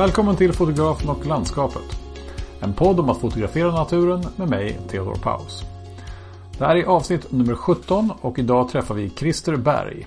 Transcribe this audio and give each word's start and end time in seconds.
Välkommen 0.00 0.36
till 0.36 0.52
Fotografen 0.52 1.08
och 1.08 1.26
landskapet. 1.26 1.96
En 2.60 2.72
podd 2.72 3.00
om 3.00 3.08
att 3.08 3.20
fotografera 3.20 3.72
naturen 3.72 4.24
med 4.36 4.48
mig, 4.48 4.80
Theodor 4.88 5.14
Paus. 5.14 5.62
Det 6.58 6.64
här 6.64 6.76
är 6.76 6.84
avsnitt 6.84 7.32
nummer 7.32 7.54
17 7.54 8.12
och 8.20 8.38
idag 8.38 8.68
träffar 8.68 8.94
vi 8.94 9.10
Christer 9.10 9.56
Berg. 9.56 10.06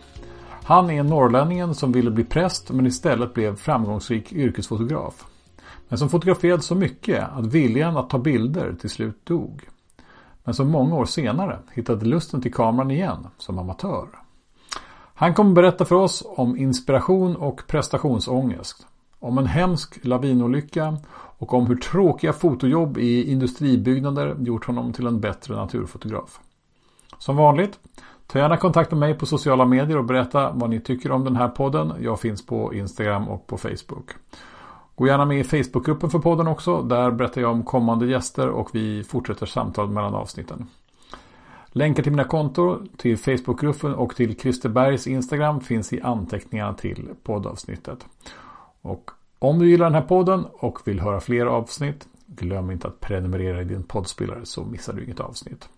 Han 0.64 0.90
är 0.90 1.04
norrlänningen 1.04 1.76
som 1.76 1.92
ville 1.92 2.12
bli 2.12 2.24
präst 2.24 2.72
men 2.72 2.86
istället 2.86 3.34
blev 3.34 3.56
framgångsrik 3.56 4.34
yrkesfotograf. 4.34 5.26
Men 5.90 6.00
som 6.00 6.10
fotograferade 6.10 6.64
så 6.64 6.76
mycket 6.76 7.24
att 7.32 7.46
viljan 7.46 7.98
att 7.98 8.10
ta 8.10 8.18
bilder 8.18 8.76
till 8.82 8.90
slut 8.90 9.26
dog. 9.26 9.62
Men 10.44 10.54
som 10.54 10.72
många 10.72 10.96
år 10.96 11.06
senare 11.06 11.60
hittade 11.74 12.06
lusten 12.06 12.42
till 12.42 12.54
kameran 12.54 12.92
igen 12.92 13.28
som 13.38 13.60
amatör. 13.60 14.08
Han 15.14 15.34
kommer 15.34 15.54
berätta 15.54 15.86
för 15.86 15.96
oss 15.96 16.24
om 16.26 16.58
inspiration 16.58 17.36
och 17.36 17.62
prestationsångest. 17.68 18.88
Om 19.24 19.38
en 19.38 19.46
hemsk 19.46 20.06
lavinolycka 20.06 20.98
och 21.38 21.54
om 21.54 21.68
hur 21.68 21.76
tråkiga 21.76 22.34
fotojobb 22.34 22.98
i 22.98 23.32
industribyggnader 23.32 24.36
gjort 24.40 24.66
honom 24.66 24.94
till 24.94 25.08
en 25.08 25.20
bättre 25.20 25.56
naturfotograf. 25.56 26.40
Som 27.18 27.36
vanligt, 27.36 27.80
ta 28.28 28.40
gärna 28.40 28.58
kontakt 28.58 28.92
med 28.92 29.00
mig 29.00 29.14
på 29.14 29.26
sociala 29.26 29.66
medier 29.66 29.98
och 29.98 30.06
berätta 30.06 30.52
vad 30.52 30.70
ni 30.70 30.80
tycker 30.80 31.12
om 31.12 31.24
den 31.24 31.36
här 31.36 31.48
podden. 31.48 31.94
Jag 32.00 32.20
finns 32.20 32.46
på 32.46 32.74
Instagram 32.74 33.28
och 33.28 33.48
på 33.48 33.58
Facebook. 33.58 34.12
Gå 34.96 35.08
gärna 35.08 35.26
med 35.26 35.40
i 35.40 35.44
Facebookgruppen 35.44 36.10
för 36.10 36.20
podden 36.20 36.48
också. 36.48 36.82
Där 36.82 37.12
berättar 37.12 37.42
jag 37.42 37.52
om 37.52 37.64
kommande 37.64 38.06
gäster 38.06 38.50
och 38.50 38.70
vi 38.74 39.04
fortsätter 39.04 39.46
samtal 39.46 39.90
mellan 39.90 40.16
avsnitten. 40.16 40.68
Länkar 41.68 42.04
till 42.04 42.12
mina 42.12 42.24
konton, 42.24 42.90
till 42.98 43.18
Facebookgruppen 43.18 43.96
och 43.96 44.16
till 44.16 44.40
Christer 44.40 44.70
Bergs 44.70 45.08
Instagram 45.08 45.62
finns 45.62 45.94
i 45.94 46.02
anteckningarna 46.02 46.74
till 46.74 47.10
poddavsnittet. 47.24 48.06
Och 48.82 49.12
om 49.44 49.60
du 49.60 49.70
gillar 49.70 49.86
den 49.86 49.94
här 49.94 50.02
podden 50.02 50.46
och 50.54 50.88
vill 50.88 51.00
höra 51.00 51.20
fler 51.20 51.46
avsnitt, 51.46 52.08
glöm 52.26 52.72
inte 52.72 52.88
att 52.88 53.00
prenumerera 53.00 53.62
i 53.62 53.64
din 53.64 53.84
poddspelare 53.84 54.46
så 54.46 54.64
missar 54.64 54.94
du 54.94 55.04
inget 55.04 55.20
avsnitt. 55.20 55.70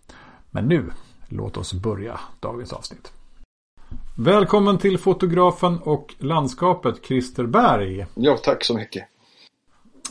Men 0.51 0.67
nu, 0.67 0.91
låt 1.29 1.57
oss 1.57 1.73
börja 1.73 2.19
dagens 2.39 2.73
avsnitt. 2.73 3.13
Välkommen 4.17 4.77
till 4.77 4.97
fotografen 4.97 5.79
och 5.79 6.15
landskapet 6.19 7.05
Christer 7.05 7.45
Berg. 7.45 8.05
Ja, 8.15 8.37
tack 8.37 8.63
så 8.63 8.73
mycket. 8.73 9.07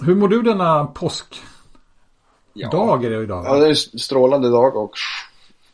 Hur 0.03 0.15
mår 0.15 0.29
du 0.29 0.43
denna 0.43 0.87
påskdag 0.87 1.39
ja. 2.53 2.99
är 3.05 3.11
det 3.11 3.23
idag? 3.23 3.45
Ja, 3.45 3.57
det 3.57 3.67
är 3.67 3.71
en 3.71 3.77
strålande 3.77 4.51
dag 4.51 4.77
och 4.77 4.93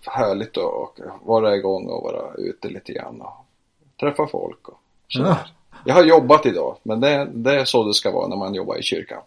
härligt 0.06 0.59
att 0.59 1.00
vara 1.22 1.56
igång 1.56 1.87
och 1.87 2.03
vara 2.03 2.34
ute 2.34 2.69
lite 2.69 2.92
grann 2.92 3.20
och 3.20 3.47
träffa 4.00 4.27
folk 4.27 4.69
och 4.69 4.81
sådär. 5.09 5.28
Ja. 5.28 5.59
Jag 5.84 5.95
har 5.95 6.05
jobbat 6.05 6.47
idag, 6.47 6.77
men 6.83 7.00
det, 7.00 7.28
det 7.34 7.61
är 7.61 7.64
så 7.64 7.84
det 7.84 7.95
ska 7.95 8.11
vara 8.11 8.28
när 8.28 8.36
man 8.36 8.55
jobbar 8.55 8.77
i 8.77 8.83
kyrkan. 8.83 9.23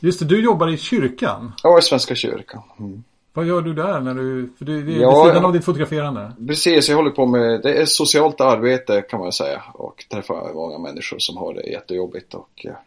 Just 0.00 0.20
det, 0.20 0.24
du 0.24 0.44
jobbar 0.44 0.68
i 0.68 0.76
kyrkan? 0.76 1.52
Ja, 1.62 1.78
i 1.78 1.82
Svenska 1.82 2.14
kyrkan. 2.14 2.62
Mm. 2.78 3.04
Vad 3.32 3.46
gör 3.46 3.62
du 3.62 3.74
där 3.74 4.00
när 4.00 4.14
du, 4.14 4.52
för 4.58 4.64
det 4.64 4.72
är 4.72 5.00
ja, 5.00 5.24
vid 5.24 5.32
sidan 5.32 5.44
av 5.44 5.52
ditt 5.52 5.64
fotograferande? 5.64 6.32
Precis, 6.46 6.88
jag 6.88 6.96
håller 6.96 7.10
på 7.10 7.26
med, 7.26 7.62
det 7.62 7.74
är 7.74 7.84
socialt 7.84 8.40
arbete 8.40 9.02
kan 9.02 9.20
man 9.20 9.32
säga 9.32 9.62
och 9.74 10.04
träffar 10.10 10.54
många 10.54 10.78
människor 10.78 11.18
som 11.18 11.36
har 11.36 11.54
det 11.54 11.70
jättejobbigt 11.70 12.34
och 12.34 12.50
ja, 12.54 12.80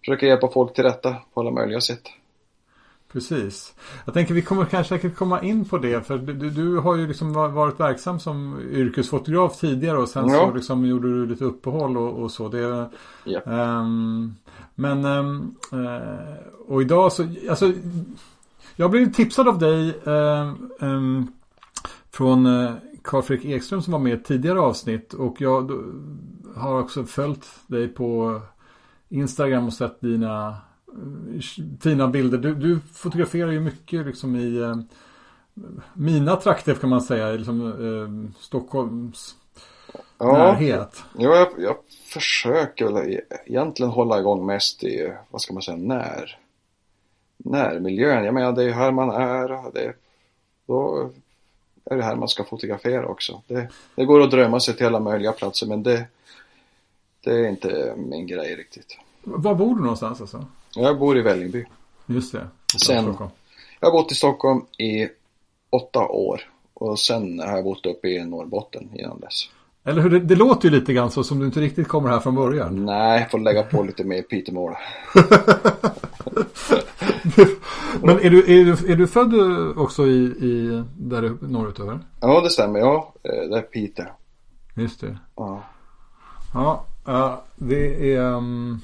försöker 0.00 0.26
hjälpa 0.26 0.48
folk 0.48 0.74
till 0.74 0.84
rätta 0.84 1.16
på 1.34 1.40
alla 1.40 1.50
möjliga 1.50 1.80
sätt. 1.80 2.02
Precis. 3.14 3.74
Jag 4.04 4.14
tänker 4.14 4.34
vi 4.34 4.42
kommer 4.42 4.64
kanske 4.64 4.94
säkert 4.94 5.16
komma 5.16 5.42
in 5.42 5.64
på 5.64 5.78
det 5.78 6.06
för 6.06 6.18
du, 6.18 6.50
du 6.50 6.78
har 6.78 6.96
ju 6.96 7.06
liksom 7.06 7.32
varit 7.32 7.80
verksam 7.80 8.20
som 8.20 8.60
yrkesfotograf 8.70 9.56
tidigare 9.56 9.98
och 9.98 10.08
sen 10.08 10.28
ja. 10.28 10.34
så 10.34 10.54
liksom 10.54 10.86
gjorde 10.86 11.08
du 11.08 11.26
lite 11.26 11.44
uppehåll 11.44 11.96
och, 11.96 12.22
och 12.22 12.30
så. 12.30 12.48
Det, 12.48 12.88
yep. 13.26 13.42
um, 13.46 14.34
men 14.74 15.04
um, 15.04 15.56
uh, 15.72 16.68
och 16.68 16.82
idag 16.82 17.12
så, 17.12 17.26
alltså 17.50 17.72
jag 18.76 18.90
blev 18.90 19.12
tipsad 19.12 19.48
av 19.48 19.58
dig 19.58 20.00
um, 20.04 20.70
um, 20.80 21.32
från 22.10 22.46
uh, 22.46 22.72
Carl 23.02 23.22
Fredrik 23.22 23.46
Ekström 23.46 23.82
som 23.82 23.92
var 23.92 24.00
med 24.00 24.12
i 24.12 24.16
ett 24.16 24.24
tidigare 24.24 24.60
avsnitt 24.60 25.12
och 25.12 25.40
jag 25.40 25.70
har 26.56 26.80
också 26.80 27.04
följt 27.04 27.46
dig 27.66 27.88
på 27.88 28.40
Instagram 29.08 29.66
och 29.66 29.72
sett 29.72 30.00
dina 30.00 30.56
fina 31.80 32.08
bilder. 32.08 32.38
Du, 32.38 32.54
du, 32.54 32.80
fotograferar 32.92 33.52
ju 33.52 33.60
mycket 33.60 34.06
liksom 34.06 34.36
i 34.36 34.56
eh, 34.60 34.76
mina 35.94 36.36
trakter 36.36 36.74
kan 36.74 36.90
man 36.90 37.02
säga, 37.02 37.30
liksom 37.30 37.66
eh, 37.66 38.40
Stockholms 38.40 39.36
ja, 40.18 40.32
närhet. 40.32 41.02
Ja, 41.18 41.36
jag, 41.36 41.48
jag 41.58 41.76
försöker 42.04 42.92
väl 42.92 43.20
egentligen 43.46 43.92
hålla 43.92 44.20
igång 44.20 44.46
mest 44.46 44.84
i, 44.84 45.12
vad 45.30 45.40
ska 45.40 45.54
man 45.54 45.62
säga, 45.62 45.76
när 45.76 46.38
närmiljön. 47.36 48.24
Jag 48.24 48.34
menar 48.34 48.52
det 48.52 48.64
är 48.64 48.72
här 48.72 48.92
man 48.92 49.10
är. 49.10 49.72
Det, 49.72 49.92
då 50.66 51.10
är 51.84 51.96
det 51.96 52.02
här 52.02 52.16
man 52.16 52.28
ska 52.28 52.44
fotografera 52.44 53.06
också. 53.06 53.42
Det, 53.46 53.68
det 53.94 54.04
går 54.04 54.20
att 54.20 54.30
drömma 54.30 54.60
sig 54.60 54.76
till 54.76 54.86
alla 54.86 55.00
möjliga 55.00 55.32
platser 55.32 55.66
men 55.66 55.82
det, 55.82 56.06
det 57.24 57.30
är 57.30 57.48
inte 57.48 57.94
min 57.96 58.26
grej 58.26 58.56
riktigt. 58.56 58.98
Var 59.22 59.54
bor 59.54 59.74
du 59.74 59.80
någonstans 59.80 60.20
alltså? 60.20 60.46
Jag 60.76 60.98
bor 60.98 61.18
i 61.18 61.22
Vällingby. 61.22 61.64
Just 62.06 62.32
det. 62.32 62.48
Sen, 62.86 63.16
jag 63.80 63.88
har 63.88 63.92
bott 63.92 64.12
i 64.12 64.14
Stockholm 64.14 64.60
i 64.78 65.08
åtta 65.70 66.08
år. 66.08 66.40
Och 66.74 66.98
sen 66.98 67.38
har 67.38 67.56
jag 67.56 67.64
bott 67.64 67.86
uppe 67.86 68.08
i 68.08 68.24
Norrbotten 68.24 68.90
innan 68.94 69.20
dess. 69.20 69.48
Eller 69.84 70.02
hur? 70.02 70.10
Det, 70.10 70.20
det 70.20 70.34
låter 70.34 70.68
ju 70.68 70.74
lite 70.74 70.92
grann 70.92 71.10
så 71.10 71.24
som 71.24 71.38
du 71.38 71.46
inte 71.46 71.60
riktigt 71.60 71.88
kommer 71.88 72.10
här 72.10 72.20
från 72.20 72.34
början. 72.34 72.84
Nej, 72.84 73.20
jag 73.20 73.30
får 73.30 73.38
lägga 73.38 73.62
på 73.62 73.82
lite 73.82 74.04
mer 74.04 74.22
pitemål. 74.22 74.72
Men 78.02 78.20
är 78.20 78.30
du, 78.30 78.38
är, 78.38 78.64
du, 78.64 78.92
är 78.92 78.96
du 78.96 79.06
född 79.06 79.34
också 79.78 80.06
i, 80.06 80.24
i 80.24 80.82
där 80.96 81.36
norrut 81.40 81.80
över? 81.80 82.00
Ja, 82.20 82.40
det 82.40 82.50
stämmer. 82.50 82.78
Ja, 82.78 83.14
eh, 83.22 83.50
det 83.50 83.58
är 83.58 83.62
Piteå. 83.62 84.06
Just 84.74 85.00
det. 85.00 85.18
Ja. 85.36 85.62
Ja, 86.54 87.42
det 87.56 88.14
är... 88.14 88.20
Um, 88.20 88.80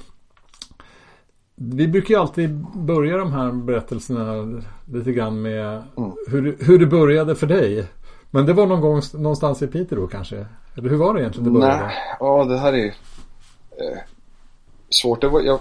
vi 1.69 1.87
brukar 1.87 2.09
ju 2.09 2.21
alltid 2.21 2.49
börja 2.75 3.17
de 3.17 3.33
här 3.33 3.51
berättelserna 3.51 4.61
lite 4.93 5.11
grann 5.11 5.41
med 5.41 5.83
mm. 5.97 6.11
hur, 6.27 6.57
hur 6.59 6.79
det 6.79 6.85
började 6.85 7.35
för 7.35 7.47
dig. 7.47 7.87
Men 8.31 8.45
det 8.45 8.53
var 8.53 8.67
någon 8.67 8.81
gång 8.81 9.01
någonstans 9.13 9.61
i 9.61 9.67
Piteå 9.67 9.99
då 9.99 10.07
kanske? 10.07 10.45
Eller 10.77 10.89
hur 10.89 10.97
var 10.97 11.13
det 11.13 11.19
egentligen 11.19 11.53
det 11.53 11.59
började? 11.59 11.85
Nej, 11.85 11.95
ja 12.19 12.45
det 12.45 12.57
här 12.57 12.73
är 12.73 12.85
eh, 12.85 13.99
svårt. 14.89 15.21
Det, 15.21 15.27
var, 15.27 15.41
jag, 15.41 15.59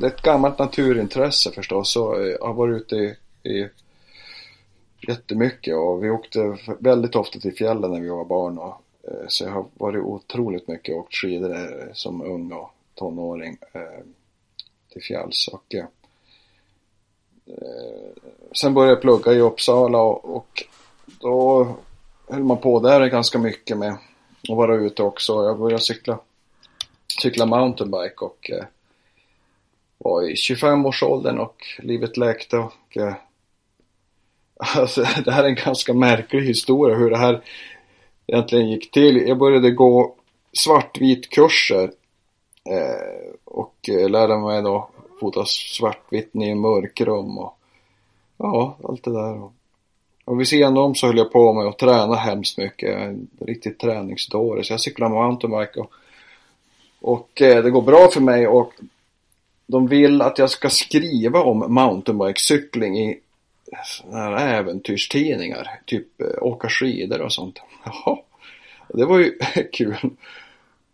det 0.00 0.06
är 0.06 0.10
ett 0.10 0.22
gammalt 0.22 0.58
naturintresse 0.58 1.50
förstås. 1.50 1.92
Så 1.92 2.20
eh, 2.20 2.26
jag 2.26 2.46
har 2.46 2.54
varit 2.54 2.82
ute 2.82 2.96
i, 2.96 3.16
i 3.42 3.68
jättemycket 5.08 5.76
och 5.76 6.04
vi 6.04 6.10
åkte 6.10 6.56
väldigt 6.78 7.16
ofta 7.16 7.38
till 7.38 7.54
fjällen 7.54 7.90
när 7.90 8.00
vi 8.00 8.08
var 8.08 8.24
barn. 8.24 8.58
Och, 8.58 8.82
eh, 9.08 9.26
så 9.28 9.44
jag 9.44 9.50
har 9.50 9.64
varit 9.74 10.04
otroligt 10.04 10.68
mycket 10.68 10.94
och 10.94 11.00
åkt 11.00 11.14
skidor 11.14 11.54
eh, 11.54 11.92
som 11.92 12.22
ung 12.22 12.52
och 12.52 12.70
tonåring. 12.94 13.58
Eh, 13.72 14.04
till 14.92 15.02
fjälls. 15.02 15.48
Och, 15.48 15.74
eh, 15.74 15.84
sen 18.52 18.74
började 18.74 18.92
jag 18.92 19.00
plugga 19.00 19.32
i 19.32 19.40
Uppsala 19.40 19.98
och, 19.98 20.36
och 20.36 20.62
då 21.20 21.68
höll 22.28 22.44
man 22.44 22.58
på 22.58 22.80
där 22.80 23.06
ganska 23.06 23.38
mycket 23.38 23.78
med 23.78 23.92
att 24.48 24.56
vara 24.56 24.74
ute 24.74 25.02
också. 25.02 25.32
Jag 25.32 25.58
började 25.58 25.82
cykla, 25.82 26.18
cykla 27.22 27.46
mountainbike 27.46 28.24
och 28.24 28.50
eh, 28.50 28.64
var 29.98 30.30
i 30.30 30.34
25-årsåldern 30.34 31.38
och 31.38 31.64
livet 31.78 32.16
läkte 32.16 32.58
och 32.58 32.96
eh, 32.96 33.14
alltså, 34.76 35.06
det 35.24 35.32
här 35.32 35.44
är 35.44 35.48
en 35.48 35.54
ganska 35.54 35.94
märklig 35.94 36.42
historia 36.42 36.96
hur 36.96 37.10
det 37.10 37.18
här 37.18 37.44
egentligen 38.26 38.70
gick 38.70 38.90
till. 38.90 39.28
Jag 39.28 39.38
började 39.38 39.70
gå 39.70 40.16
svartvit 40.52 41.30
kurser 41.30 41.90
Eh, 42.64 43.34
och 43.44 43.88
eh, 43.88 44.08
lärde 44.08 44.38
mig 44.38 44.62
då 44.62 44.90
fota 45.22 45.44
svartvitt 45.46 46.34
i 46.34 46.54
mörkrum 46.54 47.38
och 47.38 47.58
ja, 48.36 48.76
allt 48.88 49.04
det 49.04 49.12
där. 49.12 49.42
Och, 50.24 50.40
vid 50.40 50.48
sidan 50.48 50.76
om 50.76 50.94
så 50.94 51.06
höll 51.06 51.16
jag 51.16 51.32
på 51.32 51.52
med 51.52 51.66
att 51.66 51.78
träna 51.78 52.14
hemskt 52.14 52.58
mycket. 52.58 52.96
En 52.96 53.28
riktigt 53.40 53.78
träningsdåre. 53.78 54.64
Så 54.64 54.72
jag 54.72 54.80
cyklar 54.80 55.08
mountainbike 55.08 55.80
och, 55.80 55.92
och 57.00 57.42
eh, 57.42 57.62
det 57.64 57.70
går 57.70 57.82
bra 57.82 58.08
för 58.08 58.20
mig 58.20 58.46
och 58.46 58.72
de 59.66 59.86
vill 59.86 60.22
att 60.22 60.38
jag 60.38 60.50
ska 60.50 60.70
skriva 60.70 61.42
om 61.42 61.74
mountainbikecykling 61.74 62.98
i 62.98 63.20
sådana 63.84 64.38
här 64.38 64.58
äventyrstidningar. 64.58 65.80
Typ 65.86 66.20
eh, 66.20 66.42
åka 66.42 66.68
skidor 66.68 67.20
och 67.20 67.32
sånt. 67.32 67.60
Jaha, 67.84 68.18
det 68.88 69.04
var 69.04 69.18
ju 69.18 69.38
kul. 69.72 69.96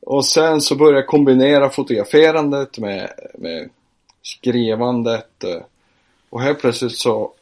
Och 0.00 0.24
sen 0.24 0.60
så 0.60 0.76
började 0.76 0.98
jag 0.98 1.06
kombinera 1.06 1.70
fotograferandet 1.70 2.78
med, 2.78 3.10
med 3.34 3.70
skrivandet. 4.28 5.44
Eh, 5.44 5.62
och 6.30 6.42
helt 6.42 6.60
plötsligt 6.60 6.96
så, 6.96 7.32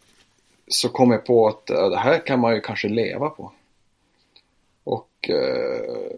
så 0.68 0.88
kom 0.88 1.10
jag 1.10 1.26
på 1.26 1.48
att 1.48 1.62
ja, 1.66 1.88
det 1.88 1.98
här 1.98 2.26
kan 2.26 2.40
man 2.40 2.54
ju 2.54 2.60
kanske 2.60 2.88
leva 2.88 3.30
på. 3.30 3.52
Och 4.84 5.30
eh, 5.30 6.16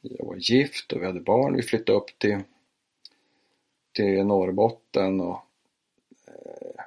jag 0.00 0.26
var 0.26 0.36
gift 0.36 0.92
och 0.92 1.02
vi 1.02 1.06
hade 1.06 1.20
barn. 1.20 1.56
Vi 1.56 1.62
flyttade 1.62 1.98
upp 1.98 2.18
till, 2.18 2.38
till 3.92 4.24
Norrbotten 4.24 5.20
och 5.20 5.46
eh, 6.26 6.84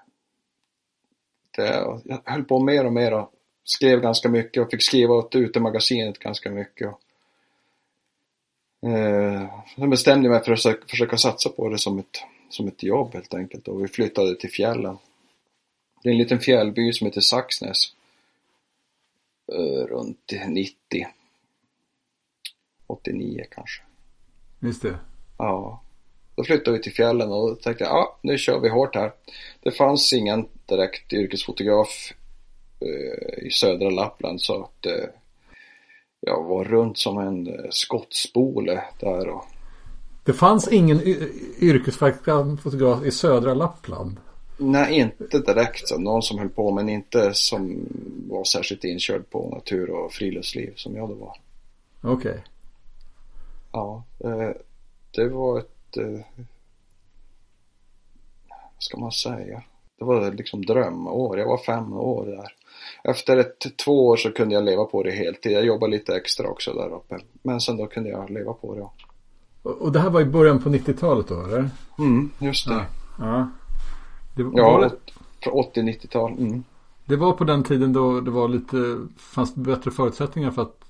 det, 1.56 2.00
jag 2.04 2.22
höll 2.26 2.44
på 2.44 2.60
mer 2.60 2.86
och 2.86 2.94
mer 2.94 3.14
och 3.14 3.32
skrev 3.64 4.02
ganska 4.02 4.30
mycket 4.30 4.64
och 4.64 4.72
fick 4.72 4.84
skriva 4.84 5.14
åt 5.14 5.36
utemagasinet 5.36 6.20
ganska 6.20 6.52
mycket. 6.52 6.88
Och, 6.88 7.00
eh, 8.90 9.50
jag 9.76 9.90
bestämde 9.90 10.30
mig 10.30 10.44
för 10.44 10.52
att 10.52 10.62
försöka, 10.62 10.88
försöka 10.88 11.18
satsa 11.18 11.50
på 11.50 11.70
det 11.70 11.78
som 11.78 12.00
ett, 12.00 12.24
som 12.56 12.68
ett 12.68 12.84
jobb 12.84 13.14
helt 13.14 13.34
enkelt 13.34 13.68
och 13.68 13.84
vi 13.84 13.88
flyttade 13.88 14.36
till 14.36 14.52
fjällen. 14.52 14.98
Det 16.04 16.10
är 16.10 16.12
en 16.12 16.18
liten 16.18 16.40
fjällby 16.40 16.94
som 16.94 17.08
heter 17.08 17.22
Saxnäs. 17.22 17.94
Eh, 19.54 19.86
runt 19.88 20.32
90. 20.48 20.76
89 22.88 23.46
kanske. 23.52 23.82
Just 24.60 24.82
det. 24.82 25.00
Ja. 25.38 25.82
Då 26.36 26.44
flyttade 26.44 26.78
vi 26.78 26.84
till 26.84 26.94
fjällen 26.94 27.32
och 27.32 27.62
tänkte 27.62 27.84
ja, 27.84 28.20
nu 28.22 28.38
kör 28.38 28.60
vi 28.60 28.70
hårt 28.70 28.96
här. 28.96 29.12
Det 29.64 29.72
fanns 29.72 30.14
ingen 30.14 30.48
direkt 30.66 31.14
yrkesfotograf 31.14 32.14
eh, 32.80 33.46
i 33.48 33.52
södra 33.52 33.90
Lappland 33.90 34.42
så 34.42 34.64
att 34.64 34.86
eh, 34.86 35.10
jag 36.20 36.44
var 36.44 36.64
runt 36.64 36.98
som 36.98 37.18
en 37.18 37.48
eh, 37.48 37.70
skottspole 37.70 38.84
där 39.00 39.30
och 39.30 39.46
Det 40.26 40.34
fanns 40.34 40.68
ingen 40.68 41.02
yrkesverksam 41.60 42.58
fotograf 42.58 43.04
i 43.04 43.12
södra 43.12 43.54
Lappland. 43.54 44.18
Nej, 44.58 45.00
inte 45.00 45.40
direkt 45.40 45.88
så. 45.88 45.98
Någon 45.98 46.22
som 46.22 46.40
höll 46.40 46.50
på 46.50 46.72
men 46.72 46.90
inte 46.90 47.34
som 47.34 47.86
var 48.30 48.44
särskilt 48.44 48.84
inkörd 48.84 49.30
på 49.30 49.50
natur 49.50 49.90
och 49.90 50.14
friluftsliv 50.14 50.74
som 50.76 50.96
jag 50.96 51.10
då 51.10 51.16
var. 51.16 51.38
Okej. 52.02 52.44
Ja, 53.72 54.04
eh, 54.20 54.52
det 55.12 55.30
var 55.30 55.60
ett... 55.60 55.98
Eh, 55.98 56.20
vad 58.48 58.84
ska 58.84 58.98
man 58.98 59.12
säga? 59.12 59.64
Det 60.00 60.06
var 60.06 60.32
liksom 60.32 60.66
drömår. 60.66 61.40
Jag 61.40 61.48
var 61.48 61.58
fem 61.58 61.94
år 61.94 62.26
där. 62.26 62.54
Efter 63.12 63.38
ett, 63.38 63.78
två 63.78 64.08
år 64.08 64.18
så 64.18 64.32
kunde 64.32 64.56
jag 64.56 64.64
leva 64.64 64.86
på 64.86 65.04
det 65.04 65.12
heltid. 65.12 65.52
Jag 65.52 65.66
jobbade 65.66 65.92
lite 65.92 66.16
extra 66.16 66.48
också 66.48 66.74
där 66.74 66.94
uppe. 66.94 67.20
Men 67.42 67.62
sen 67.62 67.78
då 67.78 67.88
kunde 67.88 68.10
jag 68.10 68.30
leva 68.30 68.54
på 68.54 68.76
det. 68.76 68.88
Och 69.66 69.92
det 69.92 70.00
här 70.00 70.10
var 70.10 70.22
i 70.22 70.26
början 70.26 70.60
på 70.60 70.70
90-talet 70.70 71.28
då 71.28 71.44
eller? 71.44 71.70
Mm, 71.98 72.32
just 72.40 72.68
det. 72.68 72.86
Ja. 73.20 73.50
Det, 74.36 74.44
var 74.44 74.60
Ja, 74.60 74.90
från 75.44 75.54
80-90-tal. 75.54 76.32
Mm. 76.32 76.64
det 77.06 77.16
var 77.16 77.34
på 77.34 77.44
den 77.44 77.64
tiden 77.64 77.94
då 77.94 78.22
det 78.22 78.32
var 78.32 78.48
lite, 78.48 79.08
fanns 79.18 79.56
bättre 79.56 79.92
förutsättningar 79.92 80.52
för 80.52 80.62
att 80.62 80.86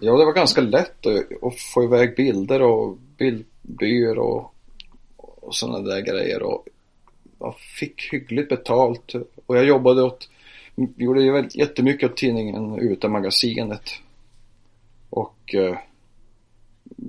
Ja, 0.00 0.16
det 0.16 0.24
var 0.24 0.32
ganska 0.32 0.60
lätt 0.60 1.06
att, 1.06 1.42
att 1.42 1.60
få 1.74 1.84
iväg 1.84 2.16
bilder 2.16 2.62
och 2.62 2.98
bildbyer 3.16 4.18
och, 4.18 4.54
och 5.16 5.54
sådana 5.54 5.78
där 5.78 6.00
grejer. 6.00 6.42
Och 6.42 6.66
jag 7.38 7.54
fick 7.56 8.12
hyggligt 8.12 8.48
betalt 8.48 9.14
och 9.46 9.56
jag 9.56 9.64
jobbade 9.64 10.02
åt, 10.02 10.28
gjorde 10.96 11.48
jättemycket 11.54 12.10
åt 12.10 12.16
tidningen 12.16 12.78
Utemagasinet. 12.78 13.90
Och 15.10 15.54
eh, 15.54 15.78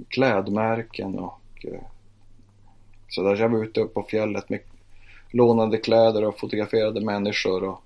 klädmärken 0.10 1.20
och 1.20 1.42
eh, 1.64 1.80
så 3.10 3.24
där. 3.24 3.36
Jag 3.36 3.50
var 3.50 3.64
ute 3.64 3.84
på 3.86 4.04
fjället 4.04 4.50
med 4.50 4.60
lånade 5.32 5.78
kläder 5.78 6.24
och 6.26 6.40
fotograferade 6.40 7.02
människor 7.02 7.64
och 7.64 7.82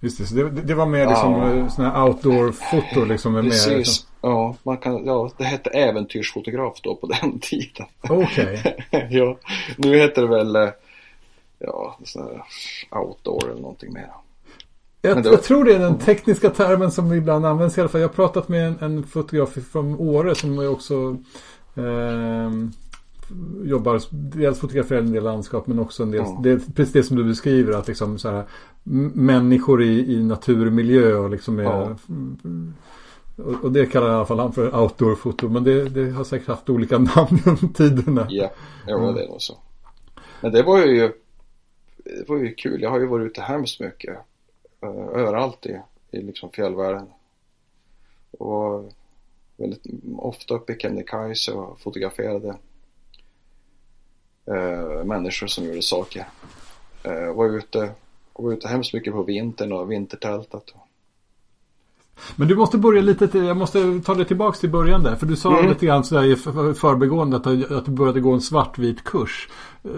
Just 0.00 0.18
det, 0.18 0.26
så 0.26 0.34
det, 0.34 0.50
det 0.50 0.74
var 0.74 0.86
mer 0.86 1.06
liksom 1.06 1.32
Ja. 1.32 1.54
ja. 1.54 1.68
sådana 1.70 1.94
här 1.94 2.04
outdoor-foto 2.08 3.04
liksom. 3.04 3.32
Med 3.32 3.44
liksom- 3.44 3.72
Precis. 3.72 4.06
Ja, 4.20 4.56
man 4.62 4.76
kan, 4.76 5.06
ja, 5.06 5.30
det 5.36 5.44
hette 5.44 5.70
äventyrsfotograf 5.70 6.80
då 6.82 6.94
på 6.96 7.06
den 7.06 7.38
tiden. 7.42 7.86
Okej. 8.08 8.76
ja, 9.10 9.38
nu 9.76 9.98
heter 9.98 10.22
det 10.22 10.28
väl 10.28 10.56
eh, 10.56 10.68
ja, 11.58 11.96
outdoor 12.90 13.50
eller 13.50 13.60
någonting 13.60 13.92
mer. 13.92 14.10
Jag, 15.04 15.26
jag 15.26 15.42
tror 15.42 15.64
det 15.64 15.74
är 15.74 15.78
den 15.78 15.98
tekniska 15.98 16.50
termen 16.50 16.90
som 16.90 17.12
ibland 17.12 17.46
används 17.46 17.78
i 17.78 17.80
alla 17.80 17.88
fall. 17.88 18.00
Jag 18.00 18.08
har 18.08 18.14
pratat 18.14 18.48
med 18.48 18.66
en, 18.68 18.76
en 18.80 19.02
fotograf 19.02 19.48
från 19.72 19.94
Åre 20.00 20.34
som 20.34 20.58
är 20.58 20.68
också 20.70 21.16
ehm, 21.76 22.70
jobbar, 23.64 24.00
dels 24.36 24.58
fotograferar 24.60 24.98
en 24.98 25.12
del 25.12 25.24
landskap 25.24 25.66
men 25.66 25.78
också 25.78 26.02
en 26.02 26.10
del, 26.10 26.20
Ja. 26.20 26.40
det 26.42 26.74
precis 26.74 26.92
det 26.92 27.02
som 27.02 27.16
du 27.16 27.24
beskriver 27.24 27.72
att 27.72 27.88
liksom 27.88 28.18
så 28.18 28.30
här, 28.30 28.44
människor 29.14 29.82
i, 29.82 30.14
i 30.14 30.22
naturmiljö 30.22 31.14
och 31.14 31.30
liksom 31.30 31.58
är, 31.58 31.62
Ja. 31.62 31.96
och, 33.36 33.64
och 33.64 33.72
det 33.72 33.86
kallar 33.86 34.08
i 34.08 34.12
alla 34.12 34.26
fall 34.26 34.38
han 34.38 34.52
för 34.52 34.80
outdoor-foto 34.82 35.48
men 35.48 35.64
det, 35.64 35.88
det 35.88 36.10
har 36.10 36.24
säkert 36.24 36.48
haft 36.48 36.70
olika 36.70 36.98
namn 37.16 37.38
genom 37.44 37.72
tiderna. 37.72 38.26
Ja, 38.30 38.50
jo, 38.88 38.98
Mm. 38.98 39.14
det 39.14 39.28
nog 39.28 39.42
så. 39.42 39.58
Men 40.40 40.52
det 40.52 40.62
var 40.62 40.78
ju, 40.86 41.12
det 42.04 42.28
var 42.28 42.36
ju 42.36 42.54
kul. 42.54 42.82
Jag 42.82 42.90
har 42.90 43.00
ju 43.00 43.06
varit 43.06 43.26
ute 43.26 43.40
hemskt 43.40 43.80
mycket. 43.80 44.16
Eh, 44.82 44.88
överallt 44.88 45.66
i, 45.66 45.80
i 46.10 46.22
liksom 46.22 46.50
fjällvärlden. 46.50 47.06
Och 48.30 48.92
väldigt 49.56 49.86
ofta 50.16 50.54
uppe 50.54 50.72
i 50.72 50.78
Kebnekaise 50.78 51.52
och 51.52 51.80
fotograferade 51.80 52.56
eh, 54.46 55.04
människor 55.04 55.46
som 55.46 55.64
gjorde 55.64 55.82
saker. 55.82 56.26
Eh, 57.04 57.34
var 57.34 57.56
ute 57.58 57.90
var 58.32 58.52
ute 58.52 58.68
hemskt 58.68 58.94
mycket 58.94 59.12
på 59.12 59.22
vintern 59.22 59.72
och 59.72 59.92
vintertältat. 59.92 60.74
Men 62.36 62.48
du 62.48 62.56
måste 62.56 62.78
börja 62.78 63.02
lite 63.02 63.28
till, 63.28 63.44
jag 63.44 63.56
måste 63.56 64.00
ta 64.04 64.14
dig 64.14 64.26
tillbaks 64.26 64.60
till 64.60 64.70
början 64.70 65.02
där. 65.02 65.16
För 65.16 65.26
du 65.26 65.36
sa 65.36 65.58
Mm. 65.58 65.68
lite 65.70 65.86
grann 65.86 66.04
sådär 66.04 66.24
i 66.32 66.36
för- 66.36 66.74
förbigående 66.74 67.36
att, 67.36 67.46
att 67.72 67.84
du 67.84 67.90
började 67.90 68.20
gå 68.20 68.32
en 68.32 68.40
svartvit 68.40 69.04
kurs. 69.04 69.48
Eh, 69.84 69.90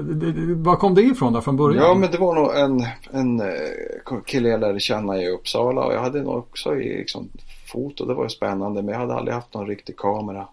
Var 0.57 0.77
kom 0.77 0.95
det 0.95 1.03
ifrån 1.03 1.33
då 1.33 1.41
från 1.41 1.57
början? 1.57 1.85
Ja, 1.85 1.95
men 1.95 2.11
det 2.11 2.19
var 2.19 2.35
nog 2.35 2.55
en, 2.57 2.87
en 3.13 3.41
eh, 3.41 4.21
kille 4.27 4.49
jag 4.49 4.61
lärde 4.61 4.81
känna 4.81 5.23
i 5.23 5.29
Uppsala 5.29 5.85
och 5.85 5.95
jag 5.95 6.01
hade 6.01 6.23
nog 6.23 6.35
också 6.37 6.77
i 6.77 6.99
liksom, 6.99 7.29
foto, 7.73 8.05
det 8.07 8.15
var 8.15 8.25
ju 8.25 8.31
spännande, 8.31 8.83
men 8.83 8.93
jag 8.93 9.01
hade 9.01 9.15
aldrig 9.15 9.35
haft 9.35 9.55
någon 9.55 9.67
riktig 9.67 9.97
kamera. 9.97 10.49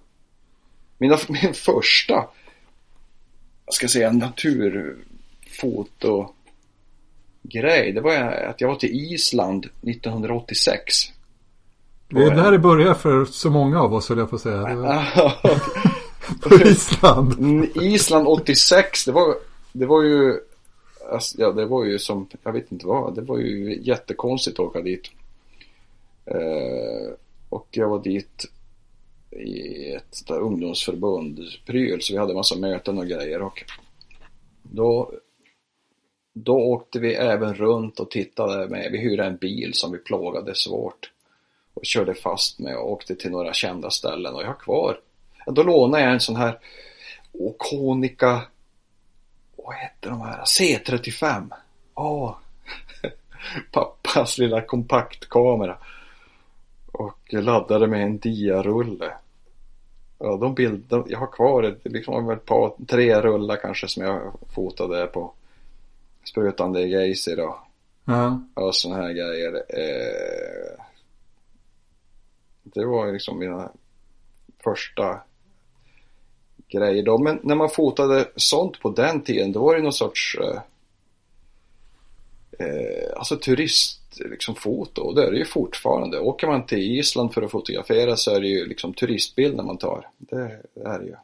Mina, 0.97 1.17
min 1.29 1.53
första, 1.53 2.13
jag 3.65 3.73
ska 3.73 3.87
säga 3.87 4.11
naturfoto 4.11 6.29
grej, 7.43 7.91
det 7.91 8.01
var 8.01 8.15
att 8.49 8.61
jag 8.61 8.67
var 8.67 8.75
till 8.75 9.13
Island 9.13 9.65
1986. 9.65 10.93
Det 12.11 12.23
är 12.23 12.35
där 12.35 12.51
det 12.51 12.59
börjar 12.59 12.93
för 12.93 13.25
så 13.25 13.49
många 13.49 13.81
av 13.81 13.93
oss 13.93 14.09
höll 14.09 14.17
jag 14.17 14.29
på 14.29 14.35
att 14.35 14.41
säga. 14.41 14.63
På 16.41 16.55
Island. 16.55 17.33
Island 17.75 18.27
86, 18.27 19.05
det 19.05 19.11
var, 19.11 19.35
det 19.71 19.85
var 19.85 20.03
ju, 20.03 20.39
alltså, 21.11 21.41
ja 21.41 21.51
det 21.51 21.65
var 21.65 21.85
ju 21.85 21.99
som, 21.99 22.27
jag 22.43 22.53
vet 22.53 22.71
inte 22.71 22.87
vad, 22.87 23.15
det 23.15 23.21
var 23.21 23.37
ju 23.37 23.81
jättekonstigt 23.81 24.59
att 24.59 24.65
åka 24.65 24.81
dit. 24.81 25.11
Eh, 26.25 27.13
och 27.49 27.67
jag 27.71 27.89
var 27.89 28.03
dit 28.03 28.45
i 29.31 29.91
ett 29.93 30.27
där 30.27 30.39
ungdomsförbund, 30.39 31.39
pryl, 31.65 32.01
så 32.01 32.13
vi 32.13 32.19
hade 32.19 32.33
massa 32.33 32.55
möten 32.55 32.97
och 32.97 33.07
grejer 33.07 33.41
och 33.41 33.63
då, 34.61 35.11
då 36.33 36.55
åkte 36.55 36.99
vi 36.99 37.13
även 37.13 37.53
runt 37.53 37.99
och 37.99 38.11
tittade 38.11 38.67
med, 38.67 38.91
vi 38.91 38.97
hyrde 38.97 39.25
en 39.25 39.37
bil 39.37 39.73
som 39.73 39.91
vi 39.91 39.97
plågade 39.97 40.55
svårt 40.55 41.11
och 41.73 41.85
körde 41.85 42.13
fast 42.13 42.59
med 42.59 42.77
och 42.77 42.91
åkte 42.91 43.15
till 43.15 43.31
några 43.31 43.53
kända 43.53 43.89
ställen. 43.89 44.35
Och 44.35 44.41
jag 44.41 44.47
har 44.47 44.53
kvar. 44.59 44.99
Då 45.45 45.63
lånade 45.63 46.03
jag 46.03 46.13
en 46.13 46.19
sån 46.19 46.35
här 46.35 46.59
Okonica 47.31 48.41
Vad 49.55 49.75
hette 49.75 50.09
de 50.09 50.21
här? 50.21 50.43
C35 50.43 51.51
Ja. 51.95 52.39
Pappas 53.71 54.37
lilla 54.37 54.61
kompaktkamera. 54.61 55.77
Och 56.91 57.33
laddade 57.33 57.87
med 57.87 58.03
en 58.03 58.17
diarulle. 58.17 59.13
Ja, 60.19 60.37
de 60.37 60.53
bilder, 60.55 61.03
jag 61.07 61.19
har 61.19 61.31
kvar 61.31 61.63
ett, 61.63 61.79
liksom 61.83 62.29
ett 62.29 62.45
par, 62.45 62.73
tre 62.87 63.21
rullar 63.21 63.55
kanske 63.55 63.87
som 63.87 64.03
jag 64.03 64.33
fotade 64.55 65.07
på. 65.07 65.33
Sprutande 66.23 66.81
geyser 66.81 67.39
och, 67.39 67.55
Ja. 68.05 68.41
och 68.53 68.75
såna 68.75 68.95
här 68.95 69.11
grejer. 69.11 69.53
Eh, 69.69 70.83
det 72.73 72.85
var 72.85 73.11
liksom 73.11 73.39
mina 73.39 73.71
första 74.63 75.19
grejer 76.67 77.03
då. 77.03 77.17
Men 77.17 77.39
när 77.43 77.55
man 77.55 77.69
fotade 77.69 78.27
sånt 78.35 78.79
på 78.79 78.89
den 78.89 79.21
tiden, 79.21 79.51
då 79.51 79.65
var 79.65 79.75
det 79.75 79.81
någon 79.81 79.93
sorts 79.93 80.37
eh, 80.41 80.61
eh 82.59 83.17
alltså 83.17 83.37
turistfoto. 83.37 84.29
liksom 84.29 84.55
foto 84.55 85.01
och 85.01 85.15
det 85.15 85.23
är 85.23 85.31
det 85.31 85.37
ju 85.37 85.45
fortfarande. 85.45 86.19
Åker 86.19 86.47
man 86.47 86.65
till 86.65 86.99
Island 86.99 87.33
för 87.33 87.41
att 87.41 87.51
fotografera 87.51 88.15
så 88.15 88.35
är 88.35 88.41
det 88.41 88.47
ju 88.47 88.65
liksom 88.65 88.93
turistbilder 88.93 89.63
man 89.63 89.77
tar. 89.77 90.09
Det, 90.17 90.61
det 90.73 90.81
är 90.81 90.99
det 90.99 91.05
ju. 91.05 91.15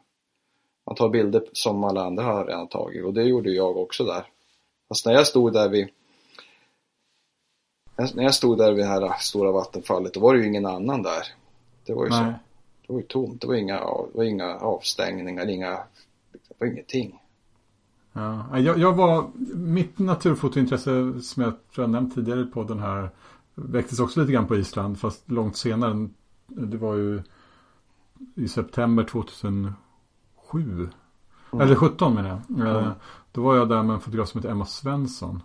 Man 0.86 0.96
tar 0.96 1.08
bilder 1.08 1.42
som 1.52 1.84
alla 1.84 2.04
andra 2.04 2.22
har 2.22 2.46
redan 2.46 2.68
tagit 2.68 3.04
och 3.04 3.14
det 3.14 3.22
gjorde 3.22 3.50
jag 3.50 3.76
också 3.76 4.04
där. 4.04 4.24
Fast 4.88 5.06
när 5.06 5.12
jag 5.12 5.26
stod 5.26 5.52
där 5.52 5.68
vid 5.68 5.88
när 7.98 8.22
jag 8.22 8.34
stod 8.34 8.58
där 8.58 8.72
vid 8.72 8.84
det 8.84 8.88
här 8.88 9.14
stora 9.20 9.52
vattenfallet 9.52 10.14
då 10.14 10.20
var 10.20 10.34
det 10.34 10.40
ju 10.40 10.46
ingen 10.46 10.66
annan 10.66 11.02
där. 11.02 11.22
Det 11.86 11.94
var 11.94 12.04
ju 12.04 12.10
så. 12.10 12.22
Det 12.86 12.92
var 12.92 13.00
ju 13.00 13.06
tomt. 13.06 13.40
Det 13.40 13.46
var 13.46 13.54
inga, 13.54 13.80
det 13.80 14.18
var 14.18 14.24
inga 14.24 14.56
avstängningar, 14.56 15.48
inga 15.48 15.78
var 16.58 16.66
ingenting. 16.66 17.20
Ja, 18.12 18.58
jag, 18.58 18.78
jag 18.78 18.92
var, 18.92 19.30
mitt 19.54 19.98
naturfotointresse 19.98 21.20
som 21.22 21.42
jag 21.42 21.52
tror 21.74 21.82
jag 21.82 21.90
nämnt 21.90 22.14
tidigare 22.14 22.44
på 22.44 22.64
den 22.64 22.78
här 22.78 23.10
väcktes 23.54 24.00
också 24.00 24.20
lite 24.20 24.32
grann 24.32 24.46
på 24.46 24.56
Island 24.56 24.98
fast 24.98 25.30
långt 25.30 25.56
senare. 25.56 26.08
Det 26.46 26.76
var 26.76 26.94
ju 26.94 27.22
i 28.34 28.48
september 28.48 29.04
2007. 29.04 29.74
Mm. 30.52 30.90
Eller 31.60 31.74
17 31.74 32.14
menar 32.14 32.28
jag. 32.28 32.66
Eh, 32.66 32.76
mm. 32.76 32.90
Då 33.32 33.42
var 33.42 33.56
jag 33.56 33.68
där 33.68 33.82
med 33.82 33.94
en 33.94 34.00
fotograf 34.00 34.28
som 34.28 34.40
heter 34.40 34.50
Emma 34.50 34.66
Svensson. 34.66 35.42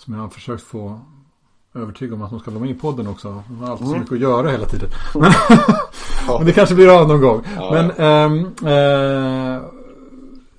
Eh, 0.00 0.04
som 0.04 0.14
jag 0.14 0.20
har 0.20 0.28
försökt 0.28 0.62
få 0.62 1.00
övertyga 1.74 2.14
om 2.14 2.22
att 2.22 2.30
hon 2.30 2.40
ska 2.40 2.50
vara 2.50 2.60
med 2.60 2.70
i 2.70 2.74
podden 2.74 3.06
också. 3.06 3.42
Hon 3.48 3.56
har 3.56 3.70
alltid 3.70 3.86
mm. 3.86 3.94
så 3.94 4.00
mycket 4.00 4.12
att 4.12 4.20
göra 4.20 4.50
hela 4.50 4.66
tiden. 4.66 4.88
Men, 5.14 5.32
men 6.38 6.46
det 6.46 6.52
kanske 6.52 6.74
blir 6.74 7.00
av 7.00 7.08
någon 7.08 7.20
gång. 7.20 7.42
Ja. 7.56 7.70
Men, 7.72 7.90
ähm, 7.90 8.46
äh, 8.62 9.62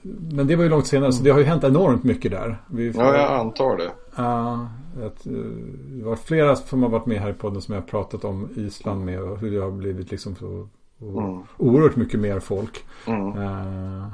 men 0.03 0.47
det 0.47 0.55
var 0.55 0.63
ju 0.63 0.69
långt 0.69 0.87
senare 0.87 1.11
så 1.11 1.23
det 1.23 1.29
har 1.29 1.39
ju 1.39 1.45
hänt 1.45 1.63
enormt 1.63 2.03
mycket 2.03 2.31
där. 2.31 2.57
Vi 2.67 2.91
ja, 2.91 3.15
jag 3.15 3.39
antar 3.39 3.77
det. 3.77 3.91
Uh, 4.21 4.65
att, 5.05 5.27
uh, 5.27 5.45
det 5.87 6.03
var 6.03 6.15
flera 6.15 6.55
som 6.55 6.83
har 6.83 6.89
varit 6.89 7.05
med 7.05 7.21
här 7.21 7.29
i 7.29 7.33
podden 7.33 7.61
som 7.61 7.75
jag 7.75 7.81
har 7.81 7.87
pratat 7.87 8.23
om 8.25 8.49
Island 8.55 9.05
med 9.05 9.21
och 9.21 9.39
hur 9.39 9.51
det 9.51 9.57
har 9.57 9.71
blivit 9.71 10.11
liksom 10.11 10.35
så 10.35 10.67
mm. 11.01 11.39
oerhört 11.57 11.95
mycket 11.95 12.19
mer 12.19 12.39
folk. 12.39 12.83
Mm. 13.05 13.37
Uh, 13.37 14.07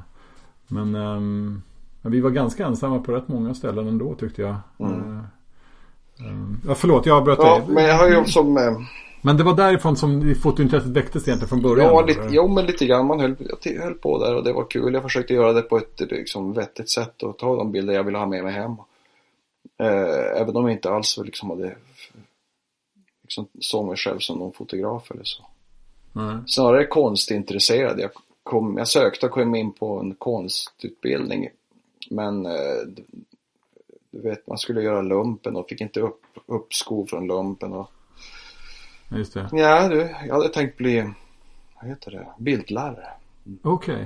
men 0.67 0.95
um, 0.95 1.61
vi 2.01 2.21
var 2.21 2.29
ganska 2.29 2.65
ensamma 2.65 2.99
på 2.99 3.11
rätt 3.11 3.27
många 3.27 3.53
ställen 3.53 3.87
ändå 3.87 4.15
tyckte 4.15 4.41
jag. 4.41 4.55
Mm. 4.79 5.16
Ja, 6.67 6.75
förlåt, 6.75 7.05
jag 7.05 7.17
avbröt 7.17 7.39
ja, 7.41 7.59
dig. 7.59 7.67
men 7.67 7.83
jag 7.83 7.97
har 7.97 8.09
ju 8.09 8.25
som... 8.25 8.85
Men 9.21 9.37
det 9.37 9.43
var 9.43 9.55
därifrån 9.55 9.97
som 9.97 10.35
fotointresset 10.35 10.89
väcktes 10.89 11.27
egentligen 11.27 11.49
från 11.49 11.61
början? 11.61 11.87
Ja, 11.87 12.05
lite, 12.05 12.27
jo, 12.29 12.47
men 12.47 12.65
lite 12.65 12.85
grann. 12.85 13.05
Man 13.05 13.19
höll, 13.19 13.35
jag 13.63 13.83
höll 13.83 13.93
på 13.93 14.25
där 14.25 14.35
och 14.35 14.43
det 14.43 14.53
var 14.53 14.65
kul. 14.69 14.93
Jag 14.93 15.03
försökte 15.03 15.33
göra 15.33 15.53
det 15.53 15.61
på 15.61 15.77
ett 15.77 15.99
liksom, 15.99 16.53
vettigt 16.53 16.89
sätt 16.89 17.23
och 17.23 17.37
ta 17.37 17.55
de 17.55 17.71
bilder 17.71 17.93
jag 17.93 18.03
ville 18.03 18.17
ha 18.17 18.25
med 18.25 18.43
mig 18.43 18.53
hem. 18.53 18.71
Eh, 19.79 20.41
även 20.41 20.55
om 20.55 20.63
jag 20.63 20.71
inte 20.71 20.89
alls 20.89 21.17
liksom 21.17 21.49
hade 21.49 21.75
liksom, 23.23 23.47
såg 23.59 23.85
mig 23.87 23.97
själv 23.97 24.19
som 24.19 24.39
någon 24.39 24.53
fotograf 24.53 25.11
eller 25.11 25.23
så. 25.23 25.43
Mm. 26.15 26.47
Snarare 26.47 26.85
konstintresserad. 26.85 27.99
Jag, 27.99 28.11
kom, 28.43 28.77
jag 28.77 28.87
sökte 28.87 29.25
och 29.25 29.31
kom 29.31 29.55
in 29.55 29.71
på 29.71 29.99
en 29.99 30.15
konstutbildning. 30.15 31.49
Men 32.09 32.45
eh, 32.45 32.51
du 34.11 34.21
vet, 34.21 34.47
man 34.47 34.57
skulle 34.57 34.81
göra 34.81 35.01
lumpen 35.01 35.55
och 35.55 35.69
fick 35.69 35.81
inte 35.81 35.99
upp, 35.99 36.21
uppskov 36.45 37.05
från 37.05 37.27
lumpen. 37.27 37.73
Och... 37.73 37.91
Just 39.09 39.33
det. 39.33 39.49
Ja, 39.51 39.89
du, 39.89 40.15
jag 40.27 40.35
hade 40.35 40.49
tänkt 40.49 40.77
bli, 40.77 41.13
vad 41.81 41.89
heter 41.89 42.11
det, 42.11 42.27
bildlärare. 42.37 43.07
Okej. 43.63 43.95
Okay. 43.95 44.05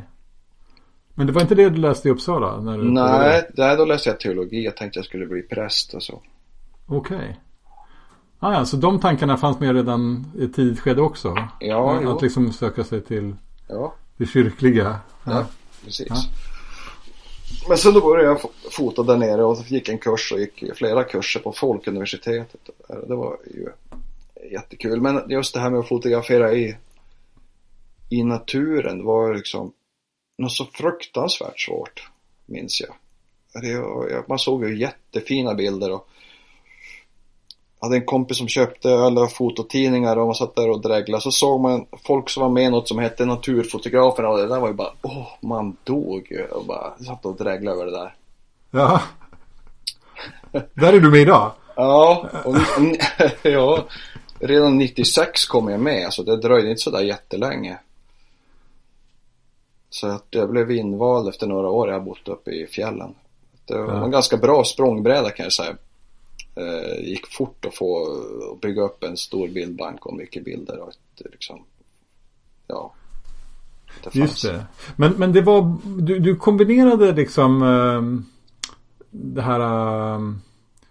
Men 1.15 1.27
det 1.27 1.33
var 1.33 1.41
inte 1.41 1.55
det 1.55 1.69
du 1.69 1.77
läste 1.77 2.07
i 2.07 2.11
Uppsala? 2.11 2.61
När 2.61 2.77
du 2.77 2.83
Nej, 2.91 3.49
där 3.53 3.77
då 3.77 3.85
läste 3.85 4.09
jag 4.09 4.19
teologi. 4.19 4.65
Jag 4.65 4.77
tänkte 4.77 4.99
jag 4.99 5.05
skulle 5.05 5.25
bli 5.25 5.41
präst 5.41 5.93
och 5.93 6.03
så. 6.03 6.21
Okej. 6.87 7.17
Okay. 7.17 7.33
Ah, 8.39 8.53
ja, 8.53 8.65
så 8.65 8.77
de 8.77 8.99
tankarna 8.99 9.37
fanns 9.37 9.59
med 9.59 9.75
redan 9.75 10.25
i 10.37 10.47
tidigt 10.47 10.79
skede 10.79 11.01
också? 11.01 11.35
Ja, 11.59 11.95
Att 11.95 12.03
jo. 12.03 12.19
liksom 12.21 12.53
söka 12.53 12.83
sig 12.83 13.01
till 13.01 13.35
ja. 13.67 13.93
det 14.17 14.25
kyrkliga? 14.25 14.99
Ja, 15.23 15.31
ja 15.31 15.45
precis. 15.85 16.07
Ja. 16.09 16.15
Men 17.67 17.77
sen 17.77 17.93
då 17.93 18.01
började 18.01 18.29
jag 18.29 18.41
fota 18.71 19.03
där 19.03 19.17
nere 19.17 19.43
och 19.43 19.57
gick 19.67 19.89
en 19.89 19.97
kurs 19.97 20.31
och 20.31 20.39
gick 20.39 20.75
flera 20.75 21.03
kurser 21.03 21.39
på 21.39 21.51
Folkuniversitetet. 21.51 22.69
Det 23.07 23.15
var 23.15 23.37
ju 23.45 23.69
jättekul. 24.51 25.01
Men 25.01 25.29
just 25.29 25.53
det 25.53 25.59
här 25.59 25.69
med 25.69 25.79
att 25.79 25.87
fotografera 25.87 26.53
i, 26.53 26.75
i 28.09 28.23
naturen 28.23 29.05
var 29.05 29.35
liksom 29.35 29.73
något 30.37 30.51
så 30.51 30.65
fruktansvärt 30.65 31.59
svårt, 31.59 32.09
minns 32.45 32.81
jag. 32.81 32.95
Det, 33.61 34.27
man 34.27 34.39
såg 34.39 34.65
ju 34.65 34.79
jättefina 34.79 35.53
bilder 35.53 35.91
och 35.91 36.07
hade 37.81 37.95
en 37.95 38.05
kompis 38.05 38.37
som 38.37 38.47
köpte 38.47 38.99
alla 38.99 39.27
fototidningar 39.27 40.17
och 40.17 40.25
man 40.25 40.35
satt 40.35 40.55
där 40.55 40.69
och 40.69 40.81
dreglade. 40.81 41.21
Så 41.21 41.31
såg 41.31 41.61
man 41.61 41.85
folk 42.03 42.29
som 42.29 42.43
var 42.43 42.49
med 42.49 42.63
i 42.63 42.69
något 42.69 42.87
som 42.87 42.99
hette 42.99 43.25
Naturfotograferna 43.25 44.29
och 44.29 44.37
det 44.37 44.47
där 44.47 44.59
var 44.59 44.67
ju 44.67 44.73
bara, 44.73 44.93
åh, 45.01 45.27
man 45.41 45.77
dog 45.83 46.27
ju. 46.31 46.45
Och 46.45 46.65
bara 46.65 46.97
satt 47.05 47.25
och 47.25 47.35
dreglade 47.35 47.77
över 47.77 47.85
det 47.85 47.91
där. 47.91 48.15
Ja. 48.71 49.01
där 50.73 50.93
är 50.93 50.99
du 50.99 51.11
med 51.11 51.21
idag? 51.21 51.51
Ja, 51.75 52.29
och, 52.45 52.55
ja. 53.51 53.83
Redan 54.39 54.77
96 54.77 55.45
kom 55.45 55.69
jag 55.69 55.79
med, 55.79 56.13
så 56.13 56.23
det 56.23 56.37
dröjde 56.37 56.69
inte 56.69 56.81
sådär 56.81 57.01
jättelänge. 57.01 57.77
Så 59.89 60.07
att 60.07 60.27
jag 60.29 60.49
blev 60.49 60.71
invald 60.71 61.29
efter 61.29 61.47
några 61.47 61.69
år. 61.69 61.87
Jag 61.87 61.95
har 61.95 62.05
bott 62.05 62.27
uppe 62.27 62.51
i 62.51 62.67
fjällen. 62.67 63.15
Det 63.65 63.77
var 63.77 63.93
ja. 63.93 64.03
en 64.03 64.11
ganska 64.11 64.37
bra 64.37 64.63
språngbräda 64.63 65.29
kan 65.29 65.43
jag 65.43 65.53
säga 65.53 65.75
eh, 66.61 67.09
gick 67.09 67.27
fort 67.27 67.65
att 67.65 67.75
få 67.75 68.17
bygga 68.61 68.81
upp 68.81 69.03
en 69.03 69.17
stor 69.17 69.47
bildbank 69.47 70.05
och 70.05 70.13
mycket 70.13 70.45
bilder 70.45 70.79
och 70.79 70.89
ett, 70.89 71.31
liksom, 71.31 71.65
ja. 72.67 72.93
Det 74.03 74.15
Just 74.15 74.43
det. 74.43 74.65
Men, 74.95 75.13
men 75.13 75.33
det 75.33 75.41
var, 75.41 75.77
du, 76.01 76.19
du 76.19 76.35
kombinerade 76.35 77.11
liksom 77.11 77.63
äh, 77.63 78.01
det 79.09 79.41
här 79.41 79.59
äh, 79.59 80.19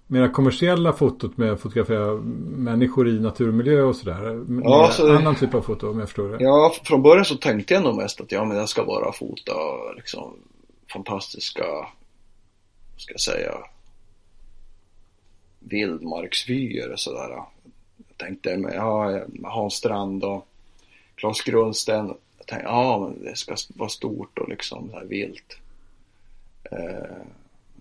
mera 0.06 0.28
kommersiella 0.28 0.92
fotot 0.92 1.36
med 1.36 1.52
att 1.52 1.60
fotografera 1.60 2.14
människor 2.56 3.08
i 3.08 3.20
naturmiljö 3.20 3.82
och 3.82 3.96
sådär. 3.96 4.44
Ja, 4.64 4.90
så, 4.92 5.16
annan 5.16 5.34
typ 5.34 5.54
av 5.54 5.62
foto 5.62 5.90
om 5.90 5.98
jag 5.98 6.08
förstår 6.08 6.28
det. 6.28 6.44
Ja, 6.44 6.74
från 6.84 7.02
början 7.02 7.24
så 7.24 7.36
tänkte 7.36 7.74
jag 7.74 7.82
nog 7.82 7.96
mest 7.96 8.20
att 8.20 8.32
ja, 8.32 8.44
men 8.44 8.56
jag 8.56 8.68
ska 8.68 8.84
bara 8.84 9.12
fota 9.12 9.52
liksom 9.96 10.36
fantastiska, 10.92 11.64
ska 12.96 13.12
jag 13.12 13.20
säga, 13.20 13.52
vildmarksvyer 15.60 16.92
och 16.92 17.00
sådär. 17.00 17.30
Jag 17.30 17.46
tänkte 18.16 18.50
ja, 18.50 19.20
Hans 19.42 19.74
Strand 19.74 20.24
och 20.24 20.46
Klas 21.14 21.40
Grundsten. 21.40 22.06
Jag 22.38 22.46
tänkte 22.46 22.68
ja 22.68 22.98
men 22.98 23.24
det 23.24 23.36
ska 23.36 23.56
vara 23.68 23.88
stort 23.88 24.38
och 24.38 24.48
liksom 24.48 24.90
så 24.90 24.98
här 24.98 25.04
vilt. 25.04 25.56
Eh, 26.70 27.16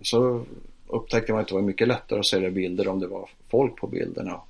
så 0.02 0.44
upptäckte 0.86 1.32
man 1.32 1.40
att 1.40 1.48
det 1.48 1.54
var 1.54 1.62
mycket 1.62 1.88
lättare 1.88 2.18
att 2.18 2.26
sälja 2.26 2.50
bilder 2.50 2.88
om 2.88 3.00
det 3.00 3.06
var 3.06 3.28
folk 3.48 3.76
på 3.76 3.86
bilderna. 3.86 4.40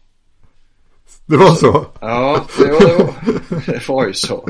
Det 1.27 1.37
var 1.37 1.55
så? 1.55 1.87
Ja, 2.01 2.47
det 2.59 2.73
var, 2.73 2.81
det 2.81 3.05
var, 3.05 3.67
det 3.67 3.89
var 3.89 4.07
ju 4.07 4.15
så. 4.15 4.49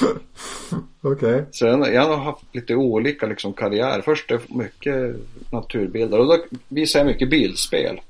Okej. 1.00 1.34
Okay. 1.34 1.44
Så 1.52 1.66
jag, 1.66 2.06
har 2.06 2.16
haft 2.16 2.44
lite 2.52 2.74
olika 2.74 3.26
liksom 3.26 3.52
karriär. 3.52 4.00
Först 4.00 4.30
är 4.30 4.40
mycket 4.48 5.16
naturbilder 5.52 6.18
och 6.18 6.26
då 6.26 6.44
visade 6.68 7.04
jag 7.04 7.12
mycket 7.12 7.30
bildspel. 7.30 8.00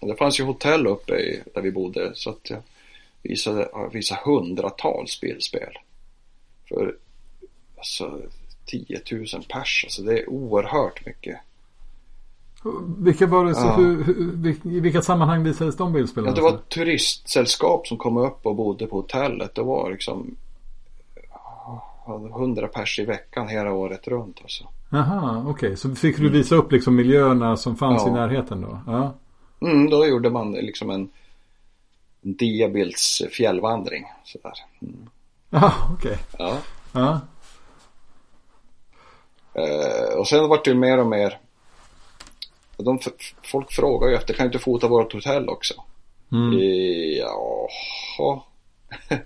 Och 0.00 0.08
det 0.08 0.16
fanns 0.16 0.40
ju 0.40 0.44
hotell 0.44 0.86
uppe 0.86 1.14
i, 1.14 1.42
där 1.54 1.62
vi 1.62 1.70
bodde 1.70 2.12
så 2.14 2.30
att 2.30 2.50
jag 2.50 2.62
visade, 3.22 3.68
visade 3.92 4.20
hundratals 4.24 5.20
bildspel. 5.20 5.78
För 6.68 6.96
alltså 7.78 8.20
10 8.64 9.00
000 9.10 9.26
pers, 9.48 9.84
alltså 9.84 10.02
det 10.02 10.18
är 10.18 10.30
oerhört 10.30 11.06
mycket. 11.06 11.38
Vilka 12.98 13.26
var 13.26 13.44
det, 13.44 13.54
så 13.54 13.60
ja. 13.60 13.76
hur, 13.76 14.04
hur, 14.04 14.56
i 14.76 14.80
vilka 14.80 15.02
sammanhang 15.02 15.42
visades 15.42 15.76
de 15.76 15.92
bildspelen? 15.92 16.28
Ja, 16.28 16.34
det 16.34 16.42
var 16.42 16.58
turistsällskap 16.68 17.86
som 17.86 17.98
kom 17.98 18.16
upp 18.16 18.46
och 18.46 18.56
bodde 18.56 18.86
på 18.86 18.96
hotellet. 18.96 19.54
Det 19.54 19.62
var 19.62 19.90
liksom 19.90 20.36
100 22.06 22.68
pers 22.68 22.98
i 22.98 23.04
veckan 23.04 23.48
hela 23.48 23.72
året 23.72 24.08
runt 24.08 24.38
alltså. 24.42 24.64
Jaha, 24.90 25.38
okej. 25.40 25.50
Okay. 25.50 25.76
Så 25.76 25.94
fick 25.94 26.18
du 26.18 26.28
visa 26.28 26.54
upp 26.54 26.72
liksom 26.72 26.96
miljöerna 26.96 27.56
som 27.56 27.76
fanns 27.76 28.02
ja. 28.02 28.08
i 28.08 28.12
närheten 28.12 28.60
då? 28.60 28.80
Ja. 28.86 29.14
Mm, 29.60 29.90
då 29.90 30.06
gjorde 30.06 30.30
man 30.30 30.52
liksom 30.52 30.90
en, 30.90 31.10
diabilds 32.20 33.22
fjällvandring. 33.30 34.04
Sådär. 34.24 34.52
Mm. 34.82 35.08
Okej. 35.92 36.12
Okay. 36.12 36.16
Ja. 36.38 36.58
ja. 36.92 37.20
Uh, 39.58 40.18
och 40.18 40.28
sen 40.28 40.48
vart 40.48 40.64
det 40.64 40.74
mer 40.74 40.98
och 40.98 41.06
mer 41.06 41.38
de, 42.76 42.98
folk 43.42 43.72
frågar 43.72 44.08
ju 44.08 44.14
efter, 44.14 44.34
kan 44.34 44.44
du 44.44 44.46
inte 44.46 44.64
fota 44.64 44.88
vårt 44.88 45.12
hotell 45.12 45.48
också? 45.48 45.74
Mm. 46.32 46.58
Jaha. 47.18 48.40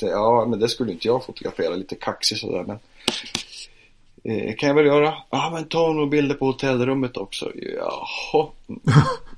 ja, 0.00 0.46
men 0.48 0.58
det 0.58 0.68
skulle 0.68 0.92
inte 0.92 1.08
jag 1.08 1.24
fotografera, 1.24 1.74
lite 1.74 1.94
kaxig 1.94 2.38
sådär. 2.38 2.64
Men, 2.64 2.78
eh, 4.24 4.54
kan 4.56 4.68
jag 4.68 4.76
väl 4.76 4.86
göra. 4.86 5.14
Ja, 5.30 5.50
men 5.54 5.68
ta 5.68 5.92
några 5.92 6.06
bilder 6.06 6.34
på 6.34 6.46
hotellrummet 6.46 7.16
också. 7.16 7.52
Jaha, 7.76 8.46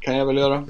kan 0.00 0.16
jag 0.16 0.26
väl 0.26 0.36
göra. 0.36 0.66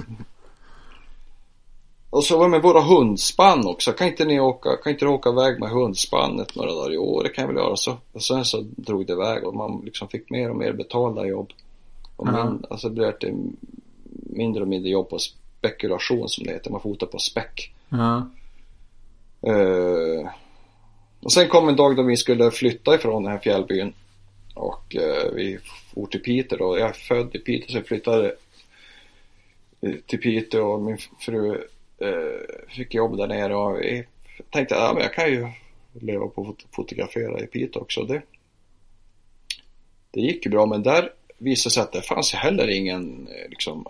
Och 2.11 2.25
så 2.25 2.39
var 2.39 2.49
med 2.49 2.63
våra 2.63 2.81
hundspann 2.81 3.67
också. 3.67 3.93
Kan 3.93 4.09
inte 4.09 4.25
ni 4.25 4.41
åka, 4.41 4.77
kan 4.77 4.93
inte 4.93 5.07
åka 5.07 5.31
iväg 5.31 5.61
med 5.61 5.71
hundspannet 5.71 6.57
några 6.57 6.73
dagar 6.73 6.93
i 6.93 6.99
år? 6.99 7.23
Det 7.23 7.29
kan 7.29 7.43
jag 7.43 7.49
väl 7.49 7.63
göra. 7.63 7.77
Så, 7.77 7.97
och 8.13 8.23
sen 8.23 8.45
så 8.45 8.65
drog 8.77 9.07
det 9.07 9.13
iväg 9.13 9.45
och 9.45 9.55
man 9.55 9.83
liksom 9.85 10.09
fick 10.09 10.31
mer 10.31 10.51
och 10.51 10.57
mer 10.57 10.73
betalda 10.73 11.27
jobb. 11.27 11.53
Och 12.17 12.27
min, 12.27 12.37
mm. 12.37 12.65
alltså 12.71 12.89
det 12.89 12.95
blev 12.95 13.35
mindre 14.13 14.63
och 14.63 14.69
mindre 14.69 14.91
jobb 14.91 15.09
på 15.09 15.19
spekulation 15.19 16.29
som 16.29 16.45
det 16.45 16.53
heter. 16.53 16.71
Man 16.71 16.81
fotar 16.81 17.07
på 17.07 17.19
späck. 17.19 17.73
Mm. 17.93 18.23
Uh, 19.47 20.31
och 21.23 21.33
sen 21.33 21.49
kom 21.49 21.69
en 21.69 21.77
dag 21.77 21.97
då 21.97 22.03
vi 22.03 22.17
skulle 22.17 22.51
flytta 22.51 22.95
ifrån 22.95 23.23
den 23.23 23.33
här 23.33 23.39
fjällbyn. 23.39 23.93
Och 24.55 24.97
eh, 24.97 25.33
vi 25.35 25.59
for 25.95 26.07
till 26.07 26.23
Piteå 26.23 26.67
och 26.67 26.79
Jag 26.79 26.89
är 26.89 26.93
född 26.93 27.35
i 27.35 27.39
Piteå 27.39 27.69
så 27.69 27.77
jag 27.77 27.87
flyttade 27.87 28.37
eh, 29.81 29.95
till 30.07 30.21
Piteå 30.21 30.65
och 30.65 30.83
min 30.83 30.99
fru 31.19 31.53
eh, 31.99 32.75
fick 32.77 32.95
jobb 32.95 33.17
där 33.17 33.27
nere 33.27 33.57
och 33.57 33.85
jag 33.85 34.05
tänkte 34.51 34.77
att 34.77 34.97
ja, 34.97 35.03
jag 35.03 35.15
kan 35.15 35.31
ju 35.31 35.49
leva 35.93 36.27
på 36.27 36.49
att 36.49 36.75
fotografera 36.75 37.41
i 37.41 37.47
Piteå 37.47 37.83
också. 37.83 38.03
Det, 38.03 38.23
det 40.11 40.21
gick 40.21 40.47
ju 40.47 40.51
bra 40.51 40.67
men 40.67 40.83
där 40.83 41.13
visade 41.39 41.73
sig 41.73 41.83
att 41.83 41.93
det 41.93 42.03
fanns 42.03 42.33
heller 42.33 42.71
ingen 42.71 43.29
eh, 43.29 43.49
liksom, 43.49 43.87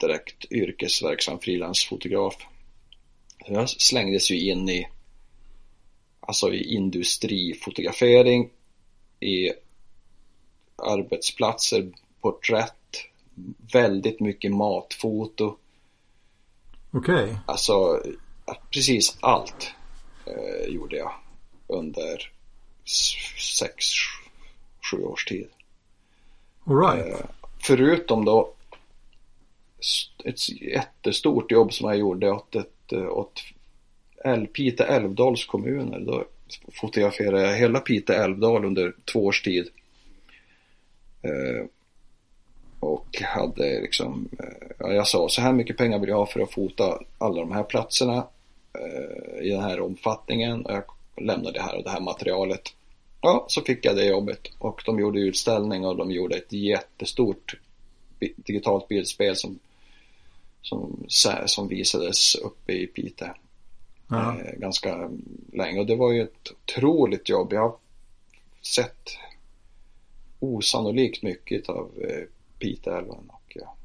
direkt 0.00 0.52
yrkesverksam 0.52 1.38
frilansfotograf. 1.38 2.46
Jag 3.46 3.70
slängdes 3.70 4.30
ju 4.30 4.50
in 4.50 4.68
i 4.68 4.88
alltså 6.20 6.52
i 6.52 6.74
industrifotografering, 6.74 8.50
i 9.20 9.52
arbetsplatser, 10.76 11.92
porträtt, 12.20 12.74
väldigt 13.72 14.20
mycket 14.20 14.52
matfoto. 14.52 15.56
Okej. 16.90 17.24
Okay. 17.24 17.36
Alltså 17.46 18.02
precis 18.70 19.16
allt 19.20 19.70
eh, 20.26 20.74
gjorde 20.74 20.96
jag 20.96 21.14
under 21.66 22.32
sex, 23.58 23.84
sju 24.90 25.02
års 25.02 25.24
tid. 25.24 25.48
All 26.66 26.76
right. 26.76 27.06
eh, 27.06 27.26
förutom 27.58 28.24
då 28.24 28.54
ett 30.24 30.48
jättestort 30.48 31.50
jobb 31.50 31.72
som 31.72 31.88
jag 31.88 31.98
gjorde 31.98 32.30
åt, 32.30 32.54
ett, 32.54 32.73
åt 32.92 33.42
eh, 34.24 34.44
Pite 34.44 34.84
Älvdals 34.84 35.44
kommuner. 35.44 36.00
Då 36.00 36.24
fotograferade 36.72 37.42
jag 37.42 37.56
hela 37.56 37.80
Pite 37.80 38.16
Älvdal 38.16 38.64
under 38.64 38.94
två 39.12 39.24
års 39.24 39.42
tid. 39.42 39.68
Eh, 41.22 41.66
och 42.80 43.22
hade 43.22 43.80
liksom, 43.80 44.28
eh, 44.38 44.68
ja, 44.78 44.92
jag 44.92 45.06
sa 45.06 45.28
så 45.28 45.40
här 45.40 45.52
mycket 45.52 45.76
pengar 45.76 45.98
vill 45.98 46.08
jag 46.08 46.16
ha 46.16 46.26
för 46.26 46.40
att 46.40 46.52
fota 46.52 46.98
alla 47.18 47.40
de 47.40 47.52
här 47.52 47.62
platserna 47.62 48.26
eh, 48.78 49.46
i 49.46 49.50
den 49.50 49.62
här 49.62 49.80
omfattningen. 49.80 50.66
Och 50.66 50.72
jag 50.72 50.84
lämnade 51.16 51.52
det 51.52 51.62
här 51.62 51.76
och 51.76 51.84
det 51.84 51.90
här 51.90 52.00
materialet. 52.00 52.62
Ja, 53.20 53.44
så 53.48 53.60
fick 53.60 53.84
jag 53.84 53.96
det 53.96 54.04
jobbet 54.04 54.40
och 54.58 54.82
de 54.86 54.98
gjorde 54.98 55.20
utställning 55.20 55.86
och 55.86 55.96
de 55.96 56.10
gjorde 56.10 56.36
ett 56.36 56.52
jättestort 56.52 57.56
digitalt 58.36 58.88
bildspel 58.88 59.36
som, 59.36 59.58
som, 60.64 61.06
som 61.46 61.68
visades 61.68 62.34
uppe 62.34 62.72
i 62.72 62.86
Piteå. 62.86 63.28
Ja. 64.08 64.36
Eh, 64.38 64.58
ganska 64.58 65.10
länge 65.52 65.80
och 65.80 65.86
det 65.86 65.96
var 65.96 66.12
ju 66.12 66.22
ett 66.22 66.52
otroligt 66.52 67.28
jobb. 67.28 67.52
Jag 67.52 67.60
har 67.60 67.76
sett 68.62 69.10
osannolikt 70.40 71.22
mycket 71.22 71.68
av 71.68 71.90
eh, 72.00 72.24
Piteälven 72.58 73.24
och 73.28 73.52
ja, 73.54 73.76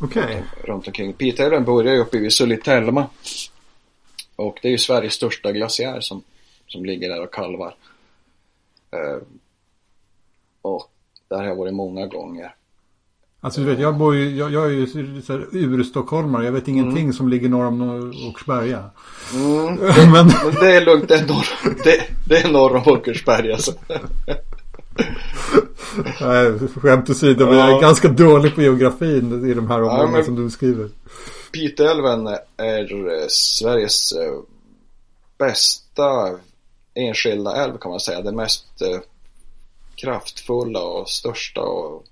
okay. 0.00 0.34
runt, 0.34 0.46
runt 0.64 0.86
omkring. 0.86 1.12
Piteälven 1.12 1.64
börjar 1.64 1.94
ju 1.94 2.00
uppe 2.00 2.18
vid 2.18 2.32
Sulitelma 2.32 3.06
och 4.36 4.58
det 4.62 4.68
är 4.68 4.72
ju 4.72 4.78
Sveriges 4.78 5.14
största 5.14 5.52
glaciär 5.52 6.00
som, 6.00 6.22
som 6.66 6.84
ligger 6.84 7.08
där 7.08 7.22
och 7.22 7.34
kalvar. 7.34 7.76
Eh, 8.90 9.18
och 10.62 10.90
där 11.28 11.36
har 11.36 11.44
jag 11.44 11.56
varit 11.56 11.74
många 11.74 12.06
gånger. 12.06 12.54
Alltså 13.40 13.60
du 13.60 13.66
vet, 13.66 13.78
jag 13.78 13.96
bor 13.96 14.16
ju, 14.16 14.36
jag, 14.36 14.52
jag 14.52 14.64
är 14.64 14.68
ju 14.68 14.86
urstockholmare. 15.52 16.44
Jag 16.44 16.52
vet 16.52 16.68
ingenting 16.68 17.02
mm. 17.02 17.12
som 17.12 17.28
ligger 17.28 17.48
norr 17.48 17.66
om 17.66 18.12
Åkersberga. 18.28 18.90
Mm. 19.34 19.74
Men... 20.12 20.26
Men 20.26 20.54
det 20.60 20.76
är 20.76 20.84
lugnt, 20.84 21.08
det 21.08 21.14
är 21.14 21.26
norr, 21.26 21.46
det, 21.84 22.00
det 22.28 22.36
är 22.36 22.52
norr 22.52 22.76
om 22.76 22.92
Åkersberga 22.92 23.54
alltså. 23.54 23.72
Nej, 26.20 26.58
skämt 26.76 27.10
åsido, 27.10 27.46
men 27.46 27.58
jag 27.58 27.76
är 27.76 27.80
ganska 27.80 28.08
dålig 28.08 28.54
på 28.54 28.62
geografin 28.62 29.50
i 29.50 29.54
de 29.54 29.70
här 29.70 29.82
områdena 29.82 30.18
ja, 30.18 30.24
som 30.24 30.36
du 30.36 30.50
skriver. 30.50 30.88
Piteälven 31.52 32.26
är 32.56 32.92
eh, 32.92 33.26
Sveriges 33.28 34.12
eh, 34.12 34.32
bästa 35.38 36.38
enskilda 36.94 37.56
älv 37.56 37.78
kan 37.78 37.90
man 37.90 38.00
säga. 38.00 38.20
Den 38.20 38.36
mest 38.36 38.82
eh, 38.82 39.00
kraftfulla 39.94 40.80
och 40.80 41.08
största 41.08 41.60
och 41.60 42.04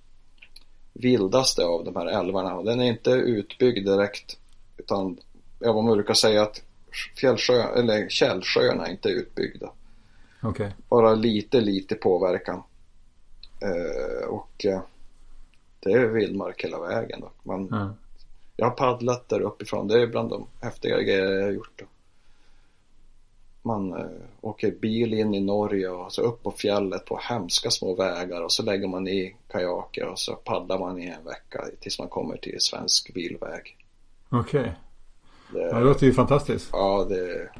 vildaste 0.98 1.64
av 1.64 1.84
de 1.84 1.96
här 1.96 2.06
älvarna. 2.06 2.62
Den 2.62 2.80
är 2.80 2.84
inte 2.84 3.10
utbyggd 3.10 3.86
direkt 3.86 4.38
utan 4.76 5.18
jag 5.58 5.74
man 5.74 5.92
brukar 5.92 6.14
säga 6.14 6.42
att 6.42 6.62
fjällsjö, 7.16 7.62
eller 7.62 8.08
källsjöarna 8.08 8.86
är 8.86 8.90
inte 8.90 9.08
utbyggda. 9.08 9.70
Okay. 10.42 10.70
Bara 10.88 11.14
lite, 11.14 11.60
lite 11.60 11.94
påverkan. 11.94 12.62
Eh, 13.60 14.28
och 14.28 14.66
eh, 14.66 14.80
det 15.80 15.92
är 15.92 16.06
vildmark 16.06 16.64
hela 16.64 16.80
vägen. 16.80 17.20
Då. 17.20 17.30
Man, 17.42 17.68
mm. 17.68 17.88
Jag 18.56 18.66
har 18.66 18.76
paddlat 18.76 19.28
där 19.28 19.40
uppifrån. 19.40 19.88
Det 19.88 20.02
är 20.02 20.06
bland 20.06 20.30
de 20.30 20.46
häftiga 20.60 21.02
grejer 21.02 21.32
jag 21.32 21.44
har 21.44 21.52
gjort. 21.52 21.72
Då. 21.76 21.84
Man 23.62 23.92
eh, 23.92 24.06
åker 24.46 24.70
bil 24.70 25.14
in 25.14 25.34
i 25.34 25.40
Norge 25.40 25.88
och 25.88 26.12
så 26.12 26.22
upp 26.22 26.42
på 26.42 26.50
fjället 26.50 27.04
på 27.04 27.20
hemska 27.22 27.70
små 27.70 27.94
vägar 27.94 28.42
och 28.42 28.52
så 28.52 28.62
lägger 28.62 28.88
man 28.88 29.08
i 29.08 29.36
kajaker 29.48 30.06
och 30.06 30.18
så 30.18 30.34
paddlar 30.34 30.78
man 30.78 30.98
i 30.98 31.06
en 31.06 31.24
vecka 31.24 31.64
tills 31.80 31.98
man 31.98 32.08
kommer 32.08 32.36
till 32.36 32.60
svensk 32.60 33.14
bilväg. 33.14 33.76
Okej. 34.28 34.60
Okay. 34.60 34.72
Det, 35.52 35.60
ja, 35.60 35.78
det 35.78 35.84
låter 35.84 36.06
ju 36.06 36.12
fantastiskt. 36.12 36.68
Ja, 36.72 37.06
det 37.08 37.18
är 37.18 37.52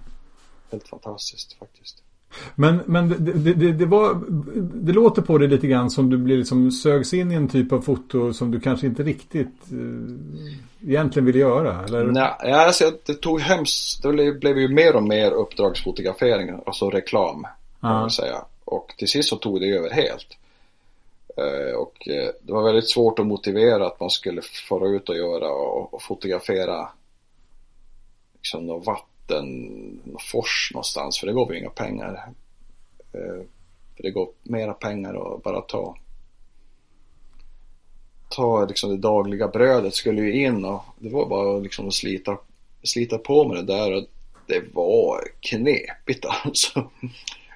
helt 0.71 0.89
fantastiskt 0.89 1.53
faktiskt. 1.53 2.03
Men, 2.55 2.81
men 2.87 3.09
det, 3.09 3.55
det, 3.55 3.73
det, 3.73 3.87
var, 3.87 4.21
det 4.75 4.93
låter 4.93 5.23
på 5.23 5.39
det 5.39 5.47
lite 5.47 5.67
grann 5.67 5.91
som 5.91 6.11
du 6.11 6.17
blir 6.17 6.37
liksom 6.37 6.71
sögs 6.71 7.15
in 7.15 7.33
i 7.33 7.35
en 7.35 7.49
typ 7.49 7.73
av 7.73 7.81
foto 7.81 8.33
som 8.33 8.51
du 8.51 8.61
kanske 8.61 8.87
inte 8.87 9.03
riktigt 9.03 9.73
uh, 9.73 10.19
egentligen 10.83 11.27
ville 11.27 11.39
göra, 11.39 11.85
eller? 11.85 12.05
Nej, 12.05 12.53
alltså 12.53 12.93
det 13.07 13.15
tog 13.15 13.41
hemskt, 13.41 14.03
det 14.03 14.13
blev 14.13 14.59
ju 14.59 14.69
mer 14.69 14.97
och 14.97 15.03
mer 15.03 15.31
uppdragsfotografering, 15.31 16.61
alltså 16.67 16.91
reklam, 16.91 17.47
kan 17.81 17.91
man 17.91 18.11
säga. 18.11 18.45
Och 18.65 18.95
till 18.99 19.09
sist 19.09 19.29
så 19.29 19.37
tog 19.37 19.61
det 19.61 19.67
över 19.67 19.91
helt. 19.91 20.37
Uh, 21.41 21.77
och 21.77 22.09
uh, 22.11 22.31
det 22.43 22.53
var 22.53 22.63
väldigt 22.63 22.89
svårt 22.89 23.19
att 23.19 23.27
motivera 23.27 23.87
att 23.87 24.01
man 24.01 24.11
skulle 24.11 24.43
fara 24.69 24.89
ut 24.89 25.09
och 25.09 25.17
göra 25.17 25.51
och, 25.51 25.95
och 25.95 26.03
fotografera 26.03 26.89
liksom 28.35 28.67
något 28.67 28.87
vatten 28.87 29.16
vatten, 29.27 30.01
fors 30.33 30.71
någonstans 30.75 31.21
för 31.21 31.27
det 31.27 31.33
går 31.33 31.53
ju 31.53 31.61
inga 31.61 31.71
pengar. 31.71 32.33
Eh, 33.13 33.45
för 33.97 34.03
det 34.03 34.11
går 34.11 34.29
mera 34.43 34.75
pengar 34.75 35.35
att 35.35 35.43
bara 35.43 35.61
ta 35.61 35.97
ta 38.29 38.65
liksom 38.65 38.91
det 38.91 38.97
dagliga 38.97 39.49
brödet 39.49 39.95
skulle 39.95 40.23
ju 40.23 40.45
in 40.45 40.65
och 40.65 40.83
det 40.99 41.09
var 41.09 41.27
bara 41.27 41.59
liksom 41.59 41.89
att 41.89 41.95
slita, 41.95 42.39
slita 42.83 43.19
på 43.19 43.49
med 43.49 43.57
det 43.57 43.75
där 43.75 43.97
och 43.97 44.05
det 44.47 44.65
var 44.75 45.21
knepigt 45.41 46.25
alltså. 46.45 46.91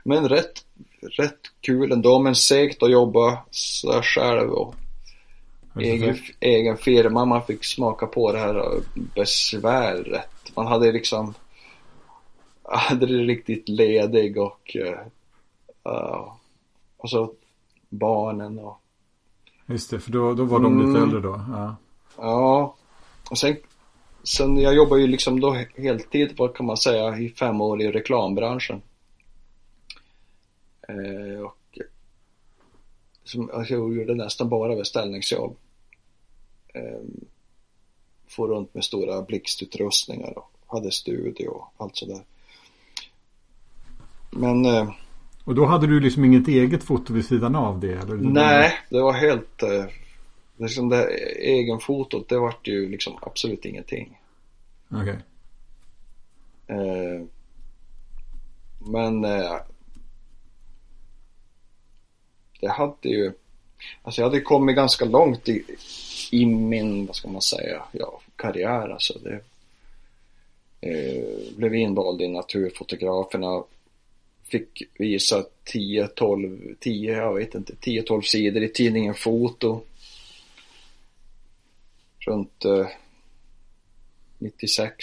Men 0.05 0.29
rätt, 0.29 0.65
rätt 1.01 1.41
kul 1.61 1.93
ändå 1.93 2.19
men 2.19 2.35
segt 2.35 2.83
att 2.83 2.91
jobba 2.91 3.39
så 3.51 4.03
själv 4.03 4.51
och 4.51 4.75
egen, 5.81 6.19
egen 6.41 6.77
firma. 6.77 7.25
Man 7.25 7.47
fick 7.47 7.65
smaka 7.65 8.07
på 8.07 8.33
det 8.33 8.39
här 8.39 8.81
besväret. 9.15 10.31
Man 10.55 10.67
hade 10.67 10.93
liksom 10.93 11.35
aldrig 12.71 13.29
riktigt 13.29 13.69
ledig 13.69 14.39
och 14.39 14.77
uh, 15.85 16.33
och 16.97 17.11
så 17.11 17.35
barnen 17.89 18.59
och 18.59 18.81
Just 19.67 19.91
det, 19.91 20.01
för 20.01 20.13
då, 20.13 20.35
då 20.35 20.45
var 20.45 20.61
de 20.61 20.73
mm, 20.73 20.87
lite 20.87 21.03
äldre 21.03 21.21
då? 21.21 21.45
Ja. 21.53 21.77
ja. 22.17 22.77
Och 23.31 23.39
sen, 23.39 23.57
sen 24.23 24.57
jag 24.57 24.75
jobbar 24.75 24.97
ju 24.97 25.07
liksom 25.07 25.41
då 25.41 25.57
heltid, 25.77 26.35
vad 26.37 26.55
kan 26.55 26.67
man 26.67 26.77
säga, 26.77 27.19
i 27.19 27.29
fem 27.29 27.61
år 27.61 27.83
i 27.83 27.93
reklambranschen. 27.93 28.83
Eh, 30.89 31.41
och 31.41 31.79
som, 33.25 33.51
alltså 33.51 33.75
jag 33.75 33.95
gjorde 33.97 34.15
nästan 34.15 34.49
bara 34.49 34.77
beställningsjobb. 34.77 35.57
Eh, 36.75 37.01
får 38.29 38.49
runt 38.49 38.75
med 38.75 38.85
stora 38.85 39.23
blixtutrustningar 39.23 40.39
och 40.39 40.51
hade 40.67 40.91
studio 40.91 41.49
och 41.49 41.73
allt 41.77 41.97
sådär. 41.97 42.25
Men... 44.31 44.65
Eh, 44.65 44.93
och 45.45 45.55
då 45.55 45.65
hade 45.65 45.87
du 45.87 46.01
liksom 46.01 46.25
inget 46.25 46.49
eget 46.49 46.85
foto 46.85 47.13
vid 47.13 47.25
sidan 47.25 47.55
av 47.55 47.81
det? 47.81 47.93
Eller? 47.93 48.15
Nej, 48.15 48.73
det 48.91 49.01
var 49.01 49.13
helt... 49.13 49.63
Eh, 49.63 49.85
liksom 50.57 50.89
det 50.89 51.07
egenfotot, 51.39 52.29
det 52.29 52.39
vart 52.39 52.69
ju 52.69 52.89
liksom 52.89 53.19
absolut 53.23 53.65
ingenting. 53.65 54.19
Okej. 54.91 55.03
Okay. 55.03 55.17
Eh, 56.77 57.23
men... 58.79 59.25
Eh, 59.25 59.57
det 62.61 62.69
hade 62.69 63.09
ju... 63.09 63.33
Alltså 64.03 64.21
jag 64.21 64.29
hade 64.29 64.41
kommit 64.41 64.77
ganska 64.77 65.05
långt 65.05 65.49
i, 65.49 65.65
i 66.33 66.47
min, 66.47 67.07
vad 67.07 67.17
ska 67.17 67.29
man 67.29 67.43
säga, 67.43 67.83
ja, 67.93 68.21
karriär 68.37 68.89
alltså. 68.89 69.19
Det, 69.19 69.41
eh, 70.81 71.57
blev 71.57 71.75
invald 71.75 72.23
i 72.23 72.29
Naturfotograferna 72.29 73.63
fick 74.51 74.83
visa 74.99 75.47
10, 75.65 76.09
12, 76.09 76.75
10, 76.81 77.13
jag 77.13 77.35
vet 77.35 77.55
inte, 77.55 77.77
10, 77.77 78.03
12 78.03 78.23
sidor 78.23 78.63
i 78.63 78.69
tidningen 78.69 79.15
Foto. 79.15 79.83
Runt 82.19 82.65
eh, 82.65 82.87
96. 84.39 84.97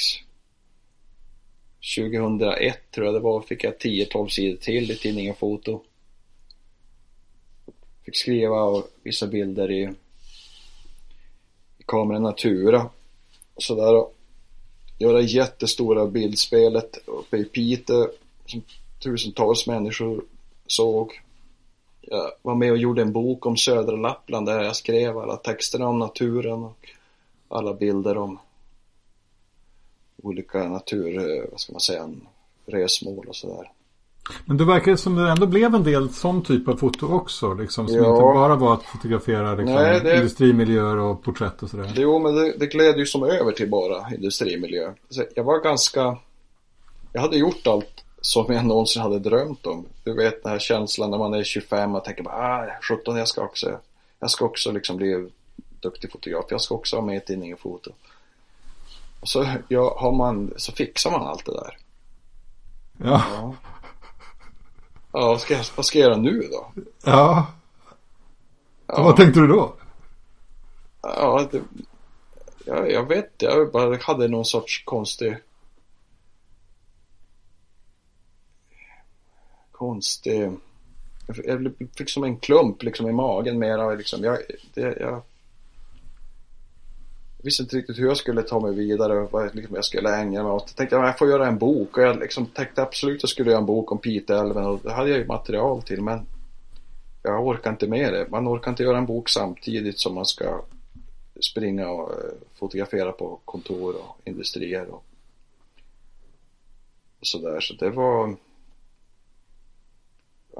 2001 1.95 2.91
tror 2.91 3.05
jag 3.05 3.15
det 3.15 3.19
var, 3.19 3.41
fick 3.41 3.63
jag 3.63 3.73
10-12 3.73 4.27
sidor 4.27 4.57
till 4.57 4.91
i 4.91 4.95
tidningen 4.95 5.35
Foto. 5.35 5.83
Fick 8.05 8.17
skriva 8.17 8.83
vissa 9.03 9.27
bilder 9.27 9.71
i, 9.71 9.89
i 11.77 11.83
kameran 11.85 12.23
Natura. 12.23 12.89
Sådär 13.57 13.95
och 13.95 14.17
göra 14.99 15.21
jättestora 15.21 16.07
bildspelet 16.07 16.97
uppe 17.05 17.37
i 17.37 17.45
Piteå 17.45 18.07
som 18.45 18.61
tusentals 18.99 19.67
människor 19.67 20.23
såg. 20.67 21.21
Jag 22.01 22.31
var 22.41 22.55
med 22.55 22.71
och 22.71 22.77
gjorde 22.77 23.01
en 23.01 23.11
bok 23.11 23.45
om 23.45 23.57
södra 23.57 23.95
Lappland 23.95 24.45
där 24.45 24.63
jag 24.63 24.75
skrev 24.75 25.17
alla 25.17 25.37
texterna 25.37 25.87
om 25.87 25.99
naturen 25.99 26.63
och 26.63 26.89
alla 27.47 27.73
bilder 27.73 28.17
om 28.17 28.39
olika 30.23 30.69
natur, 30.69 31.45
vad 31.51 31.59
ska 31.59 31.73
man 31.73 31.79
säga, 31.79 32.09
resmål 32.65 33.25
och 33.27 33.35
sådär. 33.35 33.71
Men 34.45 34.57
det 34.57 34.65
verkar 34.65 34.95
som 34.95 35.15
det 35.15 35.29
ändå 35.29 35.45
blev 35.45 35.75
en 35.75 35.83
del 35.83 36.09
sån 36.09 36.43
typ 36.43 36.67
av 36.67 36.75
foto 36.75 37.13
också. 37.13 37.53
Liksom, 37.53 37.87
som 37.87 37.97
ja. 37.97 38.09
inte 38.09 38.21
bara 38.21 38.55
var 38.55 38.73
att 38.73 38.83
fotografera 38.83 39.55
liksom, 39.55 39.75
Nej, 39.75 39.99
det... 40.03 40.15
industrimiljöer 40.15 40.97
och 40.97 41.23
porträtt 41.23 41.63
och 41.63 41.69
sådär. 41.69 41.93
Jo, 41.95 42.19
men 42.19 42.35
det, 42.35 42.57
det 42.57 42.65
gled 42.65 42.97
ju 42.97 43.05
som 43.05 43.23
över 43.23 43.51
till 43.51 43.69
bara 43.69 44.13
industrimiljö. 44.15 44.93
Så 45.09 45.23
jag 45.35 45.43
var 45.43 45.59
ganska... 45.59 46.17
Jag 47.13 47.21
hade 47.21 47.37
gjort 47.37 47.67
allt 47.67 48.03
som 48.27 48.53
jag 48.53 48.65
någonsin 48.65 49.01
hade 49.01 49.19
drömt 49.19 49.65
om. 49.65 49.85
Du 50.03 50.13
vet 50.13 50.43
den 50.43 50.51
här 50.51 50.59
känslan 50.59 51.11
när 51.11 51.17
man 51.17 51.33
är 51.33 51.43
25 51.43 51.95
och 51.95 52.03
tänker 52.03 52.23
bara, 52.23 52.35
ah, 52.35 52.81
17, 52.81 53.17
jag 53.17 53.27
ska 53.27 53.41
också, 53.41 53.79
jag 54.19 54.29
ska 54.29 54.45
också 54.45 54.71
liksom 54.71 54.97
bli 54.97 55.29
duktig 55.79 56.11
fotograf. 56.11 56.45
Jag 56.49 56.61
ska 56.61 56.75
också 56.75 56.95
ha 56.95 57.03
med 57.03 57.17
i 57.17 57.19
tidningen 57.19 57.57
foto. 57.57 57.91
Och 59.19 59.29
så, 59.29 59.47
ja, 59.67 59.97
har 59.99 60.11
man, 60.11 60.53
så 60.57 60.71
fixar 60.71 61.11
man 61.11 61.27
allt 61.27 61.45
det 61.45 61.51
där. 61.51 61.77
Ja. 62.97 63.23
ja. 63.33 63.53
Ja, 65.11 65.27
vad 65.27 65.41
ska, 65.41 65.53
jag, 65.53 65.65
vad 65.75 65.85
ska 65.85 65.99
jag 65.99 66.09
göra 66.09 66.21
nu 66.21 66.47
då? 66.51 66.71
Ja. 67.03 67.47
ja. 68.87 69.03
Vad 69.03 69.15
tänkte 69.15 69.39
du 69.39 69.47
då? 69.47 69.73
Ja, 71.01 71.47
det, 71.51 71.61
jag, 72.65 72.91
jag 72.91 73.07
vet 73.07 73.33
Jag 73.37 73.71
bara 73.71 73.97
hade 74.01 74.27
någon 74.27 74.45
sorts 74.45 74.83
konstig 74.85 75.37
konstig 79.77 80.43
eh, 80.43 80.51
jag 81.45 81.73
fick 81.97 82.09
som 82.09 82.23
en 82.23 82.37
klump 82.37 82.83
liksom 82.83 83.09
i 83.09 83.11
magen 83.11 83.59
mera 83.59 83.95
liksom. 83.95 84.23
Jag, 84.23 84.37
det, 84.73 84.97
jag 84.99 85.21
visste 87.43 87.63
inte 87.63 87.75
riktigt 87.75 87.99
hur 87.99 88.07
jag 88.07 88.17
skulle 88.17 88.43
ta 88.43 88.59
mig 88.59 88.75
vidare 88.75 89.19
och 89.19 89.31
vad 89.31 89.55
liksom 89.55 89.75
jag 89.75 89.85
skulle 89.85 90.15
ägna 90.15 90.43
mig 90.43 90.51
åt. 90.51 90.63
Jag 90.67 90.75
tänkte 90.75 90.99
att 90.99 91.05
jag 91.05 91.17
får 91.17 91.29
göra 91.29 91.47
en 91.47 91.57
bok 91.57 91.97
och 91.97 92.03
jag 92.03 92.19
liksom 92.19 92.45
tänkte 92.45 92.81
absolut 92.81 93.15
att 93.17 93.23
jag 93.23 93.29
skulle 93.29 93.49
göra 93.49 93.59
en 93.59 93.65
bok 93.65 93.91
om 93.91 93.97
Piteälven 93.97 94.65
och 94.65 94.79
det 94.83 94.93
hade 94.93 95.09
jag 95.09 95.19
ju 95.19 95.25
material 95.25 95.81
till 95.81 96.01
men 96.01 96.25
jag 97.23 97.47
orkar 97.47 97.69
inte 97.71 97.87
med 97.87 98.13
det. 98.13 98.27
Man 98.29 98.47
orkar 98.47 98.71
inte 98.71 98.83
göra 98.83 98.97
en 98.97 99.05
bok 99.05 99.29
samtidigt 99.29 99.99
som 99.99 100.15
man 100.15 100.25
ska 100.25 100.61
springa 101.39 101.89
och 101.89 102.11
eh, 102.11 102.31
fotografera 102.53 103.11
på 103.11 103.39
kontor 103.45 103.95
och 103.95 104.27
industrier 104.27 104.87
och 104.89 105.03
sådär. 107.21 107.59
Så 107.59 107.73
det 107.73 107.89
var 107.89 108.35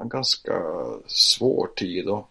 en 0.00 0.08
ganska 0.08 0.62
svår 1.06 1.70
tid 1.76 2.06
då. 2.06 2.26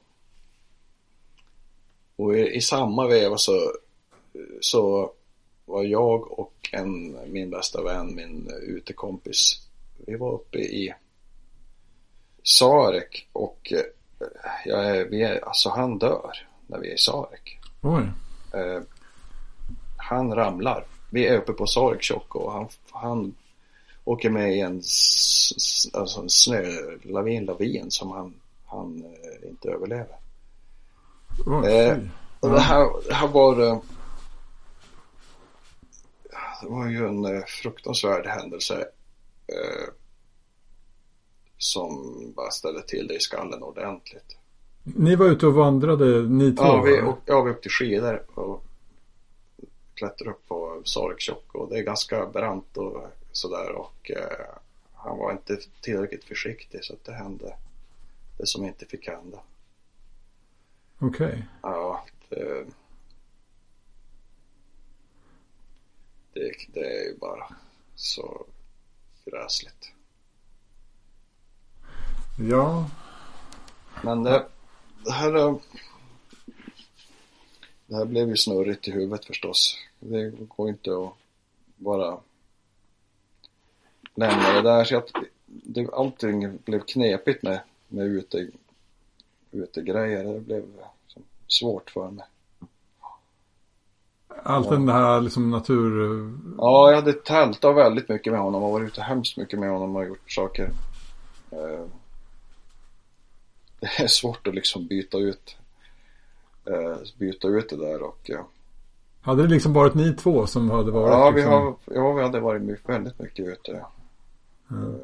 Och 2.16 2.38
i, 2.38 2.56
i 2.56 2.62
samma 2.62 3.08
veva 3.08 3.38
så 3.38 3.72
så 4.62 5.12
var 5.66 5.84
jag 5.84 6.40
och 6.40 6.70
en, 6.72 7.18
min 7.32 7.50
bästa 7.50 7.84
vän, 7.84 8.16
min 8.16 8.52
utekompis, 8.62 9.68
vi 10.06 10.16
var 10.16 10.34
uppe 10.34 10.58
i 10.58 10.94
Sarek 12.44 13.28
och 13.32 13.74
eh, 13.74 14.28
jag 14.66 15.06
vi 15.06 15.24
är, 15.24 15.46
alltså 15.46 15.70
han 15.70 15.98
dör 15.98 16.48
när 16.68 16.80
vi 16.80 16.90
är 16.90 16.94
i 16.94 16.98
Sarek. 16.98 17.60
Oj. 17.82 18.04
Eh, 18.54 18.82
han 19.98 20.36
ramlar. 20.36 20.86
Vi 21.10 21.28
är 21.28 21.38
uppe 21.38 21.54
på 21.54 21.68
Sarek 21.68 22.12
och 22.36 22.52
han, 22.52 22.68
han 22.92 23.36
åker 24.08 24.30
med 24.30 24.56
i 24.56 24.60
en, 24.60 24.82
alltså 25.94 26.22
en 26.22 26.30
snölavin, 26.30 27.46
lavin 27.46 27.92
som 27.92 28.12
han, 28.12 28.34
han 28.66 29.04
eh, 29.06 29.50
inte 29.50 29.70
överlever. 29.70 30.16
Oj. 31.46 31.72
Eh, 31.72 31.98
och 32.40 32.50
det 32.50 32.60
här, 32.60 33.08
det 33.08 33.14
här 33.14 33.28
var 33.28 33.56
det 33.56 33.82
var 36.62 36.88
ju 36.88 37.08
en 37.08 37.26
eh, 37.26 37.44
fruktansvärd 37.48 38.26
händelse 38.26 38.88
eh, 39.48 39.94
som 41.58 42.16
bara 42.36 42.52
ställde 42.52 42.82
till 42.82 43.08
det 43.08 43.16
i 43.16 43.20
skallen 43.20 43.64
ordentligt. 43.64 44.38
Ni 44.84 45.16
var 45.16 45.26
ute 45.26 45.48
och 45.48 45.54
vandrade 45.54 46.24
ni 46.24 46.56
två? 46.56 46.64
Ja, 46.64 46.82
vi, 46.82 47.02
och, 47.02 47.18
ja, 47.26 47.42
vi 47.42 47.52
åkte 47.52 47.70
skidor 47.70 48.24
och 48.40 48.64
klättrade 49.94 50.32
upp 50.32 50.48
på 50.48 50.82
Sarktjock 50.86 51.56
och 51.56 51.70
det 51.70 51.78
är 51.78 51.84
ganska 51.84 52.26
brant 52.26 52.78
och 52.78 53.08
sådär 53.38 53.72
och 53.72 54.12
eh, 54.12 54.56
han 54.94 55.18
var 55.18 55.32
inte 55.32 55.58
tillräckligt 55.82 56.24
försiktig 56.24 56.84
så 56.84 56.94
att 56.94 57.04
det 57.04 57.14
hände 57.14 57.56
det 58.38 58.48
som 58.48 58.66
inte 58.66 58.86
fick 58.86 59.08
hända. 59.08 59.40
Okej. 61.00 61.28
Okay. 61.28 61.42
Ja, 61.62 62.06
det, 62.30 62.66
det, 66.34 66.52
det 66.74 66.80
är 66.80 67.04
ju 67.04 67.18
bara 67.18 67.56
så 67.96 68.46
gräsligt. 69.26 69.92
Ja. 72.40 72.90
Men 74.04 74.24
det, 74.24 74.46
det 75.06 75.12
här 75.12 75.60
det 77.86 77.96
här 77.96 78.06
blev 78.06 78.30
ju 78.30 78.38
snurrigt 78.38 78.88
i 78.88 78.92
huvudet 78.92 79.26
förstås. 79.26 79.78
Det 80.00 80.30
går 80.30 80.70
inte 80.70 80.92
att 80.92 81.14
bara 81.76 82.20
lämna 84.18 84.54
det 84.54 84.62
där. 84.62 84.84
Så 84.84 84.98
att 84.98 85.12
det, 85.46 85.94
allting 85.94 86.58
blev 86.66 86.80
knepigt 86.80 87.44
med, 87.44 87.60
med 87.88 88.06
ute, 88.06 88.48
utegrejer. 89.52 90.24
Det 90.24 90.40
blev 90.40 90.64
svårt 91.48 91.90
för 91.90 92.12
mig. 92.12 92.26
Allt 94.44 94.66
ja. 94.66 94.72
den 94.72 94.90
här 94.90 95.22
liksom 95.22 95.52
natur... 95.52 96.32
Ja, 96.58 96.90
jag 96.90 96.96
hade 96.96 97.14
tältat 97.14 97.76
väldigt 97.76 98.10
mycket 98.10 98.34
med 98.34 98.42
honom 98.42 98.64
och 98.64 98.72
varit 98.72 98.88
ute 98.88 99.02
hemskt 99.02 99.38
mycket 99.38 99.60
med 99.60 99.70
honom 99.70 99.96
och 99.96 100.06
gjort 100.06 100.32
saker. 100.32 100.70
Eh, 101.52 101.86
det 103.80 104.04
är 104.04 104.08
svårt 104.08 104.48
att 104.48 104.56
liksom 104.56 104.88
byta 104.88 105.18
ut 105.18 105.58
eh, 106.66 106.98
byta 107.18 107.48
ut 107.48 107.70
det 107.70 107.78
där 107.78 108.04
och 108.04 108.32
Hade 109.22 109.44
det 109.44 109.50
liksom 109.50 109.74
varit 109.74 109.94
ni 109.94 110.14
två 110.14 110.48
som 110.48 110.70
hade 110.70 110.92
varit? 110.92 111.12
Ja, 111.12 111.30
liksom... 111.30 111.52
vi, 111.86 111.98
har, 111.98 112.06
ja 112.06 112.14
vi 112.14 112.24
hade 112.24 112.40
varit 112.40 112.90
väldigt 112.90 113.20
mycket 113.20 113.48
ute. 113.48 113.86
Mm. 114.72 115.00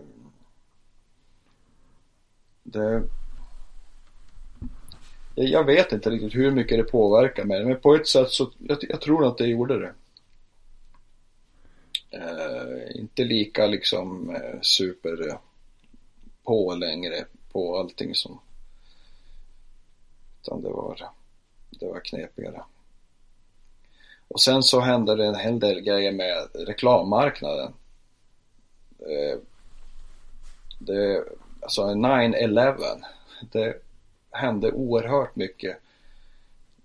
Det, 2.64 3.04
jag 5.36 5.64
vet 5.64 5.92
inte 5.92 6.10
riktigt 6.10 6.36
hur 6.36 6.52
mycket 6.52 6.78
det 6.78 6.84
påverkar 6.84 7.46
mig, 7.46 7.66
men 7.66 7.80
på 7.80 7.96
ett 7.96 8.08
sätt 8.08 8.30
så, 8.30 8.52
jag, 8.60 8.78
jag 8.82 9.02
tror 9.02 9.28
att 9.28 9.38
det 9.38 9.48
gjorde 9.48 9.80
det. 9.80 9.94
Eh, 12.10 13.00
inte 13.00 13.24
lika 13.24 13.68
liksom 13.68 14.30
eh, 14.36 14.62
super 14.62 15.28
eh, 15.28 15.38
på 16.44 16.76
längre 16.76 17.26
på 17.52 17.78
allting 17.78 18.16
som 18.16 18.40
utan 20.42 20.62
det 20.62 20.70
var 20.70 21.10
det 21.70 21.86
var 21.86 22.00
knepigare. 22.00 22.64
Och 24.28 24.42
sen 24.42 24.64
så 24.64 24.80
hände 24.80 25.16
det 25.16 25.26
en 25.26 25.36
hel 25.36 25.60
del 25.60 25.82
grejer 25.82 26.12
med 26.12 26.48
reklammarknaden. 26.54 27.74
Eh, 29.00 29.40
det, 30.86 31.24
alltså 31.62 31.82
9-11 31.82 32.76
det 33.52 33.82
hände 34.32 34.72
oerhört 34.72 35.36
mycket 35.36 35.78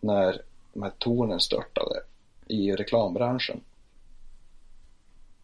när 0.01 0.43
de 0.73 0.83
här 0.83 0.93
tornen 0.99 1.41
störtade 1.41 2.03
i 2.47 2.73
reklambranschen. 2.73 3.61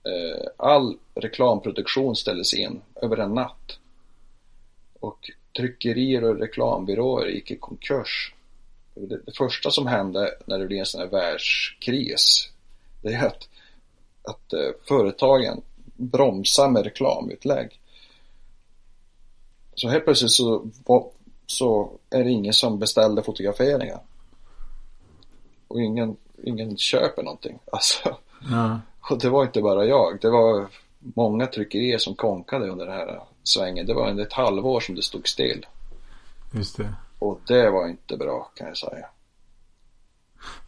Eh, 0.04 0.46
all 0.56 0.98
reklamproduktion 1.14 2.16
ställdes 2.16 2.54
in 2.54 2.80
över 3.02 3.16
en 3.16 3.34
natt. 3.34 3.78
Och 5.00 5.30
tryckerier 5.56 6.24
och 6.24 6.38
reklambyråer 6.38 7.26
gick 7.26 7.50
i 7.50 7.56
konkurs. 7.56 8.34
Det, 8.94 9.36
första 9.36 9.70
som 9.70 9.86
hände 9.86 10.34
när 10.46 10.58
det 10.58 10.66
blev 10.66 10.78
en 10.78 10.86
sån 10.86 11.00
här 11.00 11.08
världskris, 11.08 12.50
det 13.02 13.14
är 13.14 13.26
att, 13.26 13.48
att 14.22 14.52
eh, 14.52 14.70
företagen 14.88 15.62
bromsar 15.96 16.68
med 16.68 16.84
reklamutlägg 16.84 17.80
så 19.74 19.88
helt 19.88 20.04
plötsligt 20.04 20.30
så, 20.30 20.66
så 21.46 21.92
är 22.10 22.24
det 22.24 22.30
ingen 22.30 22.52
som 22.52 22.78
beställde 22.78 23.22
fotograferingar. 23.22 24.00
Och 25.68 25.80
ingen, 25.80 26.16
ingen 26.42 26.76
köper 26.76 27.22
någonting. 27.22 27.58
Alltså, 27.72 28.16
Ja. 28.50 28.80
och 29.10 29.18
det 29.18 29.28
var 29.30 29.44
inte 29.44 29.62
bara 29.62 29.84
jag. 29.84 30.18
Det 30.20 30.30
var 30.30 30.66
många 30.98 31.46
tryckerier 31.46 31.98
som 31.98 32.14
konkade 32.14 32.68
under 32.68 32.86
den 32.86 32.94
här 32.94 33.20
svängen. 33.42 33.86
Det 33.86 33.94
var 33.94 34.10
under 34.10 34.22
ett 34.24 34.32
halvår 34.32 34.80
som 34.80 34.94
det 34.94 35.02
stod 35.02 35.28
still. 35.28 35.66
Just 36.52 36.76
det. 36.76 36.94
Och 37.18 37.40
det 37.46 37.70
var 37.70 37.88
inte 37.88 38.16
bra 38.16 38.50
kan 38.54 38.66
jag 38.66 38.76
säga. 38.76 39.06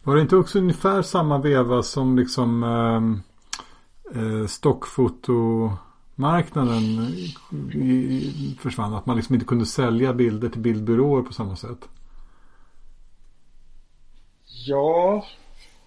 Var 0.03 0.15
det 0.15 0.21
inte 0.21 0.35
också 0.35 0.59
ungefär 0.59 1.01
samma 1.01 1.37
veva 1.37 1.83
som 1.83 2.17
liksom 2.17 2.63
ehm, 2.63 3.21
eh, 4.15 4.47
stockfotomarknaden 4.47 5.86
i- 7.73 8.57
försvann? 8.61 8.93
Att 8.93 9.05
man 9.05 9.15
liksom 9.15 9.35
inte 9.35 9.45
kunde 9.47 9.65
sälja 9.65 10.13
bilder 10.13 10.49
till 10.49 10.61
bildbyråer 10.61 11.21
på 11.21 11.33
samma 11.33 11.55
sätt? 11.55 11.89
Ja, 14.67 15.23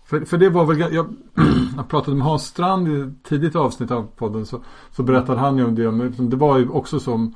För, 0.04 0.24
för 0.24 0.38
det 0.38 0.50
var 0.50 0.64
väl, 0.66 0.80
jag, 0.80 0.92
jag 1.76 1.88
pratade 1.88 2.16
med 2.16 2.26
Hans 2.26 2.46
Strand 2.46 2.88
i 2.88 3.00
ett 3.00 3.24
tidigt 3.24 3.56
avsnitt 3.56 3.90
av 3.90 4.06
podden 4.16 4.46
så, 4.46 4.62
så 4.92 5.02
berättade 5.02 5.40
han 5.40 5.56
ju 5.58 5.64
om 5.64 5.74
det. 5.74 5.90
Men 5.90 6.30
det 6.30 6.36
var 6.36 6.58
ju 6.58 6.68
också 6.68 7.00
som 7.00 7.34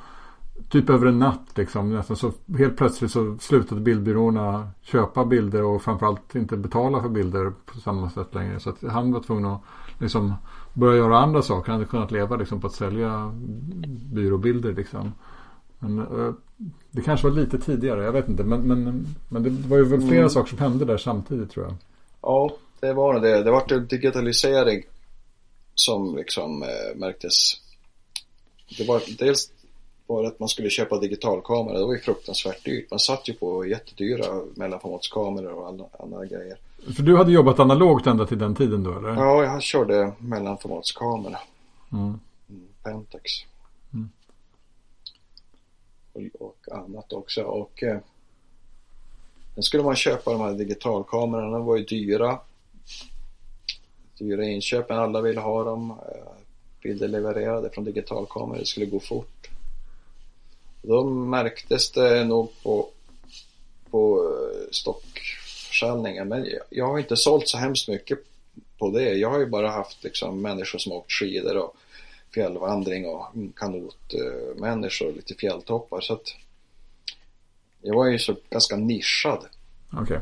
typ 0.68 0.90
över 0.90 1.06
en 1.06 1.18
natt 1.18 1.48
liksom. 1.54 1.90
Nästan 1.94 2.16
så 2.16 2.32
helt 2.58 2.76
plötsligt 2.76 3.10
så 3.10 3.36
slutade 3.40 3.80
bildbyråerna 3.80 4.68
köpa 4.82 5.24
bilder 5.24 5.62
och 5.64 5.82
framförallt 5.82 6.34
inte 6.34 6.56
betala 6.56 7.02
för 7.02 7.08
bilder 7.08 7.52
på 7.66 7.78
samma 7.80 8.10
sätt 8.10 8.34
längre. 8.34 8.60
Så 8.60 8.70
att 8.70 8.82
han 8.92 9.12
var 9.12 9.20
tvungen 9.20 9.44
att 9.46 9.60
liksom 9.98 10.34
börja 10.74 10.96
göra 10.96 11.18
andra 11.18 11.42
saker. 11.42 11.70
Han 11.72 11.80
hade 11.80 11.90
kunnat 11.90 12.10
leva 12.10 12.36
liksom 12.36 12.60
på 12.60 12.66
att 12.66 12.72
sälja 12.74 13.32
byråbilder 14.12 14.72
liksom. 14.72 15.12
Men, 15.78 15.98
eh, 15.98 16.34
det 16.90 17.02
kanske 17.02 17.28
var 17.28 17.34
lite 17.34 17.58
tidigare, 17.58 18.04
jag 18.04 18.12
vet 18.12 18.28
inte. 18.28 18.42
Men, 18.44 18.60
men, 18.60 19.06
men 19.28 19.42
det 19.42 19.50
var 19.50 19.76
ju 19.76 19.84
väl 19.84 20.00
flera 20.00 20.16
Mm. 20.18 20.30
saker 20.30 20.48
som 20.48 20.58
hände 20.58 20.84
där 20.84 20.96
samtidigt 20.96 21.50
tror 21.50 21.66
jag. 21.66 21.74
ja 22.22 22.56
det 22.80 22.92
var 22.92 23.20
det. 23.20 23.42
Det 23.42 23.50
var 23.50 23.72
en 23.72 23.86
digitalisering 23.86 24.82
som 25.74 26.16
liksom 26.16 26.62
eh, 26.62 26.96
märktes. 26.96 27.32
Det 28.78 28.88
var 28.88 29.02
dels 29.18 29.50
var 30.06 30.22
det 30.22 30.28
att 30.28 30.40
man 30.40 30.48
skulle 30.48 30.70
köpa 30.70 30.98
digitalkamera. 30.98 31.78
Det 31.78 31.84
var 31.84 31.94
ju 31.94 32.00
fruktansvärt 32.00 32.64
dyrt. 32.64 32.90
Man 32.90 32.98
satt 33.00 33.28
ju 33.28 33.32
på 33.32 33.66
jättedyra 33.66 34.26
mellanformatskameror 34.54 35.52
och 35.52 35.66
alla 35.68 35.84
andra 35.98 36.24
grejer. 36.26 36.58
För 36.92 37.02
du 37.02 37.16
hade 37.16 37.32
jobbat 37.32 37.58
analogt 37.58 38.06
ända 38.06 38.26
till 38.26 38.38
den 38.38 38.54
tiden 38.54 38.82
då 38.82 38.98
eller? 38.98 39.08
Ja, 39.08 39.44
jag 39.44 39.62
körde 39.62 40.12
mellanformatskamera. 40.18 41.38
Mm. 41.92 42.20
Mm, 42.48 42.68
Pentax. 42.82 43.32
Mm. 43.92 44.10
Och, 46.12 46.46
och 46.46 46.72
annat 46.72 47.12
också. 47.12 47.42
Och 47.42 47.82
eh, 47.82 47.98
sen 49.54 49.62
skulle 49.62 49.82
man 49.82 49.96
köpa 49.96 50.32
de 50.32 50.40
här 50.40 50.52
digitalkamerorna. 50.52 51.58
De 51.58 51.66
var 51.66 51.76
ju 51.76 51.84
dyra. 51.84 52.38
Dyra 54.18 54.44
inköp, 54.44 54.88
men 54.88 54.98
alla 54.98 55.20
ville 55.20 55.40
ha 55.40 55.64
dem. 55.64 55.90
Eh, 55.90 56.32
bilder 56.82 57.08
levererade 57.08 57.70
från 57.70 57.84
digitalkameror. 57.84 58.58
Det 58.58 58.66
skulle 58.66 58.86
gå 58.86 59.00
fort. 59.00 59.50
Och 60.82 60.88
då 60.88 61.04
märktes 61.04 61.92
det 61.92 62.24
nog 62.24 62.52
på, 62.62 62.88
på 63.90 64.18
eh, 64.18 64.70
stockförsäljningen. 65.74 66.28
Men 66.28 66.48
jag, 66.70 66.86
har 66.86 66.98
inte 66.98 67.16
sålt 67.16 67.48
så 67.48 67.58
hemskt 67.58 67.88
mycket 67.88 68.18
på 68.78 68.90
det. 68.90 69.14
Jag 69.14 69.30
har 69.30 69.38
ju 69.38 69.46
bara 69.46 69.70
haft 69.70 70.04
liksom 70.04 70.42
människor 70.42 70.78
som 70.78 70.92
åkt 70.92 71.12
skidor 71.12 71.56
och 71.56 71.76
fjällvandring 72.34 73.06
och 73.06 73.26
kanotmänniskor 73.56 75.08
och 75.08 75.16
lite 75.16 75.34
fjälltoppar. 75.34 76.00
Så 76.00 76.12
att 76.12 76.34
jag 77.82 77.94
var 77.94 78.06
ju 78.06 78.18
så 78.18 78.36
ganska 78.50 78.76
nischad. 78.76 79.46
Okej. 79.92 80.20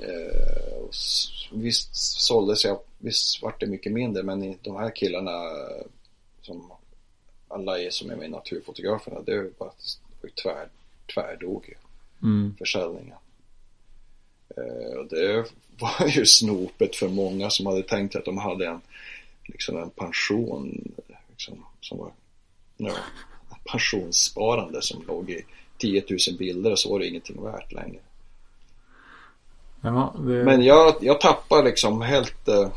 Eh, 0.00 0.82
visst 1.52 1.96
såldes 2.20 2.64
jag, 2.64 2.78
visst 2.98 3.42
vart 3.42 3.60
det 3.60 3.66
mycket 3.66 3.92
mindre 3.92 4.22
men 4.22 4.44
i 4.44 4.58
de 4.62 4.76
här 4.76 4.96
killarna 4.96 5.40
som 6.42 6.72
alla 7.48 7.80
är 7.80 7.90
som 7.90 8.10
är 8.10 8.16
med 8.16 8.30
naturfotograferna, 8.30 9.20
det 9.26 9.36
var 9.36 9.44
ju 9.44 9.52
bara 9.58 9.72
tvär, 10.42 10.68
tvärdog 11.14 11.64
ju 11.68 11.74
Mm. 12.22 12.54
försäljningen. 12.58 13.16
Eh, 14.56 14.98
och 14.98 15.06
det 15.06 15.44
var 15.78 16.06
ju 16.08 16.26
snopet 16.26 16.96
för 16.96 17.08
många 17.08 17.50
som 17.50 17.66
hade 17.66 17.82
tänkt 17.82 18.16
att 18.16 18.24
de 18.24 18.38
hade 18.38 18.66
en, 18.66 18.80
liksom 19.44 19.76
en 19.76 19.90
pension 19.90 20.92
liksom, 21.30 21.64
som 21.80 21.98
var 21.98 22.12
ja, 22.76 22.92
pensionssparande 23.64 24.82
som 24.82 25.04
låg 25.06 25.30
i 25.30 25.44
10 25.78 26.04
000 26.08 26.18
bilder 26.38 26.70
och 26.70 26.78
så 26.78 26.92
var 26.92 26.98
det 26.98 27.06
ingenting 27.06 27.42
värt 27.44 27.72
längre. 27.72 28.00
Ja, 29.82 30.14
det... 30.18 30.44
Men 30.44 30.62
jag, 30.62 30.94
jag 31.00 31.20
tappade 31.20 31.62
liksom 31.62 32.00
helt, 32.00 32.48
eh, 32.48 32.68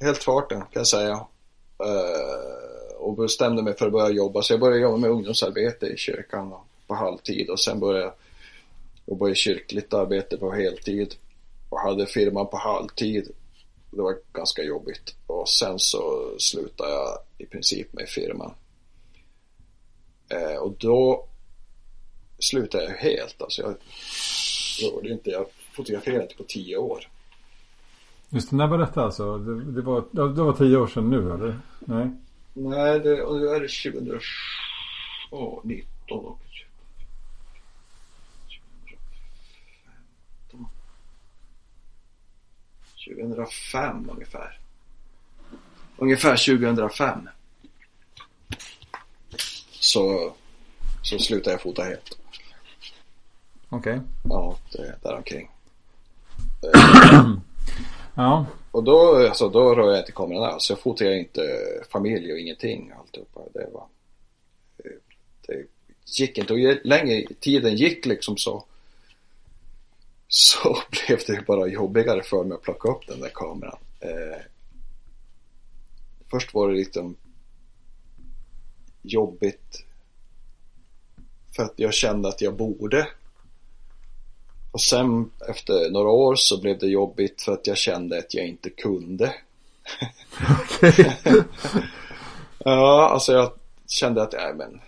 helt 0.00 0.22
farten 0.22 0.60
kan 0.60 0.68
jag 0.72 0.86
säga. 0.86 1.26
Eh, 1.84 2.96
och 2.98 3.16
bestämde 3.16 3.62
mig 3.62 3.76
för 3.76 3.86
att 3.86 3.92
börja 3.92 4.10
jobba. 4.10 4.42
Så 4.42 4.52
jag 4.52 4.60
började 4.60 4.80
jobba 4.80 4.96
med 4.96 5.10
ungdomsarbete 5.10 5.86
i 5.86 5.96
kyrkan 5.96 6.54
på 6.86 6.94
halvtid 6.94 7.50
och 7.50 7.60
sen 7.60 7.80
började 7.80 8.12
jag 9.10 9.16
jobba 9.16 9.28
i 9.28 9.34
kyrkligt 9.34 9.94
arbete 9.94 10.36
på 10.36 10.52
heltid. 10.52 11.14
Och 11.68 11.80
hade 11.80 12.06
firman 12.06 12.46
på 12.46 12.56
halvtid. 12.56 13.30
Det 13.90 14.02
var 14.02 14.16
ganska 14.32 14.62
jobbigt. 14.62 15.14
Och 15.26 15.48
sen 15.48 15.78
så 15.78 16.34
slutade 16.38 16.90
jag 16.90 17.18
i 17.38 17.46
princip 17.46 17.92
med 17.92 18.08
firman. 18.08 18.54
Eh, 20.28 20.56
och 20.56 20.72
då 20.78 21.28
slutade 22.38 22.84
jag 22.84 22.90
helt. 22.90 23.42
Alltså 23.42 23.62
jag 23.62 23.74
gjorde 24.80 25.08
inte, 25.08 25.30
jag 25.30 25.46
fotograferade 25.72 26.22
inte 26.22 26.36
på 26.36 26.44
tio 26.44 26.76
år. 26.76 27.08
Just 28.28 28.50
det, 28.50 28.56
när 28.56 28.66
var 28.66 28.78
detta 28.78 29.02
alltså? 29.02 29.38
Det, 29.38 29.72
det, 29.72 29.82
var, 29.82 30.04
det 30.12 30.42
var 30.42 30.52
tio 30.52 30.76
år 30.76 30.86
sedan 30.86 31.10
nu 31.10 31.32
eller? 31.32 31.60
Nej? 31.80 32.10
Nej, 32.52 33.00
det, 33.00 33.22
och 33.22 33.36
nu 33.36 33.48
är 33.48 33.60
det 33.60 33.68
2019 35.30 36.24
och 36.24 36.38
2005 43.14 44.10
ungefär. 44.12 44.58
Ungefär 45.96 46.58
2005. 46.58 47.28
Så, 49.70 50.32
så 51.02 51.18
slutade 51.18 51.50
jag 51.50 51.62
fota 51.62 51.82
helt. 51.82 52.18
Okej. 53.68 54.00
Ja, 54.28 54.58
det, 54.72 54.94
däromkring. 55.02 55.50
Ja. 58.14 58.46
Och 58.70 58.84
då, 58.84 59.16
alltså, 59.28 59.48
då 59.48 59.74
rör 59.74 59.90
jag 59.90 59.98
inte 59.98 60.12
kameran 60.12 60.42
alls. 60.44 60.70
Jag 60.70 60.78
fotar 60.78 61.10
inte 61.10 61.42
familj 61.92 62.32
och 62.32 62.38
ingenting. 62.38 62.92
Alltihopa. 62.98 63.40
Det 63.54 63.68
var... 63.72 63.86
Det 65.46 65.66
gick 66.18 66.38
inte. 66.38 66.52
Och 66.52 66.58
ju 66.58 66.80
längre 66.84 67.26
tiden 67.40 67.76
gick 67.76 68.06
liksom 68.06 68.36
så 68.36 68.64
så 70.30 70.78
blev 70.90 71.20
det 71.26 71.46
bara 71.46 71.66
jobbigare 71.66 72.22
för 72.22 72.44
mig 72.44 72.54
att 72.54 72.62
plocka 72.62 72.88
upp 72.88 73.06
den 73.06 73.20
där 73.20 73.30
kameran. 73.34 73.78
Eh, 74.00 74.40
först 76.30 76.54
var 76.54 76.68
det 76.68 76.74
lite 76.74 77.12
jobbigt 79.02 79.84
för 81.56 81.62
att 81.62 81.74
jag 81.76 81.94
kände 81.94 82.28
att 82.28 82.40
jag 82.40 82.56
borde. 82.56 83.08
Och 84.72 84.80
sen 84.80 85.30
efter 85.48 85.90
några 85.90 86.08
år 86.08 86.34
så 86.34 86.60
blev 86.60 86.78
det 86.78 86.86
jobbigt 86.86 87.42
för 87.42 87.52
att 87.52 87.66
jag 87.66 87.76
kände 87.76 88.18
att 88.18 88.34
jag 88.34 88.46
inte 88.46 88.70
kunde. 88.70 89.34
Ja, 92.64 93.08
alltså 93.08 93.32
jag 93.32 93.52
kände 93.86 94.22
att, 94.22 94.32
nej 94.32 94.54
men, 94.54 94.80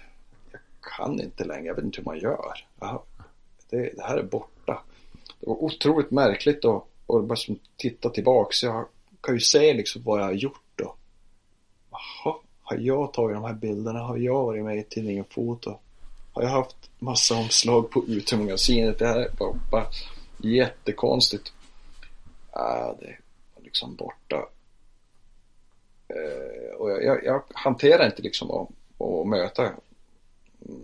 jag 0.51 0.61
kan 0.99 1.21
inte 1.21 1.45
längre, 1.45 1.67
jag 1.67 1.75
vet 1.75 1.85
inte 1.85 1.99
hur 1.99 2.05
man 2.05 2.19
gör. 2.19 2.67
Det, 3.71 3.93
det 3.97 4.03
här 4.03 4.19
är 4.19 4.23
borta. 4.23 4.52
Det 5.43 5.47
var 5.47 5.65
otroligt 5.65 6.11
märkligt 6.11 6.65
att 6.65 6.85
och 7.07 7.25
bara 7.25 7.37
som 7.37 7.59
titta 7.77 8.11
tillbaks. 8.11 8.63
Jag 8.63 8.87
kan 9.21 9.35
ju 9.35 9.41
se 9.41 9.75
liksom 9.75 10.03
vad 10.03 10.21
jag 10.21 10.25
har 10.25 10.33
gjort 10.33 10.63
då. 10.77 10.95
Jaha, 11.91 12.37
har 12.63 12.77
jag 12.77 13.13
tagit 13.13 13.37
de 13.37 13.45
här 13.45 13.55
bilderna? 13.55 13.99
Har 13.99 14.17
jag 14.17 14.45
varit 14.45 14.65
med 14.65 14.79
i 14.79 14.83
tidningen 14.83 15.25
Foto? 15.31 15.79
Har 16.33 16.43
jag 16.43 16.51
haft 16.51 16.91
massa 16.99 17.35
omslag 17.35 17.91
på 17.91 18.05
utemagasinet? 18.09 18.99
Det 18.99 19.07
här 19.07 19.21
är 19.21 19.31
bara, 19.39 19.59
bara 19.71 19.87
jättekonstigt. 20.37 21.53
Äh, 22.53 22.99
det 23.01 23.17
var 23.55 23.63
liksom 23.63 23.97
borta. 23.97 24.49
Eh, 26.09 26.75
och 26.77 26.91
jag, 26.91 27.05
jag, 27.05 27.25
jag 27.25 27.43
hanterar 27.55 28.07
inte 28.07 28.23
liksom 28.23 28.51
att, 28.51 28.69
att 29.07 29.27
möta, 29.27 29.73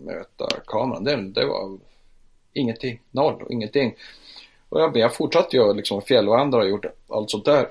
möta 0.05 0.49
kameran. 0.66 1.05
Det, 1.05 1.31
det 1.31 1.47
var 1.47 1.79
ingenting, 2.53 3.01
noll, 3.11 3.47
ingenting. 3.51 3.94
Och 4.69 4.81
jag, 4.81 4.97
jag 4.97 5.15
fortsatte 5.15 5.57
ju 5.57 5.75
liksom 5.75 6.03
fjällvandra 6.03 6.59
och 6.59 6.69
gjort 6.69 6.87
allt 7.09 7.31
sånt 7.31 7.45
där. 7.45 7.67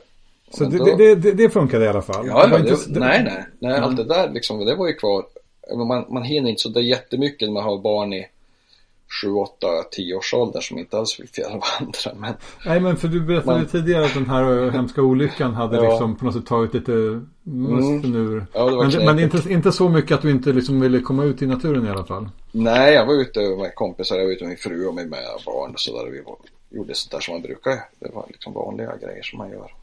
Så 0.51 0.63
det, 0.63 0.77
då- 0.77 0.85
det, 0.97 1.15
det, 1.15 1.31
det 1.31 1.49
funkade 1.49 1.85
i 1.85 1.87
alla 1.87 2.01
fall? 2.01 2.27
Ja, 2.27 2.47
ja 2.51 2.59
inte- 2.59 2.75
det, 2.87 2.99
nej, 2.99 3.23
nej, 3.23 3.45
nej, 3.59 3.71
Mm. 3.71 3.83
allt 3.83 3.97
det 3.97 4.03
där 4.03 4.29
liksom, 4.29 4.65
det 4.65 4.75
var 4.75 4.87
ju 4.87 4.93
kvar. 4.93 5.25
man, 5.87 6.05
man 6.09 6.23
hinner 6.23 6.49
inte 6.49 6.61
så 6.61 6.69
det 6.69 6.79
är 6.79 6.83
jättemycket 6.83 7.47
när 7.47 7.53
man 7.53 7.63
har 7.63 7.77
barn 7.77 8.13
i 8.13 8.27
7, 9.23 9.31
8, 9.31 9.67
10 9.91 10.15
års 10.15 10.33
ålder 10.33 10.61
som 10.61 10.77
inte 10.79 10.97
alls 10.97 11.19
vill 11.19 11.27
fjällvandra. 11.29 12.11
Men, 12.15 12.33
Nej 12.65 12.79
men 12.79 12.97
för 12.97 13.07
du 13.07 13.21
berättade 13.21 13.57
Man- 13.57 13.65
tidigare 13.67 14.05
att 14.05 14.13
den 14.13 14.29
här 14.29 14.69
hemska 14.71 15.01
olyckan 15.01 15.53
hade 15.53 15.75
Ja. 15.77 15.89
liksom 15.89 16.15
på 16.15 16.25
något 16.25 16.33
sätt 16.33 16.45
tagit 16.45 16.73
lite 16.73 17.21
musten 17.43 18.15
ur. 18.15 18.45
ja, 18.53 18.65
det 18.69 18.97
Men, 18.97 19.05
men 19.05 19.19
inte, 19.23 19.53
inte 19.53 19.71
så 19.71 19.89
mycket 19.89 20.11
att 20.11 20.21
du 20.21 20.31
inte 20.31 20.53
liksom 20.53 20.79
ville 20.81 20.99
komma 20.99 21.23
ut 21.23 21.41
i 21.41 21.47
naturen 21.47 21.87
i 21.87 21.89
alla 21.89 22.03
fall. 22.05 22.29
Nej, 22.51 22.93
jag 22.93 23.05
var 23.05 23.13
ute 23.13 23.39
med 23.39 23.75
kompisar, 23.75 24.15
jag 24.17 24.25
var 24.25 24.31
ute 24.31 24.43
med 24.43 24.49
min 24.49 24.57
fru 24.57 24.85
och 24.87 24.95
med 24.95 25.05
mina 25.05 25.17
barn 25.45 25.71
och 25.73 25.79
sådär. 25.79 26.11
Vi 26.11 26.21
var, 26.21 26.35
gjorde 26.69 26.95
sånt 26.95 27.11
där 27.11 27.19
som 27.19 27.33
man 27.33 27.41
brukar. 27.41 27.89
Det 27.99 28.09
var 28.13 28.25
liksom 28.27 28.53
vanliga 28.53 28.97
grejer 28.97 29.23
som 29.23 29.37
man 29.37 29.51
gör. 29.51 29.73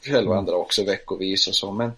Fjällvandra 0.00 0.56
också 0.56 0.84
veckovis 0.84 1.48
och 1.48 1.54
så, 1.54 1.72
men 1.72 1.92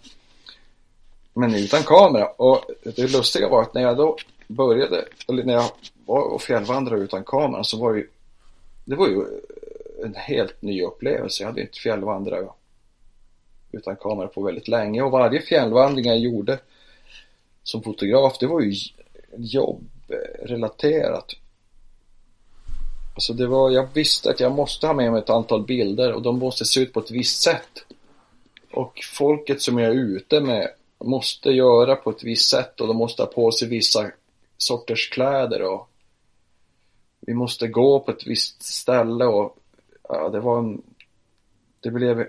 men 1.35 1.55
utan 1.55 1.83
kamera. 1.83 2.27
Och 2.27 2.65
det 2.83 3.13
lustiga 3.13 3.49
var 3.49 3.63
att 3.63 3.75
när 3.75 3.83
jag 3.83 3.97
då 3.97 4.17
började, 4.47 5.05
eller 5.29 5.45
när 5.45 5.55
jag 5.55 5.71
var 6.07 6.21
och 6.21 6.43
fjällvandrade 6.43 7.03
utan 7.03 7.25
kamera 7.25 7.65
så 7.65 7.79
var 7.79 7.93
det 7.93 7.99
ju, 7.99 8.09
det 8.85 8.95
var 8.95 9.09
ju 9.09 9.25
en 10.05 10.15
helt 10.15 10.63
ny 10.63 10.83
upplevelse. 10.83 11.43
Jag 11.43 11.49
hade 11.49 11.61
inte 11.61 11.79
fjällvandrat 11.79 12.57
utan 13.73 13.97
kamera 13.97 14.29
på 14.29 14.43
väldigt 14.43 14.69
länge 14.69 15.03
och 15.03 15.11
varje 15.11 15.41
fjällvandring 15.41 16.07
jag 16.07 16.19
gjorde 16.19 16.59
som 17.63 17.83
fotograf, 17.83 18.39
det 18.39 18.47
var 18.47 18.61
ju 18.61 18.75
jobbrelaterat. 19.37 21.33
Eh, 21.33 21.39
Alltså 23.15 23.33
det 23.33 23.47
var, 23.47 23.71
jag 23.71 23.89
visste 23.95 24.31
att 24.31 24.41
jag 24.41 24.53
måste 24.53 24.87
ha 24.87 24.95
med 24.95 25.13
mig 25.13 25.23
ett 25.23 25.31
antal 25.31 25.65
bilder 25.65 26.13
och 26.13 26.23
de 26.23 26.39
måste 26.39 26.65
se 26.65 26.81
ut 26.81 26.93
på 26.93 27.01
ett 27.01 27.11
visst 27.11 27.43
sätt. 27.43 27.85
Och 28.73 29.01
folket 29.13 29.63
som 29.63 29.79
jag 29.79 29.91
är 29.91 29.95
ute 29.95 30.41
med 30.41 30.71
måste 31.05 31.51
göra 31.51 31.97
på 31.97 32.11
ett 32.11 32.25
visst 32.25 32.51
sätt 32.51 32.81
och 32.81 32.87
de 32.87 32.97
måste 32.97 33.23
ha 33.23 33.27
på 33.27 33.53
sig 33.53 33.69
vissa 33.69 34.11
sorters 34.57 35.11
kläder 35.11 35.63
och 35.63 35.89
vi 37.21 37.35
måste 37.35 37.69
gå 37.69 38.01
på 38.01 38.11
ett 38.11 38.27
visst 38.27 38.63
ställe 38.63 39.25
och 39.25 39.57
ja, 40.09 40.29
det 40.29 40.41
var 40.41 40.59
en, 40.59 40.83
det 41.81 41.91
blev 41.91 42.27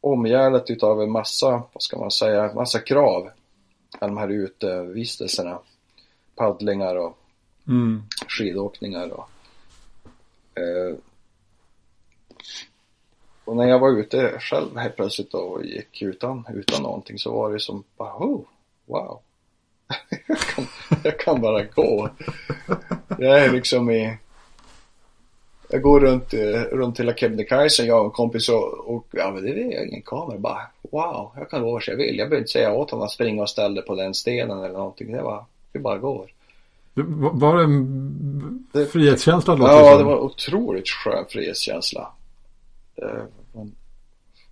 omgärdat 0.00 0.70
utav 0.70 1.02
en 1.02 1.10
massa, 1.10 1.62
vad 1.72 1.82
ska 1.82 1.98
man 1.98 2.10
säga, 2.10 2.54
massa 2.54 2.78
krav. 2.78 3.30
De 4.00 4.16
här 4.16 4.28
utevistelserna, 4.28 5.58
paddlingar 6.34 6.96
och 6.96 7.18
Mm. 7.68 8.02
skidåkningar 8.28 9.08
och 9.10 9.28
eh, 10.54 10.96
och 13.44 13.56
när 13.56 13.68
jag 13.68 13.78
var 13.78 13.98
ute 13.98 14.38
själv 14.40 14.76
helt 14.76 14.96
plötsligt 14.96 15.34
och 15.34 15.64
gick 15.64 16.02
utan, 16.02 16.46
utan 16.54 16.82
någonting 16.82 17.18
så 17.18 17.32
var 17.32 17.52
det 17.52 17.60
som 17.60 17.84
bara, 17.96 18.16
oh, 18.16 18.40
wow. 18.86 19.20
jag, 20.28 20.38
kan, 20.38 20.66
jag 21.04 21.18
kan 21.18 21.40
bara 21.40 21.62
gå. 21.62 22.10
Jag 23.18 23.44
är 23.44 23.52
liksom 23.52 23.90
i 23.90 24.16
jag 25.68 25.82
går 25.82 26.00
runt, 26.00 26.34
eh, 26.34 26.60
runt 26.60 27.00
hela 27.00 27.14
Kebnekaise, 27.14 27.82
jag 27.82 27.98
och 27.98 28.04
en 28.04 28.10
kompis 28.10 28.48
och, 28.48 28.94
och 28.94 29.06
ja 29.10 29.30
men 29.30 29.42
det 29.42 29.50
är 29.50 29.86
ingen 29.86 30.02
kamera 30.02 30.38
bara 30.38 30.62
wow, 30.90 31.30
jag 31.36 31.50
kan 31.50 31.62
gå 31.62 31.72
vart 31.72 31.88
jag 31.88 31.96
vill. 31.96 32.18
Jag 32.18 32.28
behöver 32.28 32.42
inte 32.42 32.52
säga 32.52 32.72
åt 32.72 32.90
honom 32.90 33.06
att 33.06 33.12
springa 33.12 33.42
och 33.42 33.50
ställa 33.50 33.82
på 33.82 33.94
den 33.94 34.14
stenen 34.14 34.58
eller 34.58 34.78
någonting. 34.78 35.12
Det 35.12 35.22
var, 35.22 35.44
det 35.72 35.78
bara 35.78 35.98
går. 35.98 36.30
Det 36.94 37.02
var- 37.02 37.56
det 37.56 37.64
en 37.64 38.68
Det- 38.72 38.86
frihetskänsla 38.86 39.54
låter 39.54 39.72
Ja, 39.72 39.96
det 39.98 40.04
var 40.04 40.18
otroligt 40.18 40.88
skön 40.88 41.24
frihetskänsla. 41.28 42.12
Eh, 42.96 43.24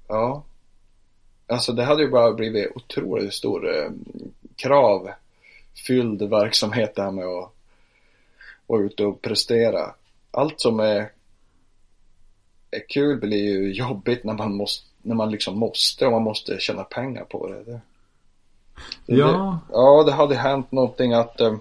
ja. 0.09 0.45
Alltså 1.47 1.73
det 1.73 1.85
hade 1.85 2.03
ju 2.03 2.11
bara 2.11 2.33
blivit 2.33 2.77
otroligt 2.77 3.35
stor 3.35 3.77
eh, 3.79 3.91
kravfylld 4.57 6.23
verksamhet 6.23 6.95
det 6.95 7.03
här 7.03 7.11
med 7.11 7.25
att 7.25 7.51
vara 8.67 8.83
ute 8.83 9.05
och 9.05 9.23
prestera. 9.23 9.95
Allt 10.31 10.61
som 10.61 10.81
är, 10.81 11.11
är 12.71 12.89
kul 12.89 13.21
blir 13.21 13.39
ju 13.51 13.73
jobbigt 13.73 14.25
när 14.25 14.35
man 14.35 14.57
måste, 14.57 14.87
när 15.03 15.15
man 15.15 15.31
liksom 15.31 15.59
måste 15.59 16.07
och 16.07 16.13
man 16.13 16.23
måste 16.23 16.59
tjäna 16.61 16.85
pengar 16.85 17.25
på 17.25 17.49
det. 17.49 17.65
det, 17.65 17.81
det 19.07 19.15
Ja. 19.17 19.27
Det, 19.69 19.73
ja, 19.73 20.03
det 20.07 20.13
hade 20.13 20.35
hänt 20.35 20.73
någonting 20.73 21.13
att 21.13 21.41
eh, 21.41 21.55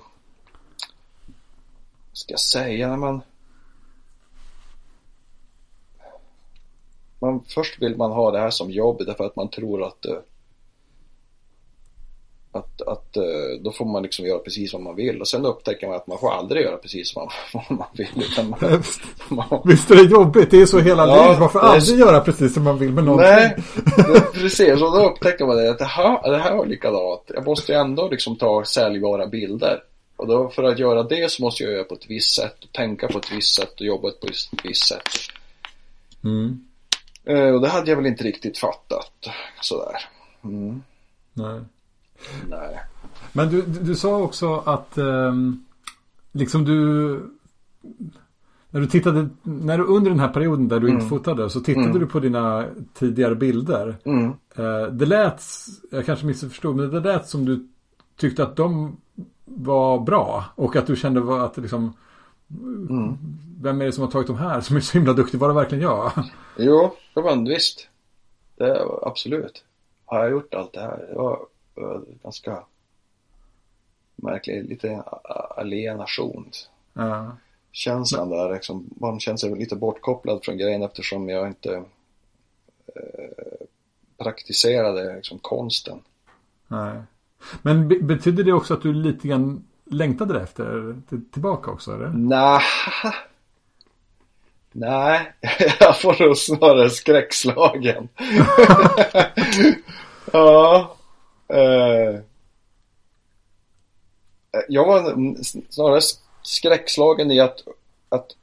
ska 2.21 2.33
jag 2.33 2.39
säga 2.39 2.97
man 2.97 3.21
man, 7.19 7.43
först 7.47 7.81
vill 7.81 7.97
man 7.97 8.11
ha 8.11 8.31
det 8.31 8.39
här 8.39 8.49
som 8.49 8.71
jobb 8.71 9.01
därför 9.05 9.23
att 9.23 9.35
man 9.35 9.49
tror 9.49 9.83
att 9.83 10.05
eh, 10.05 10.17
att, 12.53 12.81
att 12.81 13.17
eh, 13.17 13.23
då 13.61 13.71
får 13.71 13.85
man 13.85 14.03
liksom 14.03 14.25
göra 14.25 14.39
precis 14.39 14.73
vad 14.73 14.81
man 14.81 14.95
vill 14.95 15.21
och 15.21 15.27
sen 15.27 15.45
upptäcker 15.45 15.87
man 15.87 15.95
att 15.95 16.07
man 16.07 16.19
får 16.19 16.31
aldrig 16.31 16.63
göra 16.65 16.77
precis 16.77 17.15
vad 17.15 17.25
man, 17.25 17.33
vad 17.69 17.77
man 17.79 17.87
vill 17.93 18.23
utan 18.31 18.49
man, 18.49 18.59
man, 19.29 19.61
Visst 19.65 19.91
är 19.91 19.95
det 19.95 20.01
jobbigt? 20.03 20.51
Det 20.51 20.61
är 20.61 20.65
så 20.65 20.79
hela 20.79 21.07
Ja, 21.07 21.31
livet. 21.31 21.53
Det 21.53 21.59
är 21.59 21.63
aldrig 21.63 21.83
så- 21.83 21.95
göra 21.95 22.21
precis 22.21 22.53
som 22.53 22.63
man 22.63 22.77
vill 22.77 22.91
med 22.93 23.03
någonting? 23.03 23.29
Nej, 23.29 23.55
det, 24.13 24.21
precis. 24.33 24.73
Och 24.73 24.91
då 24.91 25.09
upptäcker 25.09 25.45
man 25.45 25.57
det 25.57 25.69
att 25.71 25.79
det 25.79 25.85
här, 25.85 26.31
det 26.31 26.37
här 26.37 26.55
var 26.55 26.65
likadant. 26.65 27.23
Jag 27.27 27.45
måste 27.45 27.71
ju 27.71 27.77
ändå 27.77 28.07
liksom 28.09 28.35
ta 28.35 28.63
säljbara 28.65 29.27
bilder. 29.27 29.83
Och 30.21 30.27
då 30.27 30.49
för 30.49 30.63
att 30.63 30.79
göra 30.79 31.03
det 31.03 31.31
så 31.31 31.43
måste 31.43 31.63
jag 31.63 31.73
göra 31.73 31.83
på 31.83 31.93
ett 31.93 32.09
visst 32.09 32.35
sätt, 32.35 32.63
och 32.63 32.71
tänka 32.71 33.07
på 33.07 33.17
ett 33.17 33.31
visst 33.31 33.55
sätt 33.55 33.73
och 33.79 33.85
jobba 33.85 34.01
på 34.01 34.27
ett 34.27 34.63
visst 34.63 34.87
sätt. 34.87 35.09
Mm. 36.23 36.65
Eh, 37.25 37.55
och 37.55 37.61
det 37.61 37.67
hade 37.67 37.89
jag 37.89 37.97
väl 37.97 38.05
inte 38.05 38.23
riktigt 38.23 38.57
fattat 38.57 39.27
sådär. 39.61 39.95
Mm. 40.43 40.81
Nej. 41.33 41.61
Nej. 42.49 42.79
Men 43.33 43.49
du, 43.49 43.61
du 43.61 43.95
sa 43.95 44.17
också 44.17 44.55
att 44.65 44.97
ehm, 44.97 45.65
liksom 46.31 46.65
du 46.65 46.79
när 48.69 48.81
du 48.81 48.87
tittade, 48.87 49.29
när 49.43 49.77
du 49.77 49.83
under 49.83 50.11
den 50.11 50.19
här 50.19 50.27
perioden 50.27 50.67
där 50.67 50.79
du 50.79 50.89
inte 50.89 51.05
fotade 51.05 51.49
så 51.49 51.59
tittade 51.59 51.85
Mm. 51.85 51.99
du 51.99 52.07
på 52.07 52.19
dina 52.19 52.65
tidigare 52.93 53.35
bilder. 53.35 53.97
Mm. 54.03 54.25
Eh, 54.55 54.83
det 54.91 55.05
lät, 55.05 55.43
jag 55.91 56.05
kanske 56.05 56.25
missförstod, 56.25 56.75
men 56.75 56.89
det 56.91 56.99
lät 56.99 57.27
som 57.27 57.45
du 57.45 57.67
tyckte 58.17 58.43
att 58.43 58.55
de 58.55 58.97
var 59.55 59.99
bra 59.99 60.45
och 60.55 60.75
att 60.75 60.87
du 60.87 60.95
kände 60.95 61.45
att 61.45 61.57
liksom 61.57 61.93
Mm. 62.59 63.17
Vem 63.61 63.81
är 63.81 63.85
det 63.85 63.91
som 63.91 64.03
har 64.03 64.11
tagit 64.11 64.27
de 64.27 64.37
här 64.37 64.61
som 64.61 64.75
är 64.75 64.79
så 64.79 64.97
himla 64.97 65.13
duktig? 65.13 65.39
Var 65.39 65.47
det 65.47 65.53
verkligen 65.53 65.83
jag? 65.83 66.11
Jo, 66.57 66.95
det 67.13 67.21
var 67.21 67.49
visst. 67.49 67.87
Det 68.55 68.85
absolut. 69.01 69.63
Har 70.05 70.19
jag 70.19 70.31
gjort 70.31 70.53
allt 70.53 70.73
det 70.73 70.81
här? 70.81 71.07
Det 71.09 71.15
var, 71.15 71.39
det 71.75 71.81
var 71.81 72.03
ganska 72.23 72.63
märkligt, 74.15 74.69
lite 74.69 75.03
alienation. 75.55 76.51
Ja. 76.93 77.37
känslan 77.71 78.29
där 78.29 78.53
liksom, 78.53 78.89
man 78.99 79.19
känner 79.19 79.37
sig 79.37 79.55
lite 79.55 79.75
bortkopplad 79.75 80.43
från 80.43 80.57
grejen 80.57 80.83
eftersom 80.83 81.29
jag 81.29 81.47
inte 81.47 81.75
eh, 82.95 83.65
praktiserade 84.17 85.15
liksom 85.15 85.39
konsten. 85.39 85.99
Nej. 86.67 87.01
Men 87.61 87.87
be- 87.87 87.99
betyder 87.99 88.43
det 88.43 88.53
också 88.53 88.73
att 88.73 88.81
du 88.81 88.93
lite 88.93 89.27
grann 89.27 89.63
längtade 89.85 90.41
efter 90.41 90.95
tillbaka 91.31 91.71
också? 91.71 91.95
Eller? 91.95 92.09
Nej. 92.09 92.61
Nej, 94.71 95.31
jag 95.79 96.01
får 96.01 96.25
nog 96.27 96.37
snarare 96.37 96.89
skräckslagen. 96.89 98.09
ja. 100.31 100.95
Eh, 101.47 102.19
jag 104.67 104.87
var 104.87 105.13
snarare 105.69 106.01
skräckslagen 106.43 107.31
i 107.31 107.39
att, 107.39 107.63
att 108.09 108.35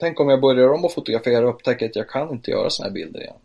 Tänk 0.00 0.20
om 0.20 0.28
jag 0.28 0.40
börjar 0.40 0.68
om 0.68 0.84
och 0.84 0.92
fotografera 0.92 1.48
och 1.48 1.54
upptäcker 1.54 1.86
att 1.86 1.96
jag 1.96 2.08
kan 2.08 2.30
inte 2.30 2.50
göra 2.50 2.70
såna 2.70 2.88
här 2.88 2.94
bilder 2.94 3.20
igen. 3.20 3.36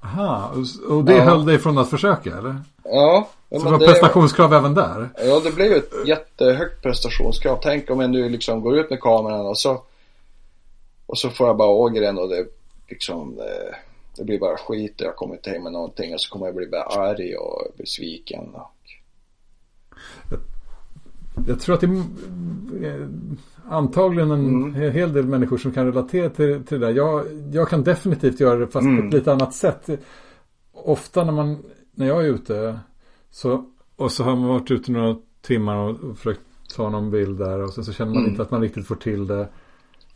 Aha, 0.00 0.52
och- 0.88 1.04
det 1.04 1.14
Ja. 1.16 1.22
höll 1.22 1.44
dig 1.46 1.58
från 1.58 1.78
att 1.78 1.90
försöka 1.90 2.36
eller? 2.38 2.56
Ja, 2.84 3.28
Så 3.50 3.58
det 3.64 3.70
var 3.70 3.78
prestationskrav 3.78 4.54
även 4.54 4.74
där? 4.74 5.08
ja, 5.24 5.40
det 5.44 5.52
blev 5.54 5.72
ett 5.72 5.92
jättehögt 6.06 6.82
prestationskrav. 6.82 7.58
Tänk 7.62 7.90
om 7.90 8.00
jag 8.00 8.10
nu 8.10 8.28
liksom 8.28 8.60
går 8.60 8.78
ut 8.78 8.90
med 8.90 9.00
kameran 9.00 9.46
och 9.46 9.58
så 9.58 9.82
och 11.06 11.18
så 11.18 11.30
får 11.30 11.46
jag 11.46 11.56
bara 11.56 11.68
ågren 11.68 12.18
och 12.18 12.28
det 12.28 12.46
liksom 12.88 13.38
eh, 13.38 13.74
det 14.16 14.24
blir 14.24 14.38
bara 14.38 14.56
skit 14.56 15.00
och 15.00 15.06
jag 15.06 15.16
kommer 15.16 15.34
inte 15.34 15.50
hem 15.50 15.62
med 15.62 15.72
någonting 15.72 16.14
och 16.14 16.20
så 16.20 16.30
kommer 16.32 16.46
jag 16.46 16.54
bli 16.54 16.66
bara 16.66 16.82
arg 16.82 17.36
och 17.36 17.62
besviken. 17.78 18.54
Och, 18.54 18.70
Jag 21.46 21.60
tror 21.60 21.74
att 21.74 21.80
det 21.80 21.86
är 21.86 23.00
eh, 23.00 23.06
antagligen 23.68 24.30
en 24.30 24.46
Mm. 24.46 24.74
hel 24.92 25.12
del 25.12 25.26
människor 25.26 25.58
som 25.58 25.72
kan 25.72 25.86
relatera 25.86 26.30
till, 26.30 26.64
till 26.64 26.80
det 26.80 26.86
där. 26.86 26.94
Jag, 26.94 27.24
jag 27.52 27.68
kan 27.68 27.82
definitivt 27.84 28.40
göra 28.40 28.56
det 28.58 28.66
fast 28.66 28.84
på 28.84 28.90
Mm. 28.90 29.06
ett 29.08 29.14
lite 29.14 29.32
annat 29.32 29.54
sätt. 29.54 29.88
Ofta 30.72 31.24
när, 31.24 31.32
man, 31.32 31.58
när 31.94 32.06
jag 32.06 32.24
är 32.24 32.28
ute 32.28 32.78
så, 33.30 33.64
och 33.96 34.12
så 34.12 34.24
har 34.24 34.36
man 34.36 34.48
varit 34.48 34.70
ute 34.70 34.92
några 34.92 35.16
timmar 35.46 35.76
och, 35.76 35.90
och 36.10 36.16
försökt 36.18 36.40
ta 36.76 36.90
någon 36.90 37.10
bild 37.10 37.38
där 37.38 37.62
och 37.62 37.70
sen 37.72 37.84
så 37.84 37.92
känner 37.92 38.10
man 38.12 38.18
Mm. 38.18 38.30
inte 38.30 38.42
att 38.42 38.50
man 38.50 38.60
riktigt 38.60 38.86
får 38.86 38.94
till 38.94 39.26
det. 39.26 39.48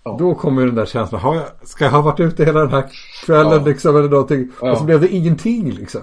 Ja. 0.04 0.16
Då 0.18 0.34
kommer 0.34 0.60
ju 0.60 0.66
den 0.66 0.74
där 0.76 0.86
känslan, 0.86 1.20
har 1.20 1.34
jag, 1.34 1.44
ska 1.62 1.84
jag 1.84 1.92
ha 1.92 2.02
varit 2.02 2.20
ute 2.20 2.44
hela 2.44 2.60
den 2.60 2.70
här 2.70 2.90
kvällen 3.24 3.52
Ja. 3.52 3.64
liksom 3.64 3.96
eller 3.96 4.08
någonting? 4.08 4.48
Ja. 4.62 4.72
Och 4.72 4.78
så 4.78 4.84
blev 4.84 5.00
det 5.00 5.08
ingenting 5.08 5.70
liksom. 5.70 6.02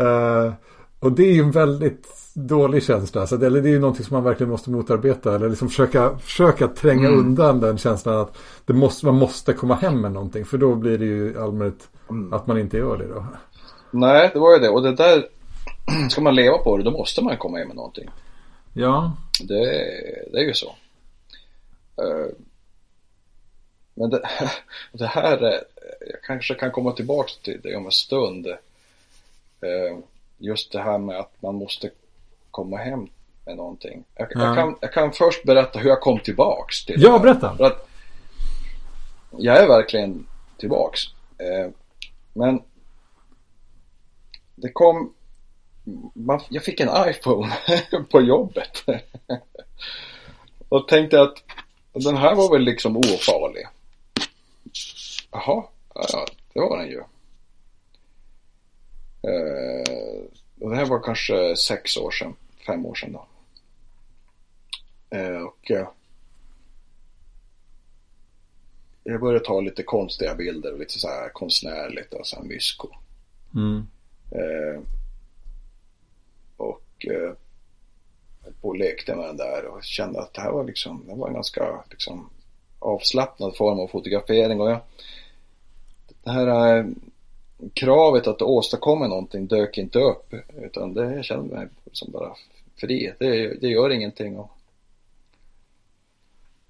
Eh, 0.00 0.52
Och 1.00 1.12
det 1.12 1.22
är 1.22 1.32
ju 1.32 1.42
en 1.42 1.50
väldigt 1.50 2.06
dålig 2.46 2.82
känsla. 2.82 3.26
Så 3.26 3.36
det, 3.36 3.46
eller 3.46 3.62
det 3.62 3.68
är 3.68 3.72
ju 3.72 3.78
någonting 3.78 4.04
som 4.04 4.14
man 4.14 4.24
verkligen 4.24 4.50
måste 4.50 4.70
motarbeta. 4.70 5.34
Eller 5.34 5.48
liksom 5.48 5.68
försöka, 5.68 6.18
försöka 6.18 6.68
tränga 6.68 7.08
mm. 7.08 7.18
undan 7.18 7.60
den 7.60 7.78
känslan 7.78 8.20
att 8.20 8.38
det 8.64 8.72
måste, 8.72 9.06
man 9.06 9.14
måste 9.14 9.52
komma 9.52 9.74
hem 9.74 10.00
med 10.00 10.12
någonting. 10.12 10.44
För 10.44 10.58
då 10.58 10.74
blir 10.74 10.98
det 10.98 11.04
ju 11.04 11.42
allmänt 11.42 11.88
mm. 12.10 12.32
att 12.32 12.46
man 12.46 12.58
inte 12.58 12.76
gör 12.76 12.96
det 12.96 13.06
då. 13.06 13.26
Nej, 13.90 14.30
det 14.32 14.38
var 14.38 14.52
ju 14.52 14.58
det. 14.58 14.68
Och 14.68 14.82
det 14.82 14.94
där, 14.94 15.28
ska 16.10 16.20
man 16.20 16.34
leva 16.34 16.58
på 16.58 16.76
det 16.76 16.82
då 16.82 16.90
måste 16.90 17.24
man 17.24 17.36
komma 17.36 17.58
hem 17.58 17.66
med 17.66 17.76
någonting. 17.76 18.10
Ja. 18.72 19.16
Det, 19.40 19.64
det 20.32 20.38
är 20.38 20.44
ju 20.44 20.54
så. 20.54 20.74
Eh, 21.96 22.26
men 23.94 24.10
det, 24.10 24.22
det 24.92 25.06
här, 25.06 25.40
jag 26.00 26.22
kanske 26.26 26.54
kan 26.54 26.70
komma 26.70 26.92
tillbaka 26.92 27.30
till 27.42 27.60
det 27.62 27.76
om 27.76 27.86
en 27.86 27.92
stund. 27.92 28.46
Eh, 29.60 29.98
just 30.38 30.72
det 30.72 30.80
här 30.80 30.98
med 30.98 31.18
att 31.18 31.42
man 31.42 31.54
måste 31.54 31.90
komma 32.50 32.76
hem 32.76 33.08
med 33.44 33.56
någonting. 33.56 34.04
Jag, 34.14 34.28
ja. 34.34 34.44
jag, 34.44 34.54
kan, 34.54 34.76
jag 34.80 34.92
kan 34.92 35.12
först 35.12 35.44
berätta 35.44 35.78
hur 35.78 35.88
jag 35.88 36.00
kom 36.00 36.20
tillbaks 36.20 36.84
till 36.84 37.02
Ja, 37.02 37.18
berätta. 37.18 37.56
För 37.56 37.64
att 37.64 37.88
jag 39.30 39.56
är 39.56 39.68
verkligen 39.68 40.26
tillbaks. 40.58 41.00
Eh, 41.38 41.70
men 42.32 42.62
det 44.54 44.72
kom, 44.72 45.14
jag 46.48 46.64
fick 46.64 46.80
en 46.80 47.08
iPhone 47.08 47.52
på 48.10 48.20
jobbet. 48.20 48.84
Och 50.68 50.88
tänkte 50.88 51.22
att 51.22 51.42
den 51.92 52.16
här 52.16 52.34
var 52.34 52.52
väl 52.52 52.62
liksom 52.62 52.96
ofarlig. 52.96 53.66
Jaha, 55.30 55.64
ja, 55.94 56.26
det 56.52 56.60
var 56.60 56.78
den 56.78 56.88
ju. 56.88 57.02
Eh, 59.22 60.24
och 60.60 60.70
det 60.70 60.76
här 60.76 60.86
var 60.86 61.02
kanske 61.02 61.56
sex 61.56 61.96
år 61.96 62.10
sedan, 62.10 62.34
fem 62.66 62.86
år 62.86 62.94
sedan 62.94 63.12
då. 63.12 63.26
Eh, 65.10 65.42
och 65.42 65.70
eh, 65.70 65.88
jag 69.04 69.20
började 69.20 69.44
ta 69.44 69.60
lite 69.60 69.82
konstiga 69.82 70.34
bilder 70.34 70.72
och 70.72 70.78
lite 70.78 70.98
så 70.98 71.08
här 71.08 71.28
konstnärligt 71.28 72.14
och 72.14 72.26
så 72.26 72.36
här 72.36 72.42
mysko. 72.42 72.88
Mm. 73.54 73.86
Eh, 74.30 74.82
och 76.56 77.06
eh, 77.06 77.32
på 78.60 78.68
och 78.68 78.76
lekte 78.76 79.16
med 79.16 79.24
den 79.24 79.36
där 79.36 79.64
och 79.64 79.84
kände 79.84 80.20
att 80.20 80.34
det 80.34 80.40
här 80.40 80.52
var 80.52 80.64
liksom, 80.64 81.04
det 81.06 81.14
var 81.14 81.28
en 81.28 81.34
ganska 81.34 81.84
liksom 81.90 82.30
avslappnad 82.78 83.56
form 83.56 83.80
av 83.80 83.88
fotografering 83.88 84.60
och 84.60 84.70
jag, 84.70 84.80
det 86.22 86.30
här 86.30 86.76
äh, 86.78 86.86
kravet 87.74 88.26
att 88.26 88.42
åstadkomma 88.42 89.06
någonting 89.06 89.46
dök 89.46 89.78
inte 89.78 89.98
upp 89.98 90.34
utan 90.56 90.94
det, 90.94 91.14
jag 91.14 91.24
kände 91.24 91.54
mig 91.54 91.68
som 91.92 92.12
bara 92.12 92.36
fri. 92.76 93.12
Det, 93.18 93.60
det 93.60 93.68
gör 93.68 93.90
ingenting 93.90 94.36
och 94.36 94.50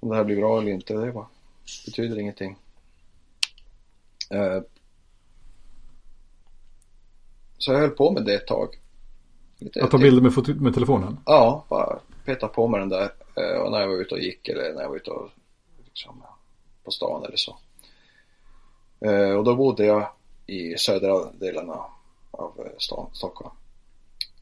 om 0.01 0.09
det 0.09 0.17
här 0.17 0.25
blir 0.25 0.37
bra 0.37 0.59
eller 0.59 0.71
inte, 0.71 0.95
det 0.95 1.11
var, 1.11 1.27
betyder 1.87 2.19
ingenting. 2.19 2.57
Uh, 4.35 4.63
så 7.59 7.73
jag 7.73 7.79
höll 7.79 7.91
på 7.91 8.11
med 8.11 8.25
det 8.25 8.35
ett 8.35 8.47
tag. 8.47 8.69
Lite 9.59 9.85
att 9.85 9.91
ta 9.91 9.99
bilder 9.99 10.23
med, 10.23 10.61
med 10.61 10.75
telefonen? 10.75 11.19
Ja, 11.27 11.65
bara 11.69 11.99
peta 12.25 12.49
på 12.49 12.69
med 12.69 12.81
den 12.81 12.89
där 12.89 13.11
uh, 13.39 13.61
och 13.61 13.71
när 13.71 13.81
jag 13.81 13.89
var 13.89 13.97
ute 13.97 14.15
och 14.15 14.21
gick 14.21 14.49
eller 14.49 14.75
när 14.75 14.83
jag 14.83 14.89
var 14.89 14.97
ute 14.97 15.11
och 15.11 15.31
liksom, 15.85 16.23
på 16.85 16.91
stan 16.91 17.25
eller 17.25 17.37
så. 17.37 17.57
Uh, 19.07 19.37
och 19.37 19.45
då 19.45 19.57
bodde 19.57 19.85
jag 19.85 20.09
i 20.49 20.79
södra 20.79 21.33
delarna 21.33 21.85
av 22.31 22.61
eh, 22.67 22.79
stan, 22.79 23.11
Stockholm. 23.13 23.55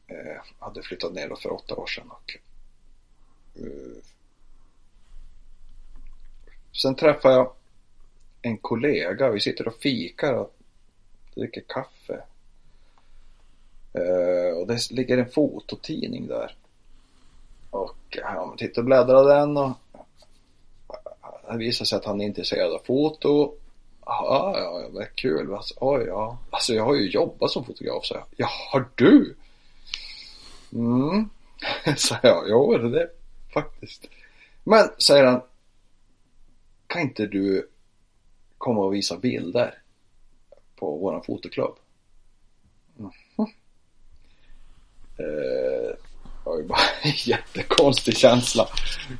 Eh, 0.07 0.41
hade 0.59 0.81
flyttat 0.81 1.13
ner 1.13 1.35
för 1.35 1.53
åtta 1.53 1.75
år 1.75 1.87
sedan 1.87 2.11
och 2.11 2.37
eh, 3.55 4.03
sen 6.81 6.95
träffade 6.95 7.35
jag 7.35 7.53
en 8.41 8.57
kollega, 8.57 9.29
vi 9.29 9.39
sitter 9.39 9.67
och 9.67 9.75
fikar 9.75 10.33
och 10.33 10.55
dricker 11.35 11.63
kaffe. 11.67 12.23
Eh, 13.93 14.57
och 14.57 14.67
det 14.67 14.91
ligger 14.91 15.17
en 15.17 15.29
fototidning 15.29 16.27
där. 16.27 16.55
Och 17.69 18.17
han 18.23 18.57
tittade 18.57 18.79
och 18.79 18.85
bläddrade 18.85 19.33
den 19.33 19.57
och 19.57 19.67
eh, 19.67 21.51
det 21.51 21.57
visade 21.57 21.87
sig 21.87 21.97
att 21.97 22.05
han 22.05 22.21
är 22.21 22.25
intresserad 22.25 22.73
av 22.73 22.79
foto 22.79 23.53
Ja, 24.07 24.53
ja, 24.57 24.89
vad 24.91 25.15
kul. 25.15 25.53
Alltså, 25.53 25.73
oj, 25.77 26.03
ja. 26.07 26.37
Alltså 26.49 26.73
jag 26.73 26.85
har 26.85 26.95
ju 26.95 27.09
jobbat 27.09 27.51
som 27.51 27.65
fotograf, 27.65 28.05
så 28.05 28.13
jag. 28.13 28.25
Ja, 28.35 28.49
har 28.71 28.89
du? 28.95 29.35
Mm, 30.73 31.29
sa 31.97 32.17
jag. 32.23 32.43
Jo, 32.49 32.77
det 32.77 32.87
är 32.87 32.89
det 32.89 33.09
faktiskt. 33.53 34.07
Men, 34.63 34.89
säger 34.97 35.23
han. 35.23 35.41
Kan 36.87 37.01
inte 37.01 37.25
du 37.25 37.69
komma 38.57 38.85
och 38.85 38.93
visa 38.93 39.17
bilder 39.17 39.81
på 40.75 40.97
våran 40.97 41.23
fotoklubb? 41.23 41.75
Mm. 42.99 43.11
Eh, 45.17 45.95
det 46.43 46.49
var 46.49 46.57
ju 46.57 46.63
bara 46.63 46.79
en 47.03 47.11
jättekonstig 47.15 48.17
känsla. 48.17 48.67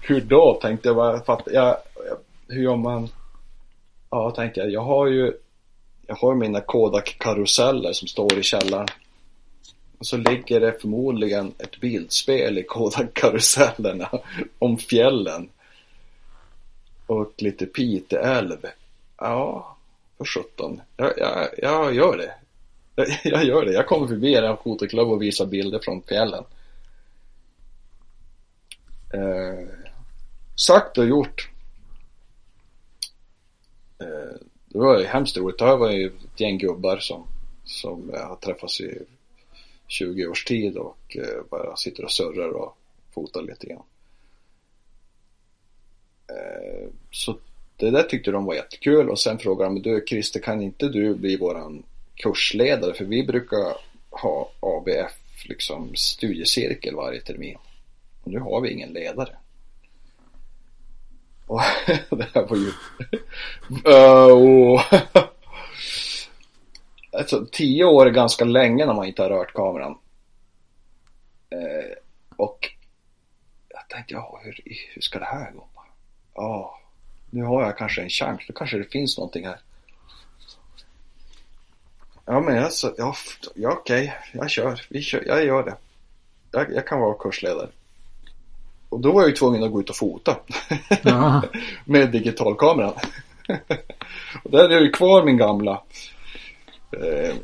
Hur 0.01 0.21
då? 0.21 0.59
Tänkte 0.61 0.89
jag 0.89 0.95
bara. 0.95 1.23
För 1.23 1.33
att 1.33 1.47
jag, 1.51 1.77
hur 2.47 2.63
gör 2.63 2.75
man? 2.75 3.09
Ja, 4.09 4.31
tänkte 4.31 4.59
jag. 4.59 4.71
Jag 4.71 4.81
har 4.81 5.07
ju 5.07 5.33
jag 6.07 6.15
har 6.15 6.35
mina 6.35 6.61
Kodak-karuseller 6.61 7.93
som 7.93 8.07
står 8.07 8.39
i 8.39 8.43
källaren. 8.43 8.87
Och 9.97 10.05
så 10.05 10.17
ligger 10.17 10.59
det 10.59 10.81
förmodligen 10.81 11.53
ett 11.57 11.79
bildspel 11.79 12.57
i 12.57 12.63
Kodak-karusellerna 12.63 14.09
om 14.59 14.77
fjällen. 14.77 15.49
Och 17.07 17.33
lite 17.37 17.65
Piteälv. 17.65 18.65
Ja, 19.17 19.77
för 20.17 20.25
sjutton. 20.25 20.81
Jag, 20.97 21.13
jag, 21.17 21.47
jag 21.57 21.95
gör 21.95 22.17
det. 22.17 22.33
Jag, 22.95 23.07
jag 23.33 23.43
gör 23.43 23.65
det. 23.65 23.73
Jag 23.73 23.87
kommer 23.87 24.07
förbi 24.07 24.33
er 24.33 24.57
fotoklubb 24.63 25.07
och 25.07 25.21
visar 25.21 25.45
bilder 25.45 25.79
från 25.79 26.01
fjällen. 26.01 26.43
Eh, 29.13 29.67
sagt 30.55 30.97
och 30.97 31.05
gjort. 31.05 31.49
Eh, 33.99 34.37
det 34.67 34.77
var 34.77 34.99
ju 34.99 35.05
hemskt 35.05 35.37
roligt. 35.37 35.59
Det 35.59 35.65
här 35.65 35.77
var 35.77 35.91
ju 35.91 36.07
ett 36.07 36.39
gäng 36.39 36.57
gubbar 36.57 36.97
som, 36.97 37.27
som 37.63 38.09
eh, 38.13 38.27
har 38.27 38.35
träffats 38.35 38.81
i 38.81 38.99
20 39.87 40.27
års 40.27 40.45
tid 40.45 40.77
och 40.77 41.17
eh, 41.17 41.43
bara 41.49 41.75
sitter 41.75 42.03
och 42.03 42.11
surrar 42.11 42.49
och 42.49 42.77
fotar 43.13 43.41
lite 43.41 43.67
grann. 43.67 43.83
Så 47.11 47.37
det 47.77 47.91
där 47.91 48.03
tyckte 48.03 48.31
de 48.31 48.45
var 48.45 48.55
jättekul 48.55 49.09
och 49.09 49.19
sen 49.19 49.37
frågade 49.37 49.73
de, 49.73 49.81
du 49.81 50.05
Christer 50.07 50.39
kan 50.39 50.61
inte 50.61 50.89
du 50.89 51.15
bli 51.15 51.37
våran 51.37 51.83
kursledare 52.15 52.93
för 52.93 53.05
vi 53.05 53.23
brukar 53.23 53.73
ha 54.09 54.51
ABF 54.59 55.45
liksom 55.45 55.95
studiecirkel 55.95 56.95
varje 56.95 57.21
termin. 57.21 57.57
Och 58.23 58.31
nu 58.31 58.39
har 58.39 58.61
vi 58.61 58.71
ingen 58.71 58.89
ledare. 58.89 59.37
Och 61.47 61.61
det 62.09 62.27
här 62.33 62.45
var 62.45 62.57
ju... 62.57 62.71
uh, 63.87 64.81
alltså, 67.11 67.45
tio 67.51 67.85
år 67.85 68.05
är 68.05 68.11
ganska 68.11 68.45
länge 68.45 68.85
när 68.85 68.93
man 68.93 69.05
inte 69.05 69.21
har 69.21 69.29
rört 69.29 69.53
kameran. 69.53 69.97
Eh, 71.49 71.97
och 72.35 72.69
jag 73.69 73.89
tänkte, 73.89 74.13
ja, 74.13 74.39
hur, 74.43 74.61
hur 74.93 75.01
ska 75.01 75.19
det 75.19 75.25
här 75.25 75.51
gå? 75.51 75.67
Ja, 76.35 76.79
nu 77.29 77.43
har 77.43 77.63
jag 77.63 77.77
kanske 77.77 78.01
en 78.01 78.09
chans. 78.09 78.41
Nu 78.49 78.55
kanske 78.55 78.77
det 78.77 78.91
finns 78.91 79.17
någonting 79.17 79.45
här. 79.45 79.59
Ja, 82.25 82.39
men 82.39 82.63
alltså, 82.63 82.95
ja, 82.97 83.15
ja 83.55 83.71
okej, 83.71 84.13
jag 84.33 84.49
kör. 84.49 84.85
Vi 84.89 85.01
kör. 85.01 85.23
Jag 85.27 85.45
gör 85.45 85.63
det. 85.63 85.75
Jag, 86.51 86.73
jag 86.73 86.87
kan 86.87 86.99
vara 86.99 87.17
kursledare. 87.17 87.69
Och 88.89 88.99
då 88.99 89.11
var 89.11 89.21
jag 89.21 89.29
ju 89.29 89.35
tvungen 89.35 89.63
att 89.63 89.71
gå 89.71 89.79
ut 89.79 89.89
och 89.89 89.95
fota. 89.95 90.37
med 91.85 92.11
digitalkameran. 92.11 92.93
och 94.43 94.51
där 94.51 94.69
är 94.69 94.73
jag 94.73 94.81
ju 94.81 94.91
kvar 94.91 95.23
min 95.23 95.37
gamla 95.37 95.83
eh, 96.91 97.35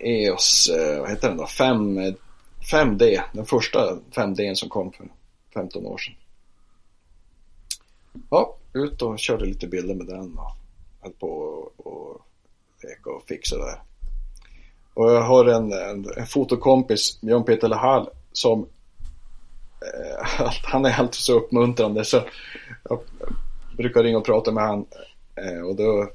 EOS, 0.00 0.68
eh, 0.68 1.00
vad 1.00 1.10
heter 1.10 1.28
den 1.28 1.36
då? 1.36 1.46
5, 1.46 1.98
5D. 2.72 3.20
Den 3.32 3.46
första 3.46 3.98
5D 4.14 4.54
som 4.54 4.68
kom 4.68 4.92
för 4.92 5.08
15 5.54 5.86
år 5.86 5.98
sedan. 5.98 6.14
Ja, 8.30 8.56
ut 8.72 9.02
och 9.02 9.18
körde 9.18 9.44
lite 9.44 9.66
bilder 9.66 9.94
med 9.94 10.06
den 10.06 10.38
och 10.38 10.52
höll 11.00 11.12
på 11.12 11.28
och 11.76 12.20
leka 12.82 13.10
och 13.10 13.22
fixa 13.28 13.56
där. 13.56 13.82
Och 14.94 15.12
jag 15.12 15.22
har 15.22 15.44
en, 15.44 15.72
en, 15.72 16.06
en 16.16 16.26
fotokompis, 16.26 17.20
Björn 17.20 17.44
Peter 17.44 17.68
Lahall, 17.68 18.08
som 18.32 18.66
han 20.62 20.84
är 20.84 20.98
alltid 20.98 21.14
så 21.14 21.38
uppmuntrande 21.38 22.04
så 22.04 22.20
jag 22.88 23.00
brukar 23.76 24.02
ringa 24.02 24.18
och 24.18 24.24
prata 24.24 24.52
med 24.52 24.64
han 24.64 24.86
eh, 25.34 25.60
och 25.60 25.76
då 25.76 26.10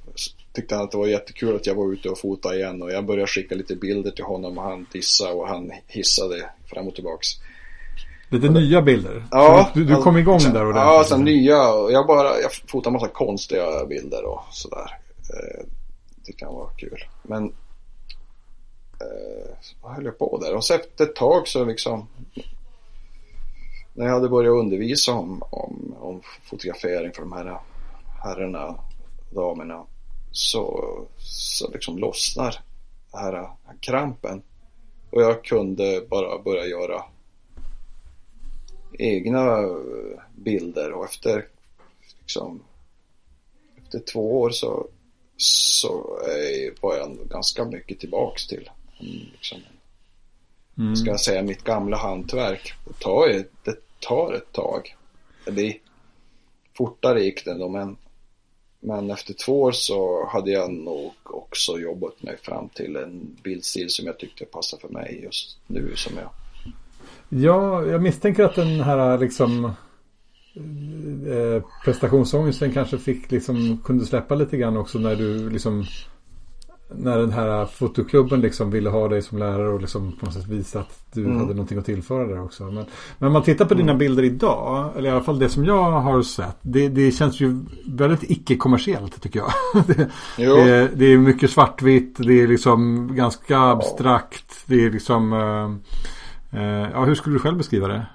tyckte 0.53 0.75
han 0.75 0.83
att 0.83 0.91
det 0.91 0.97
var 0.97 1.07
jättekul 1.07 1.55
att 1.55 1.67
jag 1.67 1.75
var 1.75 1.93
ute 1.93 2.09
och 2.09 2.19
fotade 2.19 2.55
igen 2.55 2.81
och 2.81 2.91
jag 2.91 3.05
började 3.05 3.27
skicka 3.27 3.55
lite 3.55 3.75
bilder 3.75 4.11
till 4.11 4.25
honom 4.25 4.57
och 4.57 4.63
han 4.63 4.87
dissade 4.91 5.33
och 5.33 5.47
han 5.47 5.71
hissade 5.87 6.49
fram 6.65 6.87
och 6.87 6.95
tillbaks. 6.95 7.27
Lite 8.29 8.49
nya 8.49 8.81
bilder? 8.81 9.23
Ja. 9.31 9.69
Du, 9.73 9.85
du 9.85 9.95
kom 9.95 10.17
igång 10.17 10.39
där 10.39 10.65
ordentligt? 10.65 10.75
Ja, 10.75 11.05
sen 11.07 11.23
nya. 11.23 11.55
Jag 11.91 12.07
bara, 12.07 12.39
jag 12.39 12.53
fotade 12.53 12.93
massa 12.93 13.07
konstiga 13.07 13.85
bilder 13.85 14.25
och 14.25 14.41
sådär. 14.51 14.97
Eh, 15.33 15.65
det 16.25 16.33
kan 16.33 16.53
vara 16.53 16.69
kul. 16.77 17.03
Men 17.23 17.43
eh, 19.01 19.55
vad 19.81 19.91
höll 19.91 20.05
jag 20.05 20.17
på 20.17 20.39
där? 20.41 20.55
Och 20.55 20.63
så 20.63 20.73
efter 20.73 21.03
ett 21.03 21.15
tag 21.15 21.47
så 21.47 21.65
liksom 21.65 22.07
när 23.93 24.05
jag 24.05 24.13
hade 24.13 24.29
börjat 24.29 24.59
undervisa 24.59 25.13
om, 25.13 25.43
om, 25.49 25.95
om 25.99 26.21
fotografering 26.43 27.13
för 27.13 27.21
de 27.21 27.31
här 27.31 27.59
herrarna, 28.23 28.75
damerna 29.29 29.85
så, 30.31 30.89
så 31.17 31.71
liksom 31.71 31.97
lossnar 31.97 32.59
den 33.11 33.21
här 33.21 33.49
krampen. 33.79 34.41
Och 35.09 35.21
jag 35.21 35.43
kunde 35.43 36.05
bara 36.09 36.39
börja 36.39 36.65
göra 36.65 37.03
egna 38.93 39.57
bilder 40.35 40.91
och 40.91 41.05
efter 41.05 41.47
liksom 42.19 42.63
efter 43.77 43.99
två 43.99 44.41
år 44.41 44.49
så, 44.49 44.87
så 45.37 46.19
var 46.81 46.95
jag 46.95 47.17
ganska 47.29 47.65
mycket 47.65 47.99
tillbaks 47.99 48.47
till 48.47 48.69
mm, 48.99 49.25
liksom, 49.33 49.57
mm. 50.77 50.95
ska 50.95 51.09
jag 51.09 51.19
säga 51.19 51.43
mitt 51.43 51.63
gamla 51.63 51.97
hantverk. 51.97 52.73
Det 52.85 52.93
tar, 52.99 53.27
det 53.63 53.75
tar 53.99 54.33
ett 54.33 54.51
tag. 54.51 54.95
Det, 55.45 55.77
fortare 56.77 57.23
gick 57.23 57.45
det 57.45 57.53
då 57.53 57.69
men 57.69 57.97
men 58.85 59.11
efter 59.11 59.33
två 59.33 59.61
år 59.61 59.71
så 59.71 60.29
hade 60.31 60.51
jag 60.51 60.73
nog 60.73 61.13
också 61.23 61.79
jobbat 61.79 62.23
mig 62.23 62.37
fram 62.41 62.69
till 62.69 62.95
en 62.95 63.37
bildstil 63.43 63.89
som 63.89 64.05
jag 64.05 64.17
tyckte 64.17 64.45
passade 64.45 64.81
för 64.81 64.89
mig 64.89 65.19
just 65.23 65.57
nu 65.67 65.91
som 65.95 66.13
jag. 66.17 66.29
Ja, 67.29 67.85
jag 67.85 68.01
misstänker 68.01 68.43
att 68.43 68.55
den 68.55 68.79
här 68.79 69.17
liksom 69.17 69.65
eh, 69.65 71.63
prestationsångesten 71.83 72.73
kanske 72.73 72.97
fick 72.97 73.31
liksom 73.31 73.77
kunde 73.83 74.05
släppa 74.05 74.35
lite 74.35 74.57
grann 74.57 74.77
också 74.77 74.99
när 74.99 75.15
du 75.15 75.49
liksom 75.49 75.85
när 76.97 77.17
den 77.17 77.31
här 77.31 77.65
fotoklubben 77.65 78.41
liksom 78.41 78.71
ville 78.71 78.89
ha 78.89 79.07
dig 79.07 79.21
som 79.21 79.37
lärare 79.37 79.69
och 79.69 79.81
liksom 79.81 80.11
på 80.11 80.25
något 80.25 80.33
sätt 80.33 80.47
visa 80.47 80.79
att 80.79 81.03
du 81.13 81.25
mm. 81.25 81.37
hade 81.37 81.53
någonting 81.53 81.77
att 81.77 81.85
tillföra 81.85 82.27
där 82.27 82.43
också. 82.43 82.63
Men, 82.63 82.85
men 83.17 83.27
om 83.27 83.33
man 83.33 83.43
tittar 83.43 83.65
på 83.65 83.73
mm. 83.73 83.85
dina 83.85 83.97
bilder 83.97 84.23
idag, 84.23 84.91
eller 84.97 85.09
i 85.09 85.11
alla 85.11 85.23
fall 85.23 85.39
det 85.39 85.49
som 85.49 85.65
jag 85.65 85.91
har 85.91 86.21
sett. 86.21 86.57
Det, 86.61 86.89
det 86.89 87.11
känns 87.11 87.39
ju 87.39 87.59
väldigt 87.85 88.31
icke-kommersiellt 88.31 89.21
tycker 89.21 89.39
jag. 89.39 89.51
det, 89.87 90.09
det, 90.37 90.89
det, 90.95 91.05
är 91.05 91.17
mycket 91.17 91.51
svartvitt, 91.51 92.15
det 92.17 92.41
är 92.41 92.47
liksom 92.47 93.09
ganska 93.15 93.59
abstrakt. 93.59 94.63
Det 94.65 94.85
är 94.85 94.91
liksom, 94.91 95.33
uh, 95.33 95.69
uh, 96.59 96.89
ja 96.93 97.05
hur 97.05 97.15
skulle 97.15 97.35
du 97.35 97.39
själv 97.39 97.57
beskriva 97.57 97.87
det? 97.87 98.05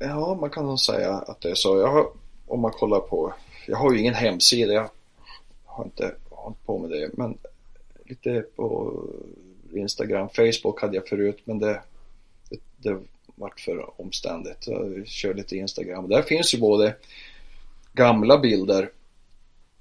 Ja, 0.00 0.38
man 0.40 0.50
kan 0.50 0.66
nog 0.66 0.80
säga 0.80 1.14
att 1.14 1.40
det 1.40 1.50
är 1.50 1.54
så. 1.54 1.86
Har, 1.86 2.06
om 2.46 2.60
man 2.60 2.70
kollar 2.70 3.00
på, 3.00 3.32
jag 3.66 3.76
har 3.76 3.92
ju 3.92 3.98
ingen 3.98 4.14
hemsida, 4.14 4.72
jag 4.72 4.88
har 5.64 5.84
inte 5.84 6.14
hållit 6.30 6.66
på 6.66 6.78
med 6.78 6.90
det. 6.90 7.10
Men 7.12 7.38
lite 8.12 8.44
på 8.56 8.94
Instagram, 9.72 10.28
Facebook 10.28 10.80
hade 10.80 10.96
jag 10.96 11.08
förut 11.08 11.38
men 11.44 11.58
det, 11.58 11.82
det, 12.50 12.58
det 12.76 12.98
vart 13.34 13.60
för 13.60 14.00
omständigt. 14.00 14.66
Jag 14.66 15.06
kör 15.06 15.34
lite 15.34 15.56
Instagram. 15.56 16.08
Där 16.08 16.22
finns 16.22 16.54
ju 16.54 16.58
både 16.58 16.94
gamla 17.92 18.38
bilder 18.38 18.90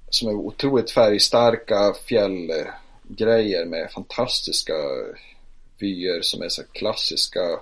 som 0.10 0.30
är 0.30 0.34
otroligt 0.34 0.92
färgstarka 0.92 1.94
fjällgrejer 2.06 3.66
med 3.66 3.92
fantastiska 3.92 4.74
vyer 5.78 6.22
som 6.22 6.42
är 6.42 6.50
så 6.50 6.64
klassiska 6.64 7.60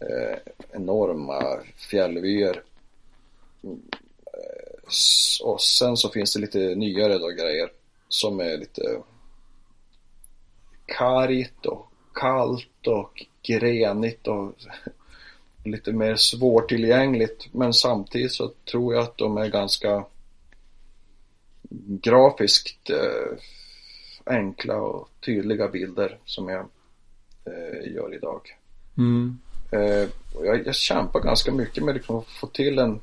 eh, 0.00 0.38
enorma 0.72 1.60
fjällvyer. 1.90 2.62
Mm, 3.64 3.82
eh, 4.26 5.42
och 5.42 5.60
sen 5.60 5.96
så 5.96 6.08
finns 6.08 6.34
det 6.34 6.40
lite 6.40 6.58
nyare 6.58 7.18
då 7.18 7.28
grejer 7.28 7.70
som 8.08 8.40
är 8.40 8.56
lite 8.58 9.02
kargt 10.86 11.66
och 11.66 11.92
kallt 12.14 12.86
och 12.86 13.26
grenigt 13.42 14.26
och 14.26 14.52
lite 15.64 15.92
mer 15.92 16.16
svårtillgängligt. 16.16 17.48
Men 17.52 17.72
samtidigt 17.72 18.32
så 18.32 18.52
tror 18.70 18.94
jag 18.94 19.02
att 19.02 19.18
de 19.18 19.36
är 19.36 19.48
ganska 19.48 20.04
grafiskt 22.02 22.90
eh, 22.90 23.38
enkla 24.24 24.76
och 24.76 25.08
tydliga 25.24 25.68
bilder 25.68 26.18
som 26.24 26.48
jag 26.48 26.66
eh, 27.44 27.92
gör 27.92 28.14
idag. 28.14 28.40
Mm. 28.98 29.38
Eh, 29.72 30.08
jag, 30.44 30.66
jag 30.66 30.74
kämpar 30.74 31.20
ganska 31.20 31.52
mycket 31.52 31.84
med 31.84 31.94
liksom 31.94 32.16
att 32.16 32.26
få 32.26 32.46
till 32.46 32.78
en, 32.78 33.00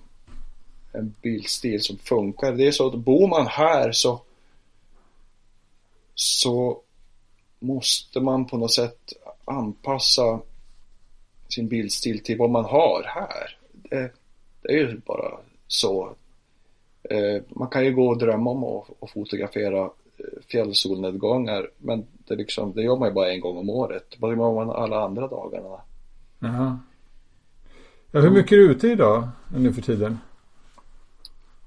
en 0.91 1.13
bildstil 1.21 1.81
som 1.81 1.97
funkar. 1.97 2.51
Det 2.51 2.67
är 2.67 2.71
så 2.71 2.87
att 2.87 2.95
bor 2.95 3.27
man 3.27 3.47
här 3.47 3.91
så 3.91 4.21
så 6.15 6.81
måste 7.59 8.19
man 8.19 8.47
på 8.47 8.57
något 8.57 8.73
sätt 8.73 9.13
anpassa 9.45 10.39
sin 11.49 11.67
bildstil 11.67 12.23
till 12.23 12.37
vad 12.37 12.49
man 12.49 12.65
har 12.65 13.03
här. 13.05 13.57
Det, 13.71 14.11
det 14.61 14.73
är 14.73 14.77
ju 14.77 14.97
bara 15.05 15.37
så. 15.67 16.15
Eh, 17.09 17.41
man 17.47 17.67
kan 17.67 17.85
ju 17.85 17.93
gå 17.93 18.07
och 18.07 18.17
drömma 18.17 18.49
om 18.49 18.63
att, 18.63 19.03
att 19.03 19.11
fotografera 19.11 19.83
eh, 19.83 20.41
fjällsolnedgångar 20.47 21.69
men 21.77 22.05
det, 22.27 22.35
liksom, 22.35 22.73
det 22.73 22.83
gör 22.83 22.97
man 22.97 23.07
ju 23.07 23.13
bara 23.13 23.31
en 23.31 23.39
gång 23.39 23.57
om 23.57 23.69
året. 23.69 24.15
Vad 24.17 24.31
gör 24.31 24.53
man 24.53 24.69
alla 24.69 25.03
andra 25.03 25.27
dagarna? 25.27 25.81
Jaha. 26.39 26.79
Ja, 28.11 28.19
hur 28.19 28.31
mycket 28.31 28.51
är 28.51 28.55
du 28.55 28.71
ute 28.71 28.87
idag 28.87 29.29
nu 29.55 29.73
för 29.73 29.81
tiden? 29.81 30.19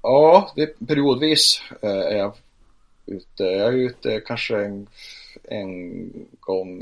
Ja, 0.01 0.51
det, 0.55 0.87
periodvis 0.87 1.61
eh, 1.81 1.89
är 1.89 2.17
jag 2.17 2.33
ute. 3.09 3.43
Jag 3.43 3.73
är 3.73 3.77
ute 3.77 4.21
kanske 4.25 4.65
en, 4.65 4.87
en 5.43 6.11
gång 6.39 6.79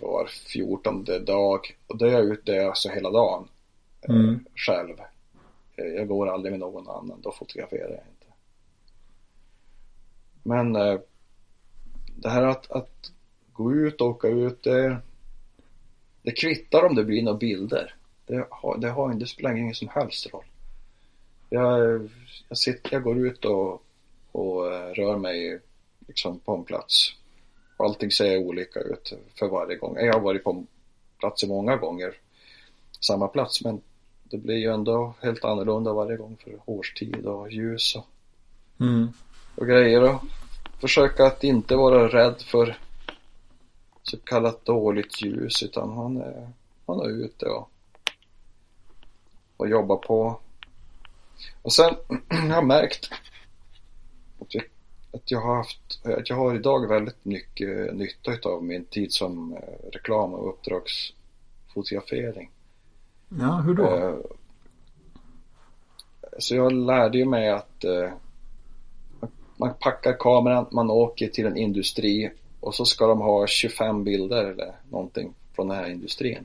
var 0.00 0.26
fjortonde 0.26 1.18
dag. 1.18 1.76
Och 1.86 1.98
då 1.98 2.06
är 2.06 2.10
jag 2.10 2.24
ute 2.24 2.66
alltså 2.66 2.88
hela 2.88 3.10
dagen. 3.10 3.48
Eh, 4.02 4.14
mm. 4.14 4.44
Själv. 4.54 5.00
Eh, 5.76 5.84
jag 5.84 6.08
går 6.08 6.28
aldrig 6.28 6.52
med 6.52 6.60
någon 6.60 6.88
annan. 6.88 7.20
Då 7.22 7.32
fotograferar 7.32 7.90
jag 7.90 7.90
inte. 7.90 8.26
Men 10.42 10.76
eh, 10.76 11.00
det 12.16 12.28
här 12.28 12.42
att, 12.42 12.70
att 12.70 13.12
gå 13.52 13.72
ut 13.72 14.00
och 14.00 14.08
åka 14.08 14.28
ut. 14.28 14.62
Det, 14.62 14.96
det 16.22 16.30
kvittar 16.30 16.84
om 16.86 16.94
det 16.94 17.04
blir 17.04 17.22
några 17.22 17.38
bilder. 17.38 17.94
Det, 18.26 18.46
har, 18.50 18.78
det, 18.78 18.90
har, 18.90 19.14
det 19.14 19.26
spelar 19.26 19.56
ingen 19.56 19.74
som 19.74 19.88
helst 19.88 20.32
roll. 20.32 20.44
Jag, 21.48 22.08
jag, 22.48 22.58
sitter, 22.58 22.92
jag 22.92 23.02
går 23.02 23.18
ut 23.26 23.44
och 23.44 23.82
och 24.32 24.72
eh, 24.72 24.94
rör 24.94 25.16
mig 25.16 25.60
liksom 26.06 26.38
på 26.38 26.54
en 26.54 26.64
plats. 26.64 27.14
Allting 27.76 28.10
ser 28.10 28.38
olika 28.38 28.80
ut 28.80 29.12
för 29.38 29.48
varje 29.48 29.76
gång. 29.76 29.96
Jag 29.96 30.12
har 30.12 30.20
varit 30.20 30.44
på 30.44 30.64
platser 31.18 31.46
många 31.46 31.76
gånger, 31.76 32.14
samma 33.00 33.28
plats, 33.28 33.64
men 33.64 33.80
det 34.22 34.38
blir 34.38 34.56
ju 34.56 34.72
ändå 34.72 35.14
helt 35.20 35.44
annorlunda 35.44 35.92
varje 35.92 36.16
gång 36.16 36.36
för 36.44 36.60
årstid 36.64 37.26
och 37.26 37.50
ljus 37.50 37.96
och, 37.96 38.06
mm. 38.80 39.08
och 39.56 39.66
grejer. 39.66 40.02
Och 40.02 40.22
försöka 40.80 41.26
att 41.26 41.44
inte 41.44 41.76
vara 41.76 42.08
rädd 42.08 42.42
för 42.42 42.78
så 44.02 44.16
kallat 44.16 44.64
dåligt 44.64 45.22
ljus 45.22 45.62
utan 45.62 45.94
man 45.94 46.16
är, 46.16 46.48
man 46.86 47.00
är 47.00 47.24
ute 47.24 47.46
och, 47.46 47.70
och 49.56 49.68
jobbar 49.68 49.96
på. 49.96 50.40
Och 51.62 51.72
sen 51.72 51.94
jag 52.28 52.54
har 52.54 52.62
märkt 52.62 53.10
jag, 53.10 53.29
att 55.12 55.30
jag 55.30 55.40
har 55.40 55.56
haft, 55.56 56.00
att 56.04 56.30
jag 56.30 56.36
har 56.36 56.54
idag 56.54 56.88
väldigt 56.88 57.24
mycket 57.24 57.94
nytta 57.94 58.48
av 58.48 58.64
min 58.64 58.84
tid 58.84 59.12
som 59.12 59.52
eh, 59.52 59.58
reklam 59.92 60.34
och 60.34 60.48
uppdragsfotografering. 60.48 62.50
Ja, 63.40 63.62
hur 63.66 63.74
då? 63.74 63.96
Eh, 63.96 64.14
så 66.38 66.54
jag 66.54 66.72
lärde 66.72 67.18
ju 67.18 67.24
mig 67.24 67.50
att 67.50 67.84
eh, 67.84 68.10
man 69.56 69.74
packar 69.80 70.16
kameran, 70.18 70.66
man 70.70 70.90
åker 70.90 71.28
till 71.28 71.46
en 71.46 71.56
industri 71.56 72.30
och 72.60 72.74
så 72.74 72.84
ska 72.84 73.06
de 73.06 73.20
ha 73.20 73.46
25 73.46 74.04
bilder 74.04 74.44
eller 74.44 74.74
någonting 74.90 75.34
från 75.52 75.68
den 75.68 75.76
här 75.76 75.90
industrin. 75.90 76.44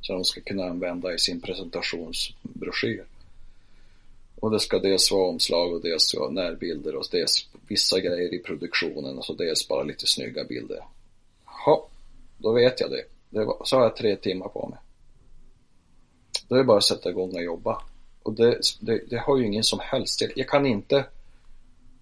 Så 0.00 0.12
de 0.12 0.24
ska 0.24 0.40
kunna 0.40 0.64
använda 0.64 1.14
i 1.14 1.18
sin 1.18 1.40
presentationsbroschyr. 1.40 3.04
Och 4.40 4.50
det 4.50 4.60
ska 4.60 4.78
dels 4.78 5.12
vara 5.12 5.28
omslag 5.28 5.72
och 5.72 5.82
dels 5.82 6.14
vara 6.14 6.30
närbilder 6.30 6.96
och 6.96 7.04
dels 7.10 7.48
vissa 7.68 8.00
grejer 8.00 8.34
i 8.34 8.38
produktionen 8.38 9.18
och 9.18 9.24
så 9.24 9.32
dels 9.32 9.68
bara 9.68 9.82
lite 9.82 10.06
snygga 10.06 10.44
bilder. 10.44 10.84
Ja, 11.66 11.88
då 12.38 12.52
vet 12.52 12.80
jag 12.80 12.90
det. 12.90 13.04
det 13.30 13.44
var, 13.44 13.62
så 13.64 13.76
har 13.76 13.82
jag 13.82 13.96
tre 13.96 14.16
timmar 14.16 14.48
på 14.48 14.68
mig. 14.68 14.78
Då 16.48 16.54
är 16.54 16.58
det 16.58 16.64
bara 16.64 16.78
att 16.78 16.84
sätta 16.84 17.10
igång 17.10 17.34
och 17.34 17.42
jobba. 17.42 17.82
Och 18.22 18.32
det, 18.32 18.60
det, 18.80 19.10
det 19.10 19.18
har 19.18 19.36
ju 19.36 19.46
ingen 19.46 19.64
som 19.64 19.78
helst 19.82 20.22
Jag 20.36 20.48
kan 20.48 20.66
inte 20.66 21.04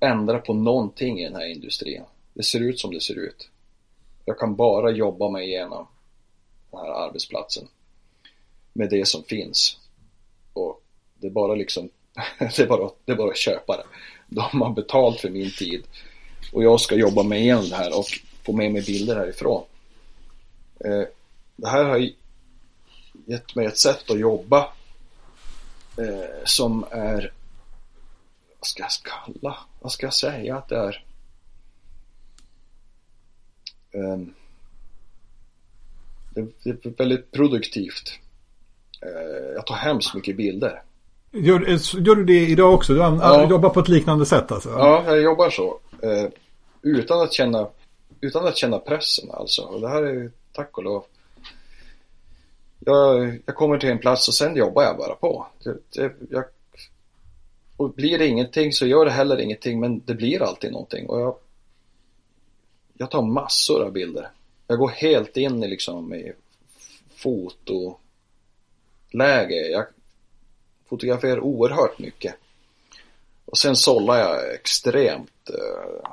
ändra 0.01 0.39
på 0.39 0.55
någonting 0.55 1.21
i 1.21 1.25
den 1.25 1.35
här 1.35 1.47
industrin. 1.47 2.03
Det 2.35 2.43
ser 2.43 2.61
ut 2.61 2.81
som 2.81 2.95
det 2.95 3.01
ser 3.01 3.19
ut. 3.19 3.51
Jag 4.25 4.39
kan 4.39 4.57
bara 4.57 4.91
jobba 4.91 5.29
mig 5.31 5.49
igenom 5.49 5.87
den 6.71 6.81
här 6.81 6.91
arbetsplatsen 6.91 7.69
med 8.73 8.91
det 8.91 9.09
som 9.09 9.23
finns. 9.25 9.79
Och 10.53 10.83
det 11.21 11.27
är 11.27 11.31
bara 11.31 11.55
liksom, 11.55 11.91
det 12.39 12.59
är 12.59 12.67
bara, 12.67 12.91
det 13.05 13.13
är 13.13 13.17
bara 13.17 13.31
att 13.31 13.37
köpa 13.37 13.77
det. 13.77 13.85
De 14.27 14.63
har 14.63 14.73
betalt 14.73 15.21
för 15.21 15.31
min 15.31 15.51
tid 15.51 15.85
och 16.53 16.63
jag 16.63 16.81
ska 16.81 16.95
jobba 16.95 17.23
mig 17.23 17.41
igenom 17.41 17.69
det 17.69 17.77
här 17.77 17.99
och 17.99 18.07
få 18.43 18.53
med 18.53 18.73
mig 18.73 18.83
bilder 18.83 19.17
härifrån. 19.17 19.65
Eh, 20.81 21.03
det 21.57 21.69
här 21.69 21.85
har 21.85 22.11
gett 23.27 23.55
mig 23.55 23.67
ett 23.67 23.79
sätt 23.79 24.11
att 24.11 24.21
jobba 24.21 24.73
eh, 25.99 26.45
som 26.45 26.85
är, 26.91 27.33
vad 28.59 28.67
ska 28.67 28.83
jag 28.83 28.91
kalla, 28.91 29.59
vad 29.81 29.93
ska 29.93 30.07
jag 30.07 30.15
säga 30.15 30.57
att 30.57 30.69
det 30.69 30.77
är? 30.77 31.05
Ehm, 33.93 34.35
det, 36.35 36.49
det, 36.63 36.87
är 36.87 36.97
väldigt 36.99 37.33
produktivt. 37.33 38.19
Eh, 39.03 39.53
jag 39.55 39.67
tar 39.67 39.75
hemskt 39.75 40.15
mycket 40.15 40.37
bilder. 40.37 40.83
Gör, 41.31 41.61
gör 42.07 42.15
du 42.15 42.25
det 42.25 42.47
idag 42.47 42.75
också? 42.75 42.93
Du 42.93 42.99
ja. 42.99 43.51
jobbar 43.51 43.71
på 43.71 43.81
ett 43.81 43.89
liknande 43.89 44.27
sätt 44.27 44.53
alltså? 44.53 44.69
Ja, 44.69 45.05
jag 45.07 45.23
jobbar 45.23 45.51
så. 45.51 45.81
Uh, 46.05 46.29
utan, 46.83 47.21
att 47.21 47.33
känna, 47.33 47.69
utan 48.21 48.47
att 48.47 48.57
känna 48.57 48.79
pressen 48.79 49.31
alltså. 49.31 49.63
Och 49.63 49.81
det 49.81 49.89
här 49.89 50.03
är 50.03 50.31
tack 50.53 50.79
och 50.79 50.85
lov. 50.85 51.05
Jag, 52.79 53.39
jag 53.47 53.55
kommer 53.55 53.79
till 53.79 53.89
en 53.89 53.99
plats 53.99 54.29
och 54.29 54.35
sen 54.35 54.57
jobbar 54.57 54.83
jag 54.83 54.97
bara 54.97 55.15
på. 55.15 55.47
Det, 55.65 55.77
det, 55.91 56.13
jag, 56.31 56.45
och 57.77 57.91
blir 57.91 58.19
det 58.19 58.27
ingenting 58.27 58.73
så 58.73 58.87
gör 58.87 59.05
det 59.05 59.11
heller 59.11 59.41
ingenting 59.41 59.81
men 59.81 60.03
det 60.05 60.15
blir 60.15 60.43
alltid 60.43 60.73
någonting. 60.73 61.09
Och 61.09 61.21
jag, 61.21 61.37
jag 62.95 63.11
tar 63.11 63.23
massor 63.23 63.85
av 63.85 63.93
bilder. 63.93 64.31
Jag 64.67 64.79
går 64.79 64.89
helt 64.89 65.37
in 65.37 65.65
i 65.65 65.69
liksom 65.69 66.15
i 66.15 66.33
fotoläge. 67.17 67.99
Jag 69.71 69.87
fotograferar 70.89 71.41
oerhört 71.41 71.99
mycket. 71.99 72.35
Och 73.45 73.59
sen 73.59 73.77
sållar 73.77 74.19
jag 74.19 74.55
extremt 74.55 75.51
uh, 75.51 76.11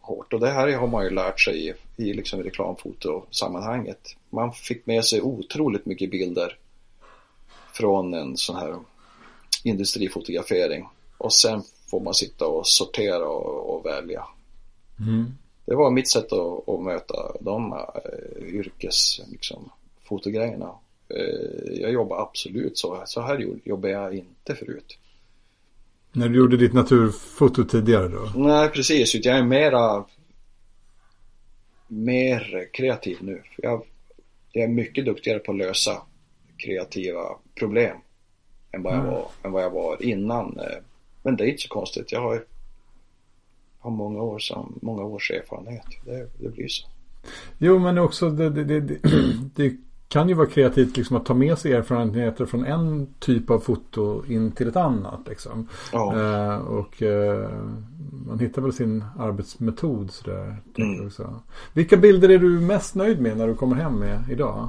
hårt. 0.00 0.32
Och 0.32 0.40
det 0.40 0.50
här 0.50 0.72
har 0.72 0.86
man 0.86 1.04
ju 1.04 1.10
lärt 1.10 1.40
sig 1.40 1.68
i, 1.68 1.74
i 1.96 2.12
liksom 2.12 2.42
reklamfotosammanhanget. 2.42 4.16
Man 4.30 4.52
fick 4.52 4.86
med 4.86 5.04
sig 5.04 5.20
otroligt 5.20 5.86
mycket 5.86 6.10
bilder 6.10 6.58
från 7.72 8.14
en 8.14 8.36
sån 8.36 8.56
här 8.56 8.76
industrifotografering. 9.64 10.88
Och 11.18 11.32
sen 11.32 11.62
får 11.90 12.00
man 12.00 12.14
sitta 12.14 12.46
och 12.46 12.66
sortera 12.66 13.26
och, 13.26 13.74
och 13.74 13.86
välja. 13.86 14.26
Mm 15.00 15.32
det 15.64 15.74
var 15.76 15.90
mitt 15.90 16.10
sätt 16.10 16.32
att, 16.32 16.68
att 16.68 16.80
möta 16.80 17.32
de 17.40 17.72
uh, 17.72 18.48
yrkes, 18.48 19.20
liksom, 19.30 19.70
fotogrejerna. 20.04 20.66
Uh, 20.66 20.76
jag 21.80 21.92
jobbar 21.92 22.22
absolut 22.22 22.78
så. 22.78 23.02
Så 23.06 23.20
här 23.20 23.58
jobbar 23.64 23.88
jag 23.88 24.14
inte 24.14 24.54
förut. 24.54 24.98
När 26.12 26.28
du 26.28 26.38
gjorde 26.38 26.56
ditt 26.56 26.72
naturfoto 26.72 27.64
tidigare 27.64 28.08
då? 28.08 28.32
Nej, 28.36 28.68
precis. 28.68 29.14
Jag 29.14 29.38
är 29.38 29.42
mera 29.42 30.04
mer 31.88 32.68
kreativ 32.72 33.18
nu. 33.20 33.42
Jag, 33.56 33.82
jag 34.52 34.64
är 34.64 34.68
mycket 34.68 35.04
duktigare 35.04 35.38
på 35.38 35.52
att 35.52 35.58
lösa 35.58 36.02
kreativa 36.56 37.22
problem 37.54 37.96
än 38.72 38.82
vad, 38.82 38.92
jag 38.92 39.00
mm. 39.00 39.12
var, 39.12 39.28
än 39.42 39.52
vad 39.52 39.62
jag 39.62 39.70
var 39.70 40.02
innan. 40.02 40.58
Eh, 40.58 40.78
men 41.22 41.36
det 41.36 41.44
är 41.44 41.48
inte 41.48 41.62
så 41.62 41.68
konstigt. 41.68 42.12
Jag 42.12 42.20
har 42.20 42.44
har 43.82 43.90
många, 43.90 44.22
år 44.22 44.38
som, 44.38 44.78
många 44.82 45.02
års 45.02 45.30
erfarenhet. 45.30 45.86
Det, 46.04 46.28
det 46.38 46.48
blir 46.48 46.68
så. 46.68 46.88
Jo, 47.58 47.78
men 47.78 47.98
också 47.98 48.30
det, 48.30 48.50
det, 48.50 48.64
det, 48.64 48.80
det 49.54 49.76
kan 50.12 50.28
ju 50.28 50.34
vara 50.34 50.46
kreativt 50.46 50.96
liksom 50.96 51.16
att 51.16 51.26
ta 51.26 51.34
med 51.34 51.58
sig 51.58 51.72
erfarenheter 51.72 52.46
från 52.46 52.64
en 52.64 53.14
typ 53.18 53.50
av 53.50 53.58
foto 53.58 54.24
in 54.26 54.52
till 54.52 54.68
ett 54.68 54.76
annat. 54.76 55.20
Liksom. 55.28 55.68
Ja. 55.92 56.20
Eh, 56.20 56.56
och 56.56 57.02
eh, 57.02 57.50
man 58.26 58.38
hittar 58.38 58.62
väl 58.62 58.72
sin 58.72 59.04
arbetsmetod 59.18 60.10
sådär. 60.10 60.56
Mm. 60.78 61.06
Också. 61.06 61.40
Vilka 61.72 61.96
bilder 61.96 62.30
är 62.30 62.38
du 62.38 62.60
mest 62.60 62.94
nöjd 62.94 63.20
med 63.20 63.36
när 63.36 63.48
du 63.48 63.54
kommer 63.54 63.76
hem 63.76 63.98
med 63.98 64.24
idag? 64.30 64.68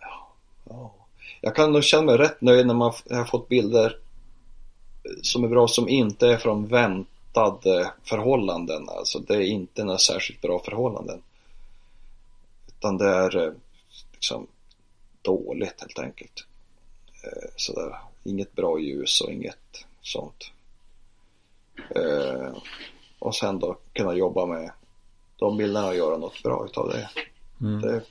Ja. 0.00 0.34
ja 0.64 0.94
jag 1.40 1.54
kan 1.54 1.72
nog 1.72 1.84
känna 1.84 2.02
mig 2.02 2.16
rätt 2.16 2.40
nöjd 2.40 2.66
när 2.66 2.74
man 2.74 2.92
har 3.10 3.24
fått 3.24 3.48
bilder 3.48 3.96
som 5.22 5.44
är 5.44 5.48
bra 5.48 5.68
som 5.68 5.88
inte 5.88 6.28
är 6.28 6.36
från 6.36 6.66
väntade 7.32 7.92
förhållanden. 8.02 8.88
Alltså 8.88 9.18
det 9.18 9.34
är 9.34 9.40
inte 9.40 9.84
några 9.84 9.98
särskilt 9.98 10.40
bra 10.40 10.58
förhållanden. 10.58 11.22
Utan 12.68 12.98
det 12.98 13.08
är 13.08 13.36
eh, 13.36 13.52
liksom 14.12 14.46
dåligt 15.22 15.80
helt 15.80 15.98
enkelt. 15.98 16.46
Eh, 17.24 17.50
sådär. 17.56 17.98
Inget 18.24 18.52
bra 18.52 18.78
ljus 18.78 19.20
och 19.20 19.32
inget 19.32 19.84
sånt. 20.02 20.52
Eh, 21.96 22.56
och 23.18 23.34
sen 23.34 23.58
då 23.58 23.78
kunna 23.92 24.14
jobba 24.14 24.46
med 24.46 24.72
de 25.36 25.56
bilderna 25.56 25.88
och 25.88 25.96
göra 25.96 26.16
något 26.16 26.42
bra 26.42 26.64
utav 26.64 26.88
det. 26.88 27.10
Mm. 27.60 27.80
det. 27.80 28.02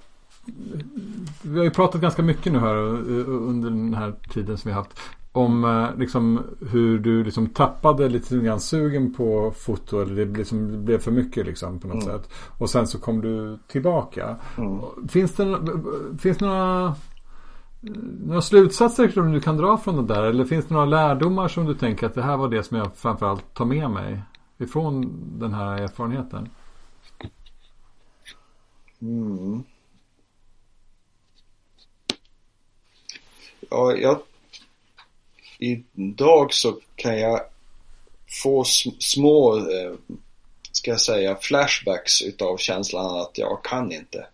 vi 1.42 1.58
har 1.58 1.64
ju 1.64 1.70
pratat 1.70 2.00
ganska 2.00 2.22
mycket 2.22 2.52
nu 2.52 2.58
här 2.58 2.76
under 2.76 3.70
den 3.70 3.94
här 3.94 4.14
tiden 4.32 4.58
som 4.58 4.68
vi 4.68 4.74
har 4.74 4.82
haft 4.82 4.98
om 5.38 5.64
eh, 5.64 5.98
liksom, 5.98 6.42
hur 6.70 6.98
du 6.98 7.24
liksom 7.24 7.46
tappade 7.46 8.08
lite 8.08 8.38
grann 8.38 8.60
sugen 8.60 9.14
på 9.14 9.52
foto. 9.56 10.00
Eller 10.00 10.26
det 10.26 10.38
liksom 10.38 10.84
blev 10.84 10.98
för 10.98 11.10
mycket 11.10 11.46
liksom, 11.46 11.78
på 11.80 11.88
något 11.88 12.04
Mm. 12.04 12.16
sätt. 12.18 12.30
Och 12.58 12.70
sen 12.70 12.86
så 12.86 12.98
kom 12.98 13.20
du 13.20 13.58
tillbaka. 13.68 14.36
Mm. 14.58 14.80
Finns 15.08 15.34
det, 15.34 15.58
finns 16.18 16.38
det 16.38 16.46
några, 16.46 16.94
några 18.26 18.42
slutsatser 18.42 19.08
som 19.08 19.32
du 19.32 19.40
kan 19.40 19.56
dra 19.56 19.78
från 19.78 19.96
det 20.06 20.14
där? 20.14 20.22
Eller 20.22 20.44
finns 20.44 20.66
det 20.66 20.74
några 20.74 20.86
lärdomar 20.86 21.48
som 21.48 21.66
du 21.66 21.74
tänker 21.74 22.06
att 22.06 22.14
det 22.14 22.22
här 22.22 22.36
var 22.36 22.48
det 22.48 22.62
som 22.62 22.76
jag 22.76 22.96
framförallt 22.96 23.54
tar 23.54 23.64
med 23.64 23.90
mig 23.90 24.22
ifrån 24.58 25.12
den 25.38 25.54
här 25.54 25.76
erfarenheten? 25.82 26.48
Mm. 29.00 29.62
Ja, 33.70 33.92
jag... 33.96 34.18
Idag 35.58 36.54
så 36.54 36.80
kan 36.96 37.18
jag 37.18 37.40
få 38.42 38.64
små, 38.98 39.56
eh, 39.56 39.94
ska 40.72 40.90
jag 40.90 41.00
säga, 41.00 41.36
flashbacks 41.36 42.22
utav 42.22 42.56
känslan 42.56 43.20
att 43.20 43.38
jag 43.38 43.64
kan 43.64 43.92
inte. 43.92 44.26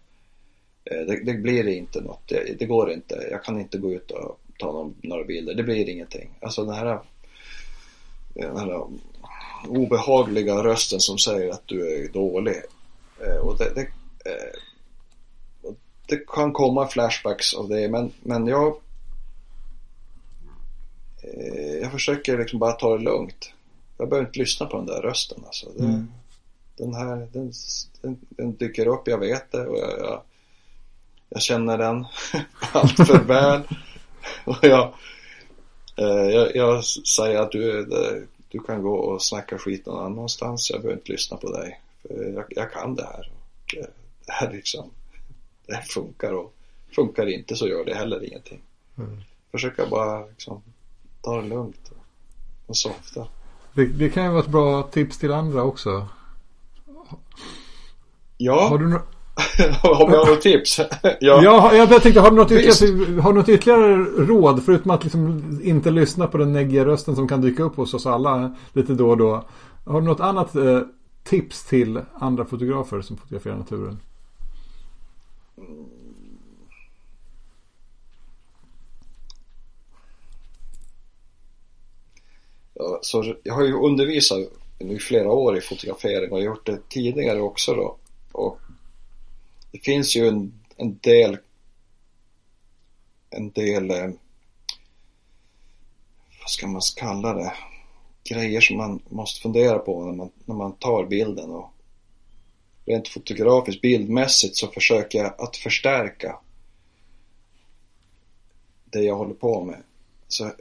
Eh, 0.85 1.07
det, 1.07 1.25
det 1.25 1.35
blir 1.35 1.68
inte 1.68 2.01
något, 2.01 2.29
det, 2.29 2.59
det 2.59 2.66
går 2.66 2.93
inte. 2.93 3.29
Jag 3.31 3.45
kan 3.45 3.61
inte 3.61 3.79
gå 3.79 3.93
ut 3.93 4.11
och 4.11 4.41
ta 4.59 4.72
någon, 4.72 4.95
några 5.03 5.25
bilder, 5.25 5.55
det 5.55 5.62
blir 5.62 5.89
ingenting. 5.89 6.31
Alltså 6.41 6.64
den 6.64 6.75
här, 6.75 6.87
eh, 6.87 6.99
den 8.35 8.57
här 8.57 8.87
obehagliga 9.68 10.64
rösten 10.64 11.01
som 11.01 11.18
säger 11.18 11.51
att 11.51 11.66
du 11.66 12.05
är 12.05 12.09
dålig. 12.09 12.57
Och 13.43 13.59
det, 13.59 13.75
det, 13.75 13.89
det 16.07 16.27
kan 16.27 16.53
komma 16.53 16.89
flashbacks 16.89 17.55
av 17.55 17.68
det 17.68 17.89
men, 17.89 18.12
men 18.22 18.47
jag 18.47 18.77
jag 21.83 21.93
försöker 21.93 22.39
liksom 22.39 22.59
bara 22.59 22.72
ta 22.72 22.97
det 22.97 23.05
lugnt. 23.05 23.53
Jag 23.99 24.09
behöver 24.09 24.27
inte 24.29 24.39
lyssna 24.39 24.66
på 24.66 24.77
den 24.77 24.87
där 24.87 25.03
rösten 25.03 25.43
alltså. 25.47 25.66
Det, 25.77 25.85
Mm. 25.85 26.11
Den 26.77 26.95
här, 26.95 27.29
den, 27.33 27.53
den, 28.03 28.18
den 28.29 28.57
dyker 28.57 28.87
upp, 28.87 29.09
jag 29.09 29.18
vet 29.18 29.53
det 29.53 29.66
och 29.66 29.79
jag, 29.79 29.99
jag, 29.99 30.22
jag 31.29 31.43
känner 31.43 31.79
den 31.79 32.05
allt 32.72 32.97
för 32.97 33.18
väl. 33.25 33.61
och 34.45 34.57
jag, 34.62 34.95
eh, 35.97 36.07
jag, 36.07 36.57
jag 36.57 36.85
säger 36.85 37.39
att 37.41 37.53
du, 37.53 37.85
det- 37.85 38.27
du 38.49 38.61
kan 38.61 38.83
gå 38.83 38.95
och 38.95 39.22
snacka 39.22 39.59
skit 39.59 39.87
någon 39.87 40.05
annanstans. 40.07 40.70
Jag 40.70 40.81
behöver 40.83 41.01
inte 41.01 41.12
lyssna 41.12 41.37
på 41.37 41.53
dig. 41.53 41.81
För 42.03 42.25
jag, 42.35 42.45
jag 42.49 42.72
kan 42.72 42.95
det 42.95 43.05
här. 43.05 43.31
Och 43.64 43.75
eh, 43.77 43.87
det 44.27 44.33
här 44.33 44.53
liksom, 44.53 44.91
det 45.66 45.75
här 45.75 45.83
funkar 45.83 46.33
och 46.33 46.55
funkar 46.95 47.27
inte 47.27 47.57
så 47.57 47.68
gör 47.68 47.85
det 47.85 47.95
heller 47.95 48.25
ingenting. 48.25 48.61
Mm. 48.99 49.20
Försöka 49.53 49.87
bara 49.87 50.27
liksom 50.27 50.62
ta 51.25 51.41
det 51.41 51.49
lugnt 51.49 51.93
och, 52.66 52.77
softa. 52.77 53.27
Det, 53.75 53.87
det 53.87 54.11
kan 54.11 54.25
ju 54.25 54.31
vara 54.31 54.41
ett 54.41 54.49
bra 54.49 54.83
tips 54.83 55.18
till 55.18 55.33
andra 55.33 55.62
också. 55.62 56.09
Ja, 58.37 58.68
Har 58.68 58.79
du 58.79 58.87
no- 58.87 59.01
om 59.83 60.12
jag 60.12 60.25
har 60.25 60.31
något 60.31 60.41
tips? 60.41 60.79
ja. 61.03 61.43
Ja, 61.43 61.75
jag 61.75 62.03
tänkte, 62.03 62.20
har 62.20 62.31
du 62.31 62.37
något 62.37 62.53
ytterligare, 62.53 63.20
har 63.20 63.33
du 63.33 63.39
något 63.39 63.49
ytterligare 63.49 63.97
råd? 64.05 64.62
Förutom 64.64 64.91
att 64.91 65.05
liksom 65.05 65.61
inte 65.64 65.91
lyssna 65.91 66.27
på 66.27 66.39
den 66.39 66.53
neggiga 66.53 66.85
rösten 66.85 67.16
som 67.16 67.29
kan 67.29 67.41
dyka 67.41 67.62
upp 67.62 67.77
hos 67.77 67.95
oss 67.95 68.07
alla 68.07 68.57
lite 68.72 68.95
då 68.95 69.11
och 69.11 69.16
då. 69.16 69.45
Har 69.85 70.01
du 70.01 70.07
något 70.07 70.20
annat 70.20 70.57
eh, 70.57 70.81
tips 71.25 71.64
till 71.64 72.01
andra 72.14 72.45
fotografer 72.45 73.01
som 73.01 73.16
fotograferar 73.16 73.57
naturen? 73.57 73.99
Ja, 82.75 82.99
så 83.03 83.35
jag 83.43 83.55
har 83.55 83.64
ju 83.64 83.75
undervisat 83.75 84.39
nu 84.79 84.97
i 84.97 84.99
flera 84.99 85.33
år 85.33 85.59
i 85.59 85.61
fotografering 85.61 86.33
och 86.33 86.43
gjort 86.43 86.66
det 86.66 86.89
tidigare 86.89 87.41
också 87.41 87.75
då. 87.75 87.97
Och 88.33 88.59
det 89.70 89.79
finns 89.79 90.16
ju 90.16 90.29
en, 90.29 90.53
en 90.77 90.99
del 91.01 91.39
en 93.31 93.51
del 93.51 93.91
eh, 93.91 94.11
vad 96.41 96.51
ska 96.51 96.66
man 96.66 96.81
kalla 96.97 97.35
det 97.35 97.53
grejer 98.25 98.61
som 98.61 98.77
man 98.77 99.03
måste 99.09 99.41
fundera 99.41 99.79
på 99.79 100.05
när 100.05 100.12
man, 100.12 100.31
när 100.45 100.55
man 100.55 100.72
tar 100.72 101.05
bilden 101.05 101.51
och 101.51 101.70
rent 102.85 103.09
fotografiskt, 103.09 103.81
bildmässigt 103.81 104.57
så 104.57 104.68
försöker 104.68 105.18
jag 105.18 105.35
att 105.41 105.57
förstärka 105.57 106.39
det 108.85 109.03
jag 109.03 109.16
håller 109.16 109.35
på 109.35 109.64
med. 109.64 109.83
Så 110.29 110.53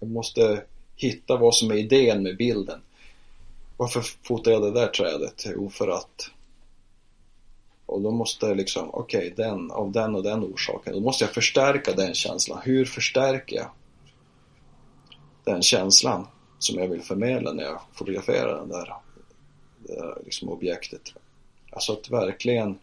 jag 0.00 0.10
måste 0.10 0.64
hitta 0.96 1.36
vad 1.36 1.54
som 1.54 1.70
är 1.70 1.74
idén 1.74 2.22
med 2.22 2.36
bilden. 2.36 2.80
Varför 3.76 4.04
fotar 4.22 4.50
jag 4.50 4.62
det 4.62 4.70
där 4.70 4.86
trädet? 4.86 5.46
Jo, 5.46 5.70
för 5.70 5.88
att 5.88 6.30
och 7.90 8.00
då 8.00 8.10
måste 8.10 8.46
jag 8.46 8.56
liksom, 8.56 8.90
okej, 8.92 9.34
den, 9.36 9.70
av 9.70 9.92
den 9.92 10.14
och 10.14 10.22
den 10.22 10.44
orsaken. 10.44 10.92
Då 10.92 11.00
måste 11.00 11.24
jag 11.24 11.34
förstärka 11.34 11.92
den 11.92 12.14
känslan. 12.14 12.60
Hur 12.64 12.84
förstärker 12.84 13.56
jag 13.56 13.70
den 15.44 15.62
känslan 15.62 16.26
som 16.58 16.78
jag 16.78 16.88
vill 16.88 17.02
förmedla 17.02 17.52
när 17.52 17.62
jag 17.62 17.80
fotograferar 17.92 18.56
den 18.56 18.68
där, 18.68 18.94
det 19.78 19.94
där 19.94 20.18
liksom 20.24 20.48
objektet? 20.48 21.02
Alltså 21.70 21.92
att 21.92 22.10
verkligen 22.10 22.78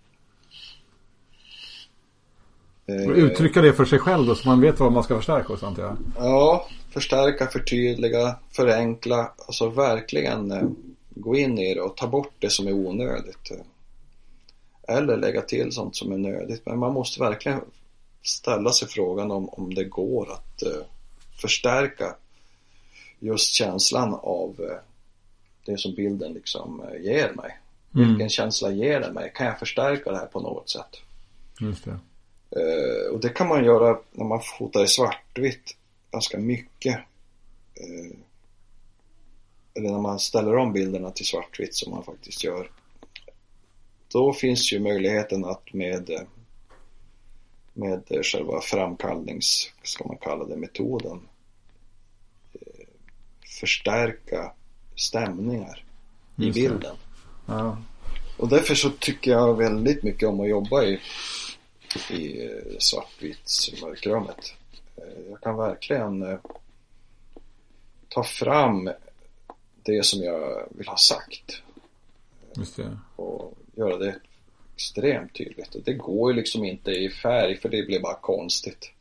eh, 2.87 3.09
Uttrycka 3.09 3.61
det 3.61 3.73
för 3.73 3.85
sig 3.85 3.99
själv 3.99 4.25
då 4.27 4.35
så 4.35 4.47
man 4.47 4.61
vet 4.61 4.79
vad 4.79 4.91
man 4.91 5.03
ska 5.03 5.15
förstärka 5.15 5.53
och 5.53 5.59
sånt 5.59 5.77
ja. 5.77 5.95
Ja, 6.17 6.67
förstärka, 6.89 7.47
förtydliga, 7.47 8.35
förenkla. 8.51 9.31
Alltså 9.47 9.69
verkligen 9.69 10.51
eh, 10.51 10.63
gå 11.09 11.35
in 11.35 11.57
i 11.57 11.73
det 11.73 11.81
och 11.81 11.97
ta 11.97 12.07
bort 12.07 12.33
det 12.39 12.49
som 12.49 12.67
är 12.67 12.73
onödigt. 12.73 13.51
eh. 13.51 14.95
Eller 14.97 15.17
lägga 15.17 15.41
till 15.41 15.71
sånt 15.71 15.95
som 15.95 16.11
är 16.11 16.17
nödigt. 16.17 16.65
Men 16.65 16.79
man 16.79 16.93
måste 16.93 17.19
verkligen 17.19 17.61
ställa 18.23 18.71
sig 18.71 18.87
frågan 18.87 19.31
om, 19.31 19.49
om 19.49 19.73
det 19.73 19.83
går 19.83 20.31
att 20.31 20.61
eh, 20.63 20.85
förstärka 21.41 22.15
just 23.19 23.53
känslan 23.53 24.13
av 24.13 24.55
det 25.65 25.77
som 25.77 25.95
bilden 25.95 26.33
liksom 26.33 26.81
ger 27.03 27.31
mig. 27.33 27.57
Mm, 27.95 28.07
Vilken 28.09 28.29
känsla 28.29 28.71
ger 28.71 28.99
den 28.99 29.13
mig? 29.13 29.31
Kan 29.35 29.45
jag 29.47 29.59
förstärka 29.59 30.11
det 30.11 30.17
här 30.17 30.25
på 30.25 30.39
något 30.39 30.69
sätt? 30.69 31.01
just 31.61 31.85
det. 31.85 31.99
Eh, 32.51 33.13
och 33.13 33.19
det 33.19 33.29
kan 33.29 33.47
man 33.47 33.65
göra 33.65 33.99
när 34.11 34.25
man 34.25 34.41
fotar 34.41 34.83
i 34.83 34.87
svartvitt 34.87 35.77
ganska 36.11 36.37
mycket. 36.37 36.95
Eh, 37.75 38.17
eller 39.73 39.89
när 39.89 40.01
man 40.01 40.19
ställer 40.19 40.55
om 40.55 40.73
bilderna 40.73 41.11
till 41.11 41.25
svartvitt 41.25 41.75
som 41.75 41.91
man 41.91 42.03
faktiskt 42.03 42.43
gör. 42.43 42.71
Då 44.07 44.33
finns 44.33 44.73
ju 44.73 44.79
möjligheten 44.79 45.45
att 45.45 45.73
med, 45.73 46.09
eh, 46.09 46.21
med 47.73 48.03
själva 48.23 48.61
framkallnings, 48.61 49.71
ska 49.83 50.07
man 50.07 50.17
kalla 50.17 50.45
det, 50.45 50.55
metoden 50.55 51.19
eh, 52.53 52.87
förstärka 53.59 54.51
stämningar 54.95 55.83
i 56.37 56.51
bilden. 56.51 56.95
Ja. 57.45 57.77
Och 58.37 58.47
därför 58.47 58.75
så 58.75 58.89
tycker 58.89 59.31
jag 59.31 59.57
väldigt 59.57 60.03
mycket 60.03 60.29
om 60.29 60.39
att 60.39 60.49
jobba 60.49 60.83
i, 60.83 60.99
i 62.11 62.45
eh, 62.45 62.77
svartvitsmörkrummet. 62.79 64.53
Eh, 64.95 65.03
Jag 65.29 65.41
kan 65.41 65.57
verkligen 65.57 66.23
eh, 66.23 66.37
ta 68.09 68.23
fram 68.23 68.89
det 69.83 70.05
som 70.05 70.23
jag 70.23 70.67
vill 70.71 70.87
ha 70.87 70.97
sagt 70.97 71.61
och 73.15 73.57
göra 73.75 73.97
det 73.97 74.15
extremt 74.75 75.33
tydligt. 75.35 75.75
Och 75.75 75.81
det 75.85 75.93
går 75.93 76.31
ju 76.31 76.37
liksom 76.37 76.63
inte 76.63 76.91
i 76.91 77.09
färg 77.09 77.57
för 77.57 77.69
det 77.69 77.85
blir 77.85 77.99
bara 78.01 78.15
konstigt. 78.15 78.91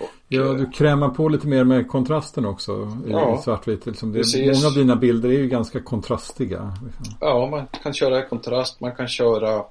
Och, 0.00 0.06
Ja, 0.28 0.42
du 0.42 0.70
krämar 0.70 1.08
på 1.08 1.28
lite 1.28 1.46
mer 1.46 1.64
med 1.64 1.88
kontrasten 1.88 2.44
också 2.46 2.98
i 3.06 3.10
Ja, 3.10 3.40
svartvitt. 3.44 3.86
Liksom 3.86 4.08
många 4.10 4.66
av 4.66 4.74
dina 4.74 4.96
bilder 4.96 5.28
är 5.28 5.38
ju 5.38 5.48
ganska 5.48 5.80
kontrastiga. 5.80 6.72
Ja, 7.20 7.46
man 7.50 7.66
kan 7.82 7.92
köra 7.94 8.28
kontrast, 8.28 8.80
man 8.80 8.96
kan 8.96 9.08
köra 9.08 9.64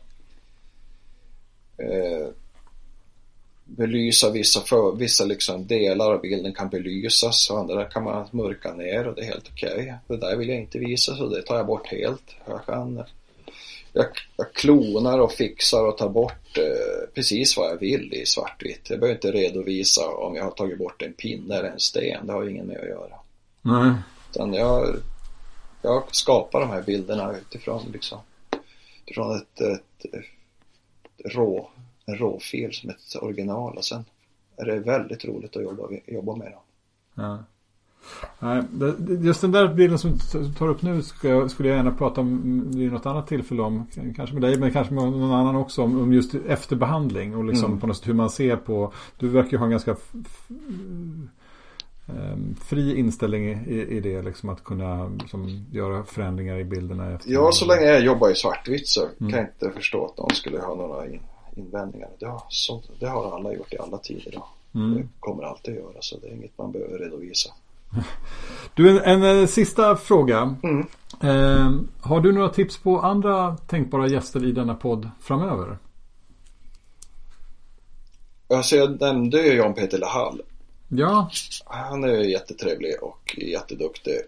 eh, 1.80 2.27
belysa 3.65 4.32
vissa, 4.32 4.61
för, 4.61 4.95
vissa 4.95 5.25
liksom 5.25 5.67
delar 5.67 6.13
av 6.13 6.21
bilden 6.21 6.53
kan 6.53 6.69
belysas 6.69 7.49
och 7.49 7.59
andra 7.59 7.86
kan 7.86 8.03
man 8.03 8.27
mörka 8.32 8.73
ner 8.73 9.07
och 9.07 9.15
det 9.15 9.21
är 9.21 9.25
helt 9.25 9.49
okej. 9.51 9.93
Det 10.07 10.17
där 10.17 10.36
vill 10.36 10.49
jag 10.49 10.57
inte 10.57 10.80
visa 10.80 11.15
så 11.15 11.27
det 11.27 11.41
tar 11.41 11.57
jag 11.57 11.67
bort 11.67 11.88
helt. 11.88 12.36
Jag 12.45 12.65
kan 12.65 13.03
jag, 13.93 14.05
jag 14.38 14.53
klonar 14.53 15.19
och 15.19 15.32
fixar 15.32 15.86
och 15.86 15.97
tar 15.97 16.09
bort 16.09 16.57
eh, 16.57 17.09
precis 17.13 17.57
vad 17.57 17.69
jag 17.71 17.80
vill 17.80 18.13
i 18.13 18.25
svartvitt. 18.25 18.89
Jag 18.89 18.99
behöver 18.99 19.15
inte 19.15 19.32
redovisa 19.32 20.07
om 20.07 20.36
jag 20.36 20.43
har 20.43 20.51
tagit 20.51 20.77
bort 20.77 21.01
en 21.01 21.13
pinne 21.13 21.55
eller 21.55 21.69
en 21.69 21.80
sten. 21.80 22.27
Det 22.27 22.34
har 22.34 22.49
ingen 22.49 22.67
med 22.67 22.77
att 22.77 22.88
göra. 22.88 23.15
Nej. 23.61 23.93
Utan 24.32 24.53
jag, 24.53 24.95
jag 25.82 26.15
skapar 26.15 26.59
de 26.59 26.69
här 26.69 26.82
bilderna 26.82 27.36
utifrån 27.38 27.91
liksom 27.93 28.19
utifrån 29.05 29.38
ett, 29.38 29.61
ett, 29.61 30.25
ett 31.26 31.36
rå, 31.36 31.70
en 32.05 32.17
råfil 32.17 32.74
som 32.74 32.89
ett 32.89 33.15
original 33.22 33.78
och 33.78 33.86
sen 33.86 34.05
är 34.57 34.65
det 34.65 34.80
väldigt 34.80 35.26
roligt 35.26 35.57
att 35.57 35.63
jobba, 35.63 35.84
jobba 36.07 36.36
med 36.36 36.51
dem. 36.51 36.61
Ja. 37.15 37.43
Just 39.22 39.41
den 39.41 39.51
där 39.51 39.74
bilden 39.74 39.99
som 39.99 40.17
du 40.34 40.53
tar 40.53 40.67
upp 40.67 40.82
nu 40.82 41.01
skulle 41.01 41.49
jag 41.59 41.65
gärna 41.65 41.91
prata 41.91 42.22
om 42.22 42.63
vid 42.72 42.91
något 42.91 43.05
annat 43.05 43.28
tillfälle 43.28 43.61
om. 43.61 43.88
Kanske 44.15 44.34
med 44.34 44.41
dig 44.41 44.59
men 44.59 44.74
kanske 44.74 44.93
med 44.93 45.03
någon 45.03 45.32
annan 45.32 45.55
också. 45.55 45.84
Om, 45.84 46.13
just 46.13 46.36
efterbehandling 46.36 47.36
och 47.36 47.43
liksom 47.43 47.65
mm. 47.65 47.80
på 47.80 47.88
något 47.88 47.97
sätt 47.97 48.07
hur 48.07 48.13
man 48.13 48.30
ser 48.30 48.55
på. 48.55 48.93
Du 49.17 49.28
verkar 49.28 49.51
ju 49.51 49.57
ha 49.57 49.65
en 49.65 49.72
ganska 49.72 49.95
fri 52.70 52.99
inställning 52.99 53.45
i, 53.45 53.88
i 53.89 53.99
det, 53.99 54.22
liksom 54.22 54.49
att 54.49 54.64
kunna 54.64 55.07
liksom, 55.07 55.66
göra 55.72 56.03
förändringar 56.03 56.60
i 56.60 56.64
bilderna. 56.64 57.14
Efter 57.14 57.32
ja, 57.32 57.51
så 57.51 57.66
länge 57.66 57.86
jag 57.86 58.01
jobbar 58.01 58.30
i 58.30 58.36
svartvitt 58.36 58.88
så 58.88 59.01
mm. 59.01 59.32
kan 59.32 59.39
jag 59.39 59.49
inte 59.49 59.72
förstå 59.72 60.05
att 60.05 60.18
någon 60.18 60.36
skulle 60.36 60.60
ha 60.60 60.76
några 60.76 61.07
in, 61.07 61.22
invändningar. 61.55 62.10
Det 62.20 62.26
har, 62.26 62.43
så, 62.49 62.82
det 62.99 63.07
har 63.07 63.36
alla 63.36 63.53
gjort 63.53 63.74
i 63.74 63.78
alla 63.78 63.97
tider. 63.97 64.32
Då. 64.32 64.47
Mm. 64.80 64.97
Det 64.97 65.07
kommer 65.20 65.43
alltid 65.43 65.74
att 65.78 65.84
göra 65.84 66.01
så 66.01 66.18
det 66.20 66.28
är 66.28 66.32
inget 66.32 66.57
man 66.57 66.72
behöver 66.72 66.97
redovisa. 66.97 67.49
Du, 68.74 68.89
en, 68.89 68.97
en, 68.97 69.24
en 69.24 69.39
eh, 69.39 69.47
sista 69.47 69.95
fråga. 69.95 70.55
Mm. 70.64 70.86
Eh, 71.22 71.82
har 72.01 72.22
du 72.22 72.32
några 72.32 72.49
tips 72.49 72.78
på 72.78 72.99
andra 72.99 73.57
tänkbara 73.57 74.07
gäster 74.07 74.45
i 74.45 74.51
denna 74.51 74.76
podd 74.76 75.10
framöver? 75.20 75.78
Alltså 78.53 78.76
jag 78.76 79.01
nämnde 79.01 79.41
ju 79.41 79.53
Jan 79.53 79.74
Peter 79.74 79.97
Lahall. 79.97 80.41
Ja. 80.90 81.30
Han 81.66 82.04
är 82.04 82.18
jättetrevlig 82.18 83.04
och 83.04 83.38
jätteduktig. 83.38 84.20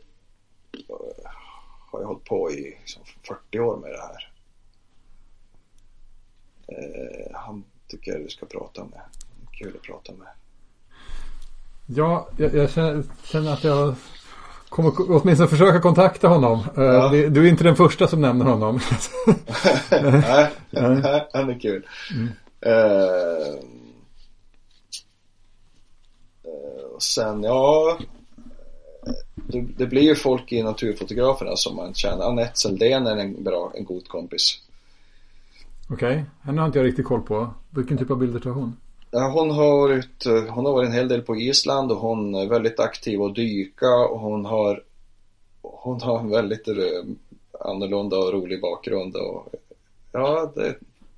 Har 1.92 2.00
ju 2.00 2.06
hållit 2.06 2.26
på 2.26 2.52
i 2.52 2.78
liksom 2.80 3.02
40 3.28 3.60
år 3.60 3.78
med 3.78 3.92
det 3.92 4.02
här. 4.02 4.32
Eh, 6.68 7.32
han 7.34 7.64
tycker 7.88 8.12
jag 8.12 8.22
du 8.22 8.30
ska 8.30 8.46
prata 8.46 8.82
med. 8.84 9.02
Kul 9.52 9.76
att 9.76 9.82
prata 9.82 10.12
med. 10.14 10.28
Ja, 11.86 12.30
jag, 12.38 12.56
jag 12.56 12.70
känner 13.24 13.54
att 13.54 13.64
jag 13.64 13.96
kommer 14.70 14.94
åtminstone 14.98 15.50
försöka 15.50 15.82
kontakta 15.82 16.28
honom. 16.28 16.60
Eh, 16.78 16.84
ja. 16.84 17.10
Du 17.10 17.46
är 17.46 17.50
inte 17.50 17.64
den 17.64 17.76
första 17.76 18.08
som 18.08 18.22
nämner 18.22 18.46
honom. 18.46 18.76
nej, 20.72 21.28
han 21.34 21.50
är 21.50 21.60
kul. 21.60 21.88
Mm. 22.12 22.30
Uh, 26.72 26.98
sen, 27.00 27.44
ja. 27.44 27.98
Det, 29.36 29.62
det, 29.78 29.88
blir 29.88 30.02
ju 30.02 30.16
folk 30.16 30.52
i 30.52 30.64
naturfotograferna 30.64 31.56
som 31.56 31.76
man 31.76 31.94
känner. 31.94 32.26
Anette 32.26 32.60
Seldén 32.60 33.08
är 33.08 33.18
en 33.18 33.44
bra, 33.44 33.72
en 33.76 33.86
god 33.86 34.08
kompis. 34.08 34.60
Okej, 35.90 36.12
okay. 36.12 36.24
henne 36.42 36.62
har 36.62 36.68
inte 36.68 36.80
jag 36.80 36.86
riktigt 36.86 37.06
koll 37.06 37.22
på. 37.22 37.50
Vilken 37.70 37.98
typ 37.98 38.12
av 38.12 38.18
bilder 38.18 38.40
tar 38.40 38.50
hon? 38.50 38.78
Ja, 39.12 39.30
hon 39.30 39.52
har 39.52 39.78
varit, 39.78 40.26
hon 40.50 40.66
har 40.66 40.74
varit 40.74 40.88
en 40.88 40.94
hel 40.94 41.08
del 41.08 41.22
på 41.22 41.36
Island 41.36 41.92
och 41.92 41.98
hon 41.98 42.36
är 42.36 42.48
väldigt 42.48 42.80
aktiv 42.80 43.22
att 43.22 43.36
dyka 43.36 43.96
och 43.96 44.20
hon 44.20 44.46
har 44.46 44.84
hon 45.62 46.02
har 46.02 46.20
en 46.20 46.30
väldigt 46.30 46.68
eh, 46.68 46.76
annorlunda 47.60 48.18
och 48.18 48.34
rolig 48.34 48.62
bakgrund 48.62 49.16
och 49.16 49.54
ja, 50.12 50.52
det, 50.56 50.76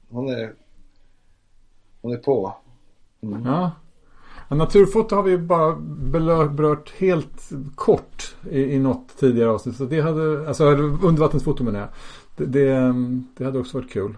hon 0.09 0.29
är 0.29 0.53
hon 2.01 2.13
är 2.13 2.17
på. 2.17 2.55
Mm. 3.21 3.45
Ja, 3.45 3.71
Naturfoto 4.55 5.15
har 5.15 5.23
vi 5.23 5.37
bara 5.37 5.75
berört 6.47 6.93
helt 6.97 7.49
kort 7.75 8.35
i, 8.51 8.61
i 8.61 8.79
något 8.79 9.17
tidigare 9.19 9.49
avsnitt. 9.49 9.75
Så 9.75 9.85
det 9.85 10.01
hade, 10.01 10.47
alltså 10.47 10.63
undervattensfoto 10.63 11.63
menar 11.63 11.79
jag. 11.79 11.89
Det, 12.35 12.45
det, 12.45 12.93
det, 13.37 13.45
hade 13.45 13.59
också 13.59 13.77
varit 13.77 13.91
kul. 13.91 14.17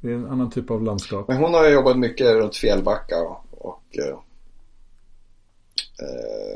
Det 0.00 0.10
är 0.10 0.14
en 0.14 0.26
annan 0.26 0.50
typ 0.50 0.70
av 0.70 0.82
landskap. 0.82 1.28
Men 1.28 1.36
hon 1.36 1.54
har 1.54 1.68
jobbat 1.68 1.98
mycket 1.98 2.26
runt 2.26 2.56
Fjällbacka 2.56 3.16
och, 3.22 3.44
och 3.50 3.98
eh, 3.98 4.18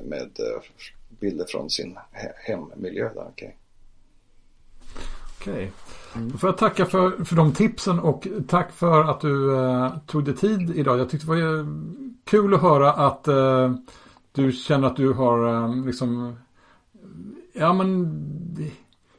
med 0.05 0.23
eh, 0.39 0.63
bilder 1.21 1.45
från 1.49 1.71
sin 1.71 1.99
hemmiljö 2.35 3.11
där. 3.15 3.27
Okej. 3.29 3.57
Okay. 5.41 5.55
okay. 5.55 5.69
Mm. 6.17 6.33
Då 6.33 6.39
får 6.39 6.49
jag 6.49 6.59
tacka 6.59 6.87
för, 6.87 7.25
för 7.25 7.37
de 7.37 7.53
tipsen 7.53 7.99
och 7.99 8.27
tack 8.49 8.73
för 8.73 9.05
att 9.05 9.21
du 9.21 9.57
eh, 9.57 9.93
tog 10.07 10.25
dig 10.25 10.37
tid 10.37 10.73
idag. 10.77 10.99
Jag 10.99 11.11
tyckte 11.11 11.27
det 11.27 11.33
var 11.33 11.67
kul 12.25 12.55
att 12.55 12.63
höra 12.63 12.93
att 12.93 13.29
eh, 13.29 13.75
du 14.33 14.53
känner 14.53 14.89
att 14.89 14.97
du 14.97 15.13
har 15.13 15.65
eh, 15.65 15.87
liksom 15.87 16.37
ja 17.53 17.73
men 17.73 18.21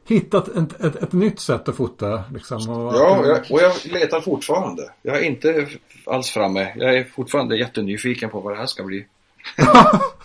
hittat 0.06 0.48
ett, 0.48 0.80
ett, 0.80 0.96
ett, 0.96 1.12
nytt 1.12 1.40
sätt 1.40 1.68
att 1.68 1.76
fota. 1.76 2.24
Liksom, 2.34 2.70
och, 2.70 2.94
ja, 2.94 3.18
och 3.18 3.26
jag, 3.26 3.38
och 3.50 3.60
jag 3.60 3.72
letar 3.92 4.20
fortfarande. 4.20 4.90
Jag 5.02 5.16
är 5.16 5.22
inte 5.22 5.66
alls 6.06 6.30
framme. 6.30 6.72
Jag 6.76 6.96
är 6.96 7.04
fortfarande 7.04 7.58
jättenyfiken 7.58 8.30
på 8.30 8.40
vad 8.40 8.52
det 8.52 8.58
här 8.58 8.66
ska 8.66 8.82
bli. 8.82 9.06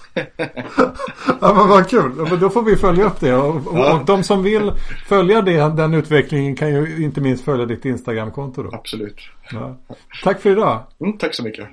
ja 1.42 1.54
men 1.54 1.70
vad 1.70 1.90
kul. 1.90 2.12
Men 2.30 2.40
då 2.40 2.50
får 2.50 2.64
vi 2.64 2.76
följa 2.76 3.06
upp 3.06 3.20
det. 3.20 3.36
Och, 3.36 3.62
ja. 3.74 4.00
och 4.00 4.06
de 4.06 4.24
som 4.24 4.44
vill 4.44 4.72
följa 5.08 5.42
det, 5.42 5.76
den 5.76 5.94
utvecklingen 5.94 6.56
kan 6.56 6.70
ju 6.70 7.04
inte 7.04 7.22
minst 7.22 7.46
följa 7.46 7.66
ditt 7.66 7.86
Instagramkonto 7.86 8.64
då. 8.64 8.70
Absolut. 8.74 9.20
Ja. 9.52 9.78
Tack 10.24 10.42
för 10.42 10.50
idag. 10.50 10.84
Mm, 11.00 11.18
tack 11.18 11.36
så 11.36 11.44
mycket. 11.44 11.68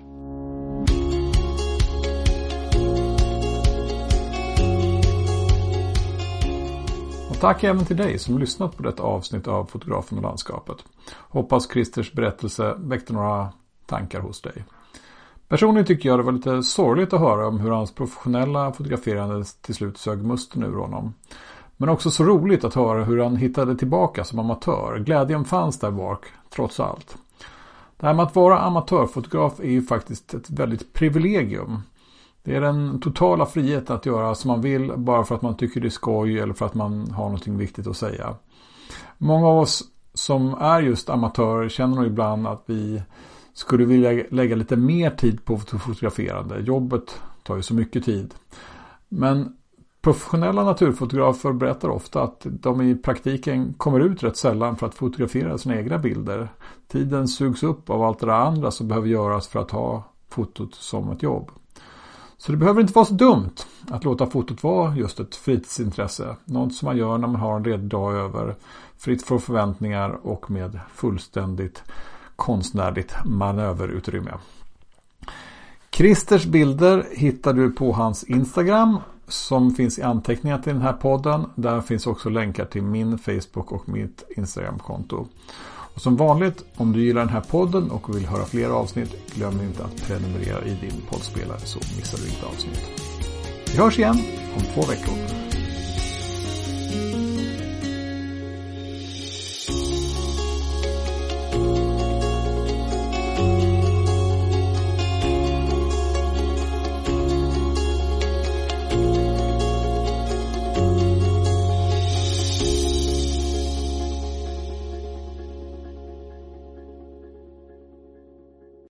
tack 7.41 7.65
även 7.65 7.85
till 7.85 7.97
dig 7.97 8.19
som 8.19 8.39
lyssnat 8.39 8.77
på 8.77 8.83
detta 8.83 9.03
avsnitt 9.03 9.49
av 9.49 9.65
Fotografen 9.65 10.19
och 10.19 10.25
landskapet. 10.25 10.77
Hoppas 11.29 11.71
Christers 11.73 12.13
berättelse 12.13 12.75
väckte 12.79 13.13
några 13.13 13.53
tankar 13.87 14.21
hos 14.21 14.43
dig. 14.43 14.65
Personligen 15.49 15.87
tycker 15.87 16.09
jag 16.09 16.19
det 16.19 16.23
var 16.23 16.33
lite 16.33 16.63
sorgligt 16.63 17.13
att 17.13 17.21
höra 17.21 17.47
om 17.47 17.61
hur 17.61 17.71
hans 17.71 17.95
professionella 17.95 18.73
fotograferande 18.73 19.45
till 19.45 19.75
slut 19.75 19.99
sög 19.99 20.25
musten 20.25 20.63
ur 20.63 20.77
honom. 20.77 21.15
Men 21.77 21.89
också 21.89 22.11
så 22.11 22.25
roligt 22.25 22.65
att 22.65 22.75
höra 22.75 23.05
hur 23.05 23.19
han 23.19 23.37
hittade 23.37 23.77
tillbaka 23.77 24.25
som 24.25 24.39
amatör. 24.39 24.99
Glädjen 24.99 25.45
fanns 25.45 25.79
där 25.79 25.91
bak, 25.91 26.25
trots 26.51 26.81
allt. 26.81 27.17
Det 27.97 28.07
här 28.07 28.15
med 28.15 28.23
att 28.23 28.37
vara 28.37 28.59
amatörfotograf 28.59 29.61
är 29.61 29.71
ju 29.71 29.83
faktiskt 29.83 30.35
ett 30.35 30.51
väldigt 30.51 30.93
privilegium. 30.93 31.83
Det 32.43 32.57
är 32.57 32.61
den 32.61 33.01
totala 33.01 33.47
friheten 33.47 33.97
att 33.97 34.07
göra 34.07 34.35
som 34.35 34.49
man 34.49 34.61
vill 34.61 34.93
bara 34.97 35.25
för 35.25 35.35
att 35.35 35.43
man 35.43 35.57
tycker 35.57 35.81
det 35.81 35.89
är 35.89 35.91
skoj 35.91 36.39
eller 36.39 36.55
för 36.55 36.67
att 36.67 36.75
man 36.75 37.11
har 37.11 37.25
någonting 37.25 37.57
viktigt 37.57 37.87
att 37.87 37.97
säga. 37.97 38.35
Många 39.19 39.49
av 39.49 39.59
oss 39.59 39.83
som 40.15 40.55
är 40.55 40.81
just 40.81 41.11
amatörer 41.11 41.69
känner 41.69 41.97
nog 41.97 42.07
ibland 42.07 42.47
att 42.47 42.63
vi 42.67 43.03
skulle 43.59 43.85
vilja 43.85 44.25
lägga 44.31 44.57
lite 44.57 44.77
mer 44.77 45.11
tid 45.11 45.45
på 45.45 45.59
fotograferande. 45.59 46.61
Jobbet 46.61 47.21
tar 47.43 47.57
ju 47.57 47.63
så 47.63 47.75
mycket 47.75 48.05
tid. 48.05 48.35
Men 49.09 49.57
professionella 50.01 50.65
naturfotografer 50.65 51.53
berättar 51.53 51.89
ofta 51.89 52.23
att 52.23 52.41
de 52.45 52.83
i 52.83 52.95
praktiken 52.95 53.75
kommer 53.75 54.01
ut 54.01 54.23
rätt 54.23 54.37
sällan 54.37 54.77
för 54.77 54.87
att 54.87 54.95
fotografera 54.95 55.59
sina 55.59 55.77
egna 55.77 55.99
bilder. 55.99 56.49
Tiden 56.89 57.29
sugs 57.29 57.63
upp 57.63 57.91
av 57.91 58.03
allt 58.03 58.21
det 58.21 58.35
andra 58.35 58.71
som 58.71 58.89
behöver 58.89 59.09
göras 59.09 59.49
för 59.49 59.61
att 59.61 59.71
ha 59.71 60.05
fotot 60.29 60.75
som 60.75 61.11
ett 61.11 61.23
jobb. 61.23 61.51
Så 62.37 62.53
det 62.53 62.59
behöver 62.59 62.81
inte 62.81 62.93
vara 62.93 63.07
så 63.07 63.15
dumt 63.15 63.55
att 63.91 64.05
låta 64.05 64.27
fotot 64.27 64.63
vara 64.63 64.97
just 64.97 65.21
ett 65.21 65.35
fritidsintresse. 65.35 66.37
Något 66.45 66.75
som 66.75 66.87
man 66.87 66.97
gör 66.97 67.19
när 67.19 67.29
man 67.29 67.41
har 67.41 67.57
en 67.57 67.65
redig 67.65 67.89
dag 67.89 68.15
över. 68.15 68.57
Fritt 68.99 69.23
från 69.23 69.41
förväntningar 69.41 70.19
och 70.23 70.51
med 70.51 70.81
fullständigt 70.95 71.83
konstnärligt 72.39 73.15
manöverutrymme. 73.25 74.35
Christers 75.91 76.45
bilder 76.47 77.07
hittar 77.13 77.53
du 77.53 77.71
på 77.71 77.93
hans 77.93 78.25
Instagram 78.25 78.99
som 79.29 79.75
finns 79.75 79.99
i 79.99 80.03
anteckningar 80.03 80.59
till 80.59 80.73
den 80.73 80.83
här 80.83 80.93
podden. 80.93 81.47
Där 81.55 81.81
finns 81.81 82.07
också 82.07 82.29
länkar 82.29 82.65
till 82.65 82.83
min 82.83 83.19
Facebook 83.19 83.73
och 83.73 83.89
mitt 83.89 84.25
Instagramkonto. 84.37 85.27
Och 85.95 86.01
som 86.01 86.17
vanligt, 86.17 86.65
om 86.77 86.93
du 86.93 87.05
gillar 87.05 87.21
den 87.21 87.31
här 87.35 87.41
podden 87.41 87.91
och 87.91 88.17
vill 88.17 88.27
höra 88.27 88.45
fler 88.45 88.69
avsnitt, 88.69 89.35
glöm 89.35 89.61
inte 89.61 89.85
att 89.85 90.07
prenumerera 90.07 90.65
i 90.65 90.79
din 90.81 91.03
poddspelare 91.11 91.61
så 91.61 91.79
missar 91.79 92.19
du 92.19 92.29
inte 92.29 92.47
avsnitt. 92.47 92.91
Vi 93.73 93.79
hörs 93.79 93.99
igen 93.99 94.19
om 94.57 94.63
två 94.75 94.91
veckor. 94.91 95.15